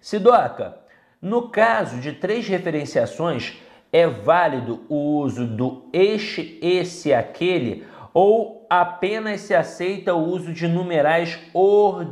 Sidoca, 0.00 0.78
no 1.20 1.48
caso 1.50 2.00
de 2.00 2.12
três 2.12 2.48
referenciações, 2.48 3.60
é 3.92 4.06
válido 4.06 4.84
o 4.88 5.18
uso 5.18 5.46
do 5.46 5.88
este, 5.92 6.58
esse, 6.62 7.12
aquele 7.12 7.84
ou 8.14 8.66
apenas 8.68 9.42
se 9.42 9.54
aceita 9.54 10.14
o 10.14 10.24
uso 10.24 10.52
de 10.52 10.66
numerais 10.66 11.38
ordinais? 11.52 12.08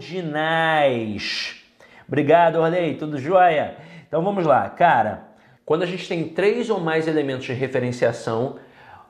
Obrigado, 2.06 2.56
Orley. 2.56 2.96
Tudo 2.96 3.18
jóia? 3.18 3.76
Então 4.06 4.22
vamos 4.22 4.44
lá. 4.44 4.68
Cara, 4.68 5.28
quando 5.64 5.82
a 5.82 5.86
gente 5.86 6.08
tem 6.08 6.28
três 6.28 6.68
ou 6.68 6.80
mais 6.80 7.06
elementos 7.08 7.46
de 7.46 7.52
referenciação, 7.52 8.56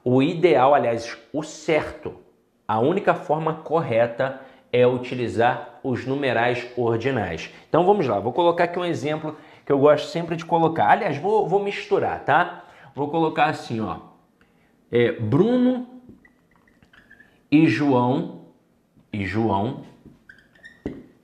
o 0.05 0.23
ideal, 0.23 0.75
aliás, 0.75 1.17
o 1.33 1.43
certo, 1.43 2.15
a 2.69 2.79
única 2.79 3.15
forma 3.15 3.55
correta 3.55 4.41
é 4.73 4.87
utilizar 4.87 5.81
os 5.83 6.07
numerais 6.07 6.67
ordinais. 6.77 7.51
Então 7.69 7.85
vamos 7.85 8.07
lá, 8.07 8.21
vou 8.21 8.33
colocar 8.33 8.65
aqui 8.65 8.79
um 8.79 8.85
exemplo 8.85 9.37
que 9.71 9.73
eu 9.73 9.79
gosto 9.79 10.09
sempre 10.09 10.35
de 10.35 10.45
colocar. 10.45 10.89
Aliás, 10.91 11.17
vou, 11.17 11.49
vou 11.49 11.63
misturar, 11.63 12.25
tá? 12.25 12.65
Vou 12.93 13.09
colocar 13.09 13.45
assim, 13.45 13.79
ó. 13.79 14.01
É, 14.91 15.13
Bruno 15.13 16.03
e 17.49 17.69
João 17.69 18.47
e 19.13 19.25
João 19.25 19.85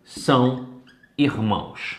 são 0.05 0.80
irmãos. 1.18 1.99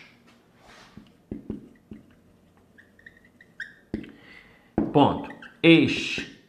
Ponto. 4.94 5.30
Este 5.62 6.42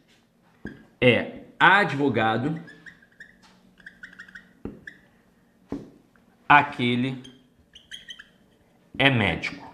é 1.01 1.41
advogado, 1.59 2.57
aquele 6.47 7.21
é 8.97 9.09
médico. 9.09 9.68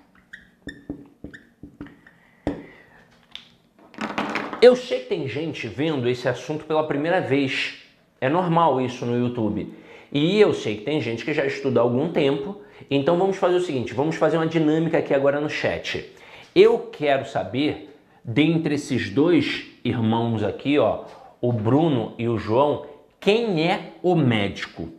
Eu 4.66 4.76
sei 4.76 5.01
que 5.01 5.09
tem 5.09 5.28
gente 5.28 5.68
vendo 5.68 6.09
esse 6.09 6.28
assunto 6.28 6.66
pela 6.66 6.88
primeira 6.88 7.22
vez. 7.22 7.84
É 8.20 8.28
normal 8.28 8.82
isso 8.82 9.05
no 9.05 9.16
YouTube. 9.16 9.72
E 10.11 10.41
eu 10.41 10.55
sei 10.55 10.78
que 10.78 10.84
tem 10.84 10.99
gente 10.99 11.24
que 11.24 11.36
já 11.36 11.45
estuda 11.45 11.80
há 11.80 11.84
algum 11.84 12.11
tempo. 12.11 12.59
Então 12.89 13.16
vamos 13.16 13.38
fazer 13.38 13.57
o 13.57 13.61
seguinte: 13.61 13.93
vamos 13.93 14.16
fazer 14.16 14.38
uma 14.38 14.47
dinâmica 14.47 14.97
aqui 14.97 15.13
agora 15.13 15.39
no 15.39 15.51
chat. 15.51 16.11
Eu 16.55 16.80
quero 16.91 17.28
saber, 17.28 17.95
dentre 18.24 18.74
esses 18.74 19.11
dois 19.11 19.68
irmãos 19.84 20.43
aqui, 20.43 20.80
ó, 20.80 21.03
o 21.39 21.53
Bruno 21.53 22.16
e 22.18 22.28
o 22.28 22.39
João, 22.39 22.88
quem 23.20 23.70
é 23.70 23.91
o 24.01 24.16
médico? 24.16 24.89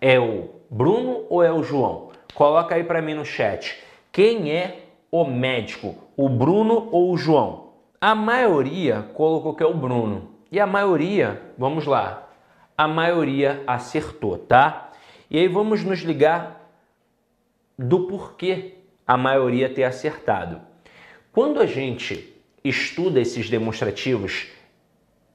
É 0.00 0.18
o 0.18 0.48
Bruno 0.68 1.26
ou 1.30 1.44
é 1.44 1.52
o 1.52 1.62
João? 1.62 2.10
Coloca 2.34 2.74
aí 2.74 2.82
para 2.82 3.00
mim 3.00 3.14
no 3.14 3.24
chat. 3.24 3.72
Quem 4.10 4.50
é 4.50 4.80
o 5.12 5.24
médico? 5.24 5.94
O 6.16 6.28
Bruno 6.28 6.88
ou 6.90 7.12
o 7.12 7.16
João? 7.16 7.69
A 8.02 8.14
maioria 8.14 9.10
colocou 9.12 9.54
que 9.54 9.62
é 9.62 9.66
o 9.66 9.74
Bruno. 9.74 10.30
E 10.50 10.58
a 10.58 10.66
maioria, 10.66 11.42
vamos 11.58 11.84
lá, 11.84 12.30
a 12.76 12.88
maioria 12.88 13.62
acertou, 13.66 14.38
tá? 14.38 14.90
E 15.30 15.38
aí 15.38 15.46
vamos 15.46 15.84
nos 15.84 16.00
ligar 16.00 16.66
do 17.78 18.06
porquê 18.06 18.76
a 19.06 19.18
maioria 19.18 19.68
ter 19.68 19.84
acertado. 19.84 20.62
Quando 21.30 21.60
a 21.60 21.66
gente 21.66 22.34
estuda 22.64 23.20
esses 23.20 23.50
demonstrativos 23.50 24.48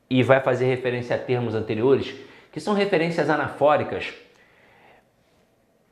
e 0.09 0.23
vai 0.23 0.41
fazer 0.41 0.65
referência 0.65 1.15
a 1.15 1.19
termos 1.19 1.53
anteriores, 1.53 2.15
que 2.51 2.59
são 2.59 2.73
referências 2.73 3.29
anafóricas, 3.29 4.11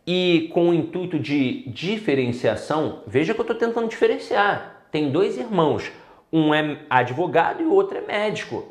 e 0.07 0.49
com 0.51 0.69
o 0.69 0.73
intuito 0.73 1.19
de 1.19 1.69
diferenciação, 1.69 3.03
veja 3.05 3.31
que 3.33 3.39
eu 3.39 3.43
estou 3.43 3.55
tentando 3.55 3.87
diferenciar. 3.87 4.87
Tem 4.91 5.11
dois 5.11 5.37
irmãos, 5.37 5.91
um 6.33 6.51
é 6.51 6.79
advogado 6.89 7.61
e 7.61 7.65
o 7.65 7.73
outro 7.73 7.95
é 7.95 8.01
médico. 8.01 8.65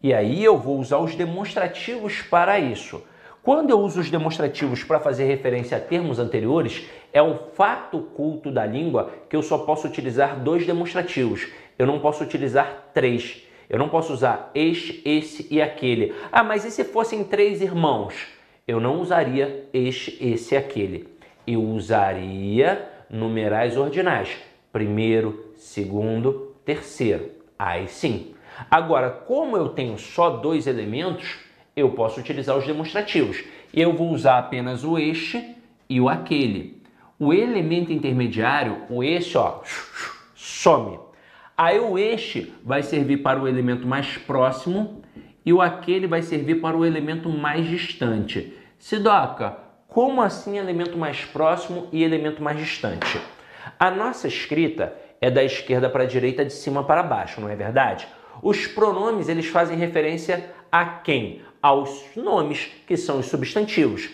E 0.00 0.14
aí 0.14 0.44
eu 0.44 0.56
vou 0.56 0.78
usar 0.78 0.98
os 0.98 1.16
demonstrativos 1.16 2.22
para 2.22 2.60
isso. 2.60 3.02
Quando 3.42 3.70
eu 3.70 3.80
uso 3.80 4.00
os 4.00 4.10
demonstrativos 4.10 4.84
para 4.84 5.00
fazer 5.00 5.24
referência 5.24 5.76
a 5.76 5.80
termos 5.80 6.18
anteriores, 6.18 6.86
é 7.12 7.22
um 7.22 7.36
fato 7.54 7.98
culto 7.98 8.50
da 8.50 8.64
língua 8.64 9.10
que 9.28 9.34
eu 9.34 9.42
só 9.42 9.58
posso 9.58 9.88
utilizar 9.88 10.38
dois 10.38 10.64
demonstrativos. 10.64 11.48
Eu 11.76 11.86
não 11.86 11.98
posso 11.98 12.22
utilizar 12.22 12.90
três. 12.94 13.42
Eu 13.68 13.78
não 13.78 13.88
posso 13.88 14.12
usar 14.12 14.50
este, 14.54 15.02
esse 15.04 15.48
e 15.50 15.60
aquele. 15.60 16.14
Ah, 16.30 16.44
mas 16.44 16.64
e 16.64 16.70
se 16.70 16.84
fossem 16.84 17.24
três 17.24 17.60
irmãos? 17.60 18.28
Eu 18.68 18.78
não 18.78 19.00
usaria 19.00 19.68
este, 19.74 20.16
esse 20.24 20.54
e 20.54 20.58
aquele. 20.58 21.08
Eu 21.46 21.62
usaria 21.62 22.88
numerais 23.10 23.76
ordinais. 23.76 24.36
Primeiro, 24.72 25.52
segundo, 25.56 26.43
terceiro. 26.64 27.30
Aí 27.58 27.88
sim. 27.88 28.34
Agora, 28.70 29.10
como 29.10 29.56
eu 29.56 29.70
tenho 29.70 29.98
só 29.98 30.30
dois 30.30 30.66
elementos, 30.66 31.36
eu 31.76 31.90
posso 31.90 32.20
utilizar 32.20 32.56
os 32.56 32.66
demonstrativos. 32.66 33.42
Eu 33.72 33.92
vou 33.92 34.10
usar 34.10 34.38
apenas 34.38 34.84
o 34.84 34.98
este 34.98 35.56
e 35.88 36.00
o 36.00 36.08
aquele. 36.08 36.82
O 37.18 37.32
elemento 37.32 37.92
intermediário, 37.92 38.82
o 38.88 39.02
este, 39.02 39.36
ó, 39.36 39.60
some. 40.34 40.98
Aí 41.56 41.78
o 41.78 41.98
este 41.98 42.52
vai 42.64 42.82
servir 42.82 43.18
para 43.18 43.40
o 43.40 43.46
elemento 43.46 43.86
mais 43.86 44.16
próximo 44.18 45.02
e 45.46 45.52
o 45.52 45.60
aquele 45.60 46.06
vai 46.06 46.22
servir 46.22 46.60
para 46.60 46.76
o 46.76 46.84
elemento 46.84 47.28
mais 47.28 47.66
distante. 47.66 48.54
Sidoca, 48.78 49.56
como 49.86 50.20
assim 50.20 50.58
elemento 50.58 50.98
mais 50.98 51.24
próximo 51.24 51.88
e 51.92 52.02
elemento 52.02 52.42
mais 52.42 52.58
distante? 52.58 53.20
A 53.78 53.90
nossa 53.90 54.26
escrita 54.26 54.92
é 55.24 55.30
da 55.30 55.42
esquerda 55.42 55.88
para 55.88 56.02
a 56.02 56.06
direita, 56.06 56.44
de 56.44 56.52
cima 56.52 56.84
para 56.84 57.02
baixo, 57.02 57.40
não 57.40 57.48
é 57.48 57.56
verdade? 57.56 58.06
Os 58.42 58.66
pronomes 58.66 59.26
eles 59.26 59.46
fazem 59.46 59.74
referência 59.74 60.50
a 60.70 60.84
quem? 60.84 61.40
Aos 61.62 62.04
nomes, 62.14 62.70
que 62.86 62.94
são 62.94 63.20
os 63.20 63.26
substantivos. 63.26 64.10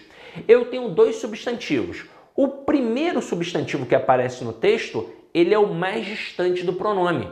Eu 0.47 0.67
tenho 0.67 0.89
dois 0.91 1.17
substantivos. 1.17 2.05
O 2.37 2.47
primeiro 2.47 3.21
substantivo 3.21 3.87
que 3.87 3.95
aparece 3.97 4.45
no 4.45 4.53
texto, 4.53 5.11
ele 5.35 5.53
é 5.53 5.59
o 5.59 5.75
mais 5.75 6.07
distante 6.07 6.63
do 6.65 6.75
pronome. 6.75 7.29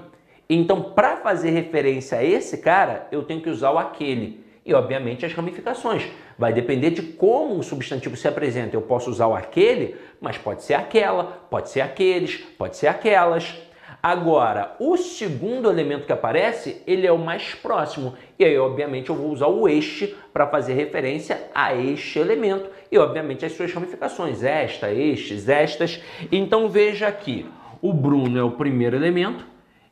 Então, 0.50 0.82
para 0.82 1.18
fazer 1.18 1.50
referência 1.50 2.18
a 2.18 2.24
esse 2.24 2.58
cara, 2.58 3.06
eu 3.12 3.22
tenho 3.22 3.40
que 3.40 3.48
usar 3.48 3.70
o 3.70 3.78
aquele. 3.78 4.44
E, 4.66 4.74
obviamente, 4.74 5.24
as 5.24 5.32
ramificações. 5.32 6.08
Vai 6.36 6.52
depender 6.52 6.90
de 6.90 7.02
como 7.02 7.54
o 7.54 7.62
substantivo 7.62 8.16
se 8.16 8.26
apresenta. 8.26 8.74
Eu 8.74 8.82
posso 8.82 9.08
usar 9.08 9.28
o 9.28 9.36
aquele, 9.36 9.94
mas 10.20 10.36
pode 10.36 10.64
ser 10.64 10.74
aquela, 10.74 11.46
pode 11.48 11.70
ser 11.70 11.80
aqueles, 11.80 12.38
pode 12.58 12.76
ser 12.76 12.88
aquelas. 12.88 13.67
Agora, 14.02 14.76
o 14.78 14.96
segundo 14.96 15.68
elemento 15.68 16.06
que 16.06 16.12
aparece, 16.12 16.82
ele 16.86 17.06
é 17.06 17.12
o 17.12 17.18
mais 17.18 17.54
próximo. 17.54 18.14
E 18.38 18.44
aí, 18.44 18.56
obviamente, 18.56 19.10
eu 19.10 19.16
vou 19.16 19.30
usar 19.30 19.48
o 19.48 19.68
este 19.68 20.14
para 20.32 20.46
fazer 20.46 20.74
referência 20.74 21.48
a 21.54 21.74
este 21.74 22.18
elemento. 22.18 22.70
E, 22.92 22.98
obviamente, 22.98 23.44
as 23.44 23.52
suas 23.52 23.72
ramificações. 23.72 24.44
Esta, 24.44 24.92
estes, 24.92 25.48
estas. 25.48 26.00
Então, 26.30 26.68
veja 26.68 27.08
aqui. 27.08 27.46
O 27.82 27.92
Bruno 27.92 28.38
é 28.38 28.42
o 28.42 28.52
primeiro 28.52 28.96
elemento 28.96 29.44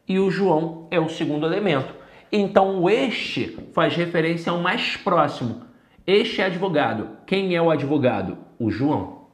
e 0.09 0.18
o 0.18 0.30
João 0.30 0.86
é 0.90 1.01
o 1.01 1.09
segundo 1.09 1.47
elemento. 1.47 1.94
Então, 2.30 2.82
o 2.82 2.90
este 2.90 3.59
faz 3.72 3.94
referência 3.97 4.53
ao 4.53 4.59
mais 4.59 4.97
próximo. 4.97 5.62
Este 6.07 6.40
é 6.40 6.44
advogado. 6.44 7.18
Quem 7.26 7.57
é 7.57 7.62
o 7.62 7.70
advogado? 7.70 8.38
O 8.59 8.70
João. 8.70 9.26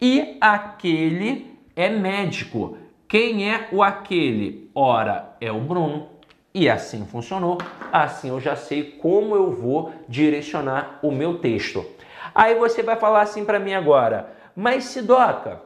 E 0.00 0.36
aquele 0.40 1.56
é 1.74 1.88
médico. 1.88 2.76
Quem 3.10 3.52
é 3.52 3.68
o 3.72 3.82
aquele? 3.82 4.70
Ora, 4.72 5.34
é 5.40 5.50
o 5.50 5.58
Bruno. 5.58 6.10
E 6.54 6.70
assim 6.70 7.04
funcionou. 7.04 7.58
Assim 7.90 8.28
eu 8.28 8.38
já 8.38 8.54
sei 8.54 8.84
como 8.84 9.34
eu 9.34 9.50
vou 9.50 9.92
direcionar 10.08 11.00
o 11.02 11.10
meu 11.10 11.40
texto. 11.40 11.84
Aí 12.32 12.54
você 12.54 12.84
vai 12.84 12.94
falar 12.94 13.22
assim 13.22 13.44
para 13.44 13.58
mim 13.58 13.74
agora, 13.74 14.32
mas 14.54 14.84
Sidoca, 14.84 15.60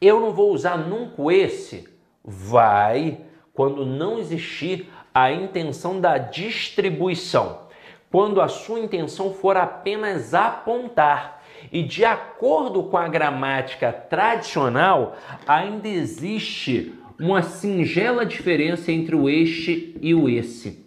eu 0.00 0.18
não 0.18 0.32
vou 0.32 0.50
usar 0.50 0.78
nunca 0.78 1.30
esse? 1.30 1.86
Vai 2.24 3.20
quando 3.52 3.84
não 3.84 4.18
existir 4.18 4.90
a 5.12 5.30
intenção 5.30 6.00
da 6.00 6.16
distribuição. 6.16 7.68
Quando 8.10 8.40
a 8.40 8.48
sua 8.48 8.80
intenção 8.80 9.34
for 9.34 9.58
apenas 9.58 10.32
apontar 10.32 11.42
e 11.74 11.82
de 11.82 12.04
acordo 12.04 12.84
com 12.84 12.96
a 12.96 13.08
gramática 13.08 13.92
tradicional, 13.92 15.16
ainda 15.44 15.88
existe 15.88 16.94
uma 17.18 17.42
singela 17.42 18.24
diferença 18.24 18.92
entre 18.92 19.16
o 19.16 19.28
este 19.28 19.96
e 20.00 20.14
o 20.14 20.28
esse. 20.28 20.86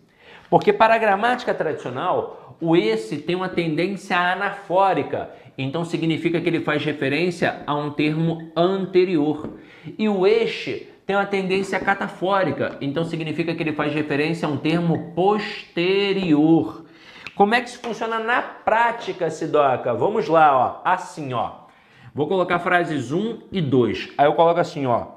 Porque 0.49 0.71
para 0.71 0.95
a 0.95 0.97
gramática 0.97 1.53
tradicional, 1.53 2.55
o 2.61 2.73
esse 2.73 3.17
tem 3.17 3.35
uma 3.35 3.49
tendência 3.49 4.17
anafórica, 4.17 5.29
então 5.57 5.83
significa 5.83 6.39
que 6.39 6.47
ele 6.47 6.61
faz 6.61 6.85
referência 6.85 7.63
a 7.67 7.75
um 7.75 7.91
termo 7.91 8.49
anterior. 8.55 9.57
E 9.97 10.07
o 10.07 10.25
este 10.25 10.87
tem 11.05 11.17
uma 11.17 11.25
tendência 11.25 11.77
catafórica, 11.81 12.77
então 12.79 13.03
significa 13.03 13.53
que 13.53 13.61
ele 13.61 13.73
faz 13.73 13.93
referência 13.93 14.47
a 14.47 14.51
um 14.51 14.57
termo 14.57 15.11
posterior. 15.13 16.86
Como 17.37 17.53
é 17.53 17.61
que 17.61 17.69
isso 17.69 17.79
funciona 17.79 18.17
na 18.17 18.41
prática, 18.41 19.29
Sidoca? 19.29 19.93
Vamos 19.93 20.27
lá, 20.27 20.57
ó. 20.57 20.81
Assim, 20.83 21.33
ó. 21.33 21.67
Vou 22.11 22.27
colocar 22.27 22.57
frases 22.57 23.11
1 23.11 23.43
e 23.51 23.61
2. 23.61 24.13
Aí 24.17 24.25
eu 24.25 24.33
coloco 24.33 24.59
assim, 24.59 24.87
ó. 24.87 25.09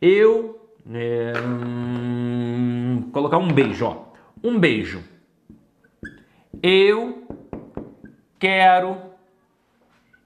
Eu. 0.00 0.58
É, 0.90 1.34
hum, 1.38 3.10
colocar 3.12 3.36
um 3.36 3.48
beijo, 3.48 3.84
ó. 3.84 4.04
Um 4.42 4.58
beijo. 4.58 5.04
Eu 6.62 7.28
quero 8.38 8.96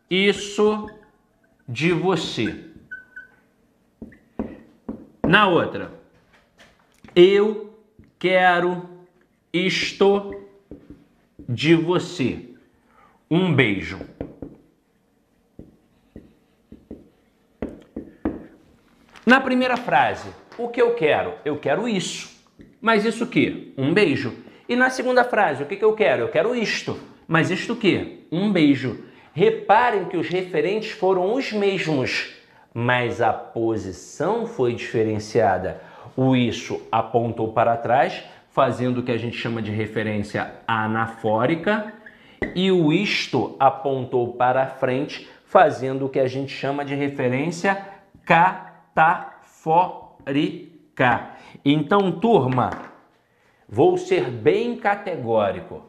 isso 0.08 0.88
de 1.68 1.92
você. 1.92 2.64
Na 5.26 5.48
outra. 5.48 5.90
Eu 7.12 7.76
quero 8.20 8.88
isto 9.52 10.37
de 11.48 11.74
você. 11.74 12.50
Um 13.30 13.54
beijo. 13.54 13.98
Na 19.24 19.40
primeira 19.40 19.76
frase, 19.76 20.28
o 20.58 20.68
que 20.68 20.80
eu 20.80 20.94
quero? 20.94 21.34
Eu 21.44 21.58
quero 21.58 21.88
isso. 21.88 22.36
Mas 22.80 23.04
isso 23.04 23.24
o 23.24 23.26
quê? 23.26 23.72
Um 23.78 23.94
beijo. 23.94 24.34
E 24.68 24.76
na 24.76 24.90
segunda 24.90 25.24
frase, 25.24 25.62
o 25.62 25.66
que, 25.66 25.76
que 25.76 25.84
eu 25.84 25.94
quero? 25.94 26.22
Eu 26.22 26.28
quero 26.28 26.54
isto. 26.54 26.98
Mas 27.26 27.50
isto 27.50 27.72
o 27.72 27.76
quê? 27.76 28.24
Um 28.30 28.52
beijo. 28.52 29.04
Reparem 29.32 30.04
que 30.06 30.16
os 30.16 30.28
referentes 30.28 30.90
foram 30.90 31.34
os 31.34 31.52
mesmos, 31.52 32.34
mas 32.74 33.20
a 33.20 33.32
posição 33.32 34.46
foi 34.46 34.74
diferenciada. 34.74 35.80
O 36.16 36.34
isso 36.34 36.82
apontou 36.90 37.52
para 37.52 37.76
trás, 37.76 38.24
fazendo 38.58 38.98
o 38.98 39.02
que 39.04 39.12
a 39.12 39.16
gente 39.16 39.36
chama 39.36 39.62
de 39.62 39.70
referência 39.70 40.52
anafórica, 40.66 41.94
e 42.56 42.72
o 42.72 42.92
isto 42.92 43.54
apontou 43.60 44.32
para 44.32 44.66
frente, 44.66 45.28
fazendo 45.44 46.06
o 46.06 46.08
que 46.08 46.18
a 46.18 46.26
gente 46.26 46.50
chama 46.50 46.84
de 46.84 46.92
referência 46.96 47.80
catafórica. 48.24 49.28
Então, 51.64 52.10
turma, 52.10 52.70
vou 53.68 53.96
ser 53.96 54.28
bem 54.28 54.74
categórico. 54.74 55.84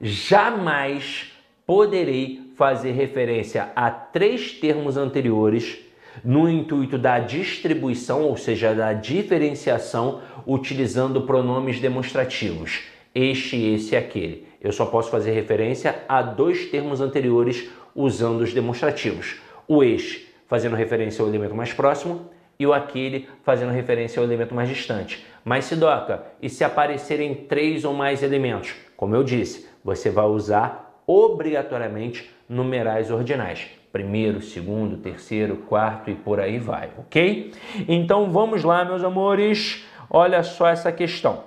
Jamais 0.00 1.36
poderei 1.66 2.50
fazer 2.56 2.92
referência 2.92 3.72
a 3.76 3.90
três 3.90 4.54
termos 4.54 4.96
anteriores 4.96 5.78
no 6.24 6.48
intuito 6.48 6.98
da 6.98 7.18
distribuição, 7.18 8.22
ou 8.22 8.36
seja, 8.36 8.74
da 8.74 8.92
diferenciação, 8.92 10.20
utilizando 10.46 11.22
pronomes 11.22 11.80
demonstrativos. 11.80 12.82
Este, 13.14 13.56
esse 13.74 13.96
aquele. 13.96 14.46
Eu 14.60 14.72
só 14.72 14.86
posso 14.86 15.10
fazer 15.10 15.32
referência 15.32 16.02
a 16.08 16.22
dois 16.22 16.66
termos 16.66 17.00
anteriores 17.00 17.68
usando 17.94 18.42
os 18.42 18.52
demonstrativos. 18.52 19.36
O 19.66 19.82
este 19.82 20.28
fazendo 20.46 20.76
referência 20.76 21.22
ao 21.22 21.28
elemento 21.28 21.54
mais 21.54 21.72
próximo 21.72 22.28
e 22.58 22.66
o 22.66 22.72
aquele 22.72 23.28
fazendo 23.42 23.72
referência 23.72 24.20
ao 24.20 24.26
elemento 24.26 24.54
mais 24.54 24.68
distante. 24.68 25.24
Mas 25.44 25.64
se 25.64 25.74
doca, 25.74 26.24
e 26.42 26.50
se 26.50 26.62
aparecerem 26.62 27.34
três 27.34 27.84
ou 27.84 27.94
mais 27.94 28.22
elementos? 28.22 28.74
Como 28.96 29.14
eu 29.14 29.24
disse, 29.24 29.66
você 29.82 30.10
vai 30.10 30.26
usar 30.26 30.89
obrigatoriamente 31.10 32.30
numerais 32.48 33.10
ordinais 33.10 33.80
primeiro, 33.92 34.40
segundo, 34.40 34.96
terceiro, 34.98 35.56
quarto 35.56 36.10
e 36.10 36.14
por 36.14 36.38
aí 36.38 36.58
vai, 36.58 36.90
ok? 36.98 37.52
Então 37.88 38.30
vamos 38.30 38.62
lá, 38.62 38.84
meus 38.84 39.02
amores, 39.02 39.84
olha 40.08 40.42
só 40.42 40.68
essa 40.68 40.92
questão. 40.92 41.44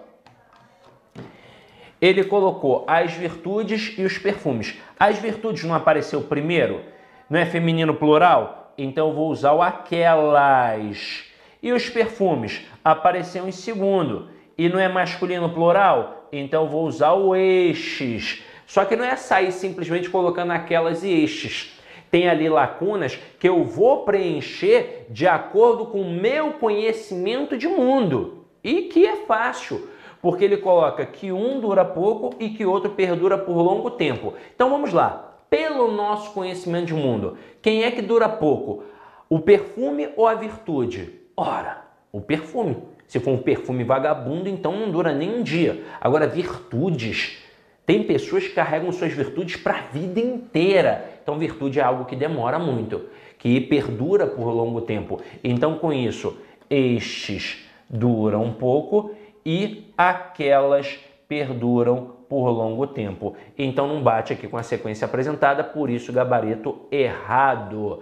Ele 2.01 2.23
colocou 2.25 2.83
as 2.85 3.13
virtudes 3.13 3.95
e 3.97 4.03
os 4.03 4.17
perfumes. 4.17 4.77
As 4.99 5.17
virtudes 5.19 5.63
não 5.63 5.73
apareceu 5.73 6.21
primeiro? 6.21 6.81
Não 7.29 7.39
é 7.39 7.45
feminino 7.45 7.93
plural? 7.93 8.73
Então 8.77 9.07
eu 9.07 9.15
vou 9.15 9.29
usar 9.29 9.53
o 9.53 9.61
aquelas. 9.61 11.23
E 11.61 11.71
os 11.71 11.89
perfumes? 11.89 12.61
Apareceu 12.83 13.47
em 13.47 13.53
segundo. 13.53 14.27
E 14.57 14.67
não 14.67 14.79
é 14.79 14.89
masculino 14.89 15.49
plural? 15.49 16.27
Então 16.29 16.63
eu 16.63 16.69
vou 16.69 16.85
usar 16.85 17.13
o 17.13 17.33
estes. 17.37 18.43
Só 18.65 18.85
que 18.85 18.95
não 18.95 19.05
é 19.05 19.15
sair 19.15 19.51
simplesmente 19.51 20.09
colocando 20.09 20.51
aquelas 20.51 21.03
e 21.03 21.11
estes 21.11 21.73
tem 22.13 22.29
ali 22.29 22.47
lacunas 22.47 23.17
que 23.39 23.49
eu 23.49 23.63
vou 23.63 24.05
preencher 24.05 25.07
de 25.09 25.27
acordo 25.27 25.87
com 25.87 25.99
o 25.99 26.11
meu 26.11 26.51
conhecimento 26.53 27.57
de 27.57 27.67
mundo. 27.67 28.45
E 28.63 28.83
que 28.83 29.03
é 29.03 29.15
fácil, 29.25 29.89
porque 30.21 30.45
ele 30.45 30.57
coloca 30.57 31.03
que 31.07 31.31
um 31.31 31.59
dura 31.59 31.83
pouco 31.83 32.35
e 32.39 32.49
que 32.49 32.67
outro 32.67 32.91
perdura 32.91 33.35
por 33.35 33.57
longo 33.57 33.89
tempo. 33.89 34.35
Então 34.53 34.69
vamos 34.69 34.93
lá. 34.93 35.31
pelo 35.49 35.91
nosso 35.91 36.33
conhecimento 36.33 36.87
de 36.87 36.95
mundo. 36.95 37.37
Quem 37.61 37.83
é 37.83 37.91
que 37.91 38.01
dura 38.01 38.27
pouco? 38.27 38.85
O 39.29 39.39
perfume 39.39 40.09
ou 40.15 40.27
a 40.27 40.33
virtude? 40.33 41.13
Ora, 41.37 41.83
o 42.11 42.19
perfume. 42.19 42.77
Se 43.07 43.19
for 43.19 43.31
um 43.31 43.37
perfume 43.37 43.83
vagabundo, 43.83 44.49
então 44.49 44.75
não 44.75 44.89
dura 44.89 45.13
nem 45.13 45.31
um 45.31 45.43
dia. 45.43 45.83
Agora, 46.01 46.25
virtudes. 46.25 47.42
Tem 47.85 48.03
pessoas 48.03 48.47
que 48.47 48.53
carregam 48.53 48.91
suas 48.91 49.11
virtudes 49.11 49.57
para 49.57 49.77
a 49.77 49.81
vida 49.81 50.19
inteira. 50.19 51.19
Então, 51.21 51.37
virtude 51.37 51.79
é 51.79 51.83
algo 51.83 52.05
que 52.05 52.15
demora 52.15 52.57
muito, 52.57 53.01
que 53.37 53.59
perdura 53.61 54.25
por 54.27 54.49
longo 54.49 54.81
tempo. 54.81 55.19
Então, 55.43 55.77
com 55.77 55.91
isso, 55.91 56.37
estes 56.69 57.65
duram 57.89 58.43
um 58.43 58.53
pouco 58.53 59.11
e 59.45 59.91
aquelas 59.97 60.99
perduram 61.27 62.13
por 62.33 62.49
longo 62.49 62.87
tempo. 62.87 63.35
Então 63.55 63.87
não 63.87 64.01
bate 64.01 64.33
aqui 64.33 64.47
com 64.47 64.57
a 64.57 64.63
sequência 64.63 65.05
apresentada, 65.05 65.63
por 65.63 65.87
isso 65.89 66.11
gabarito 66.11 66.87
errado. 66.91 68.01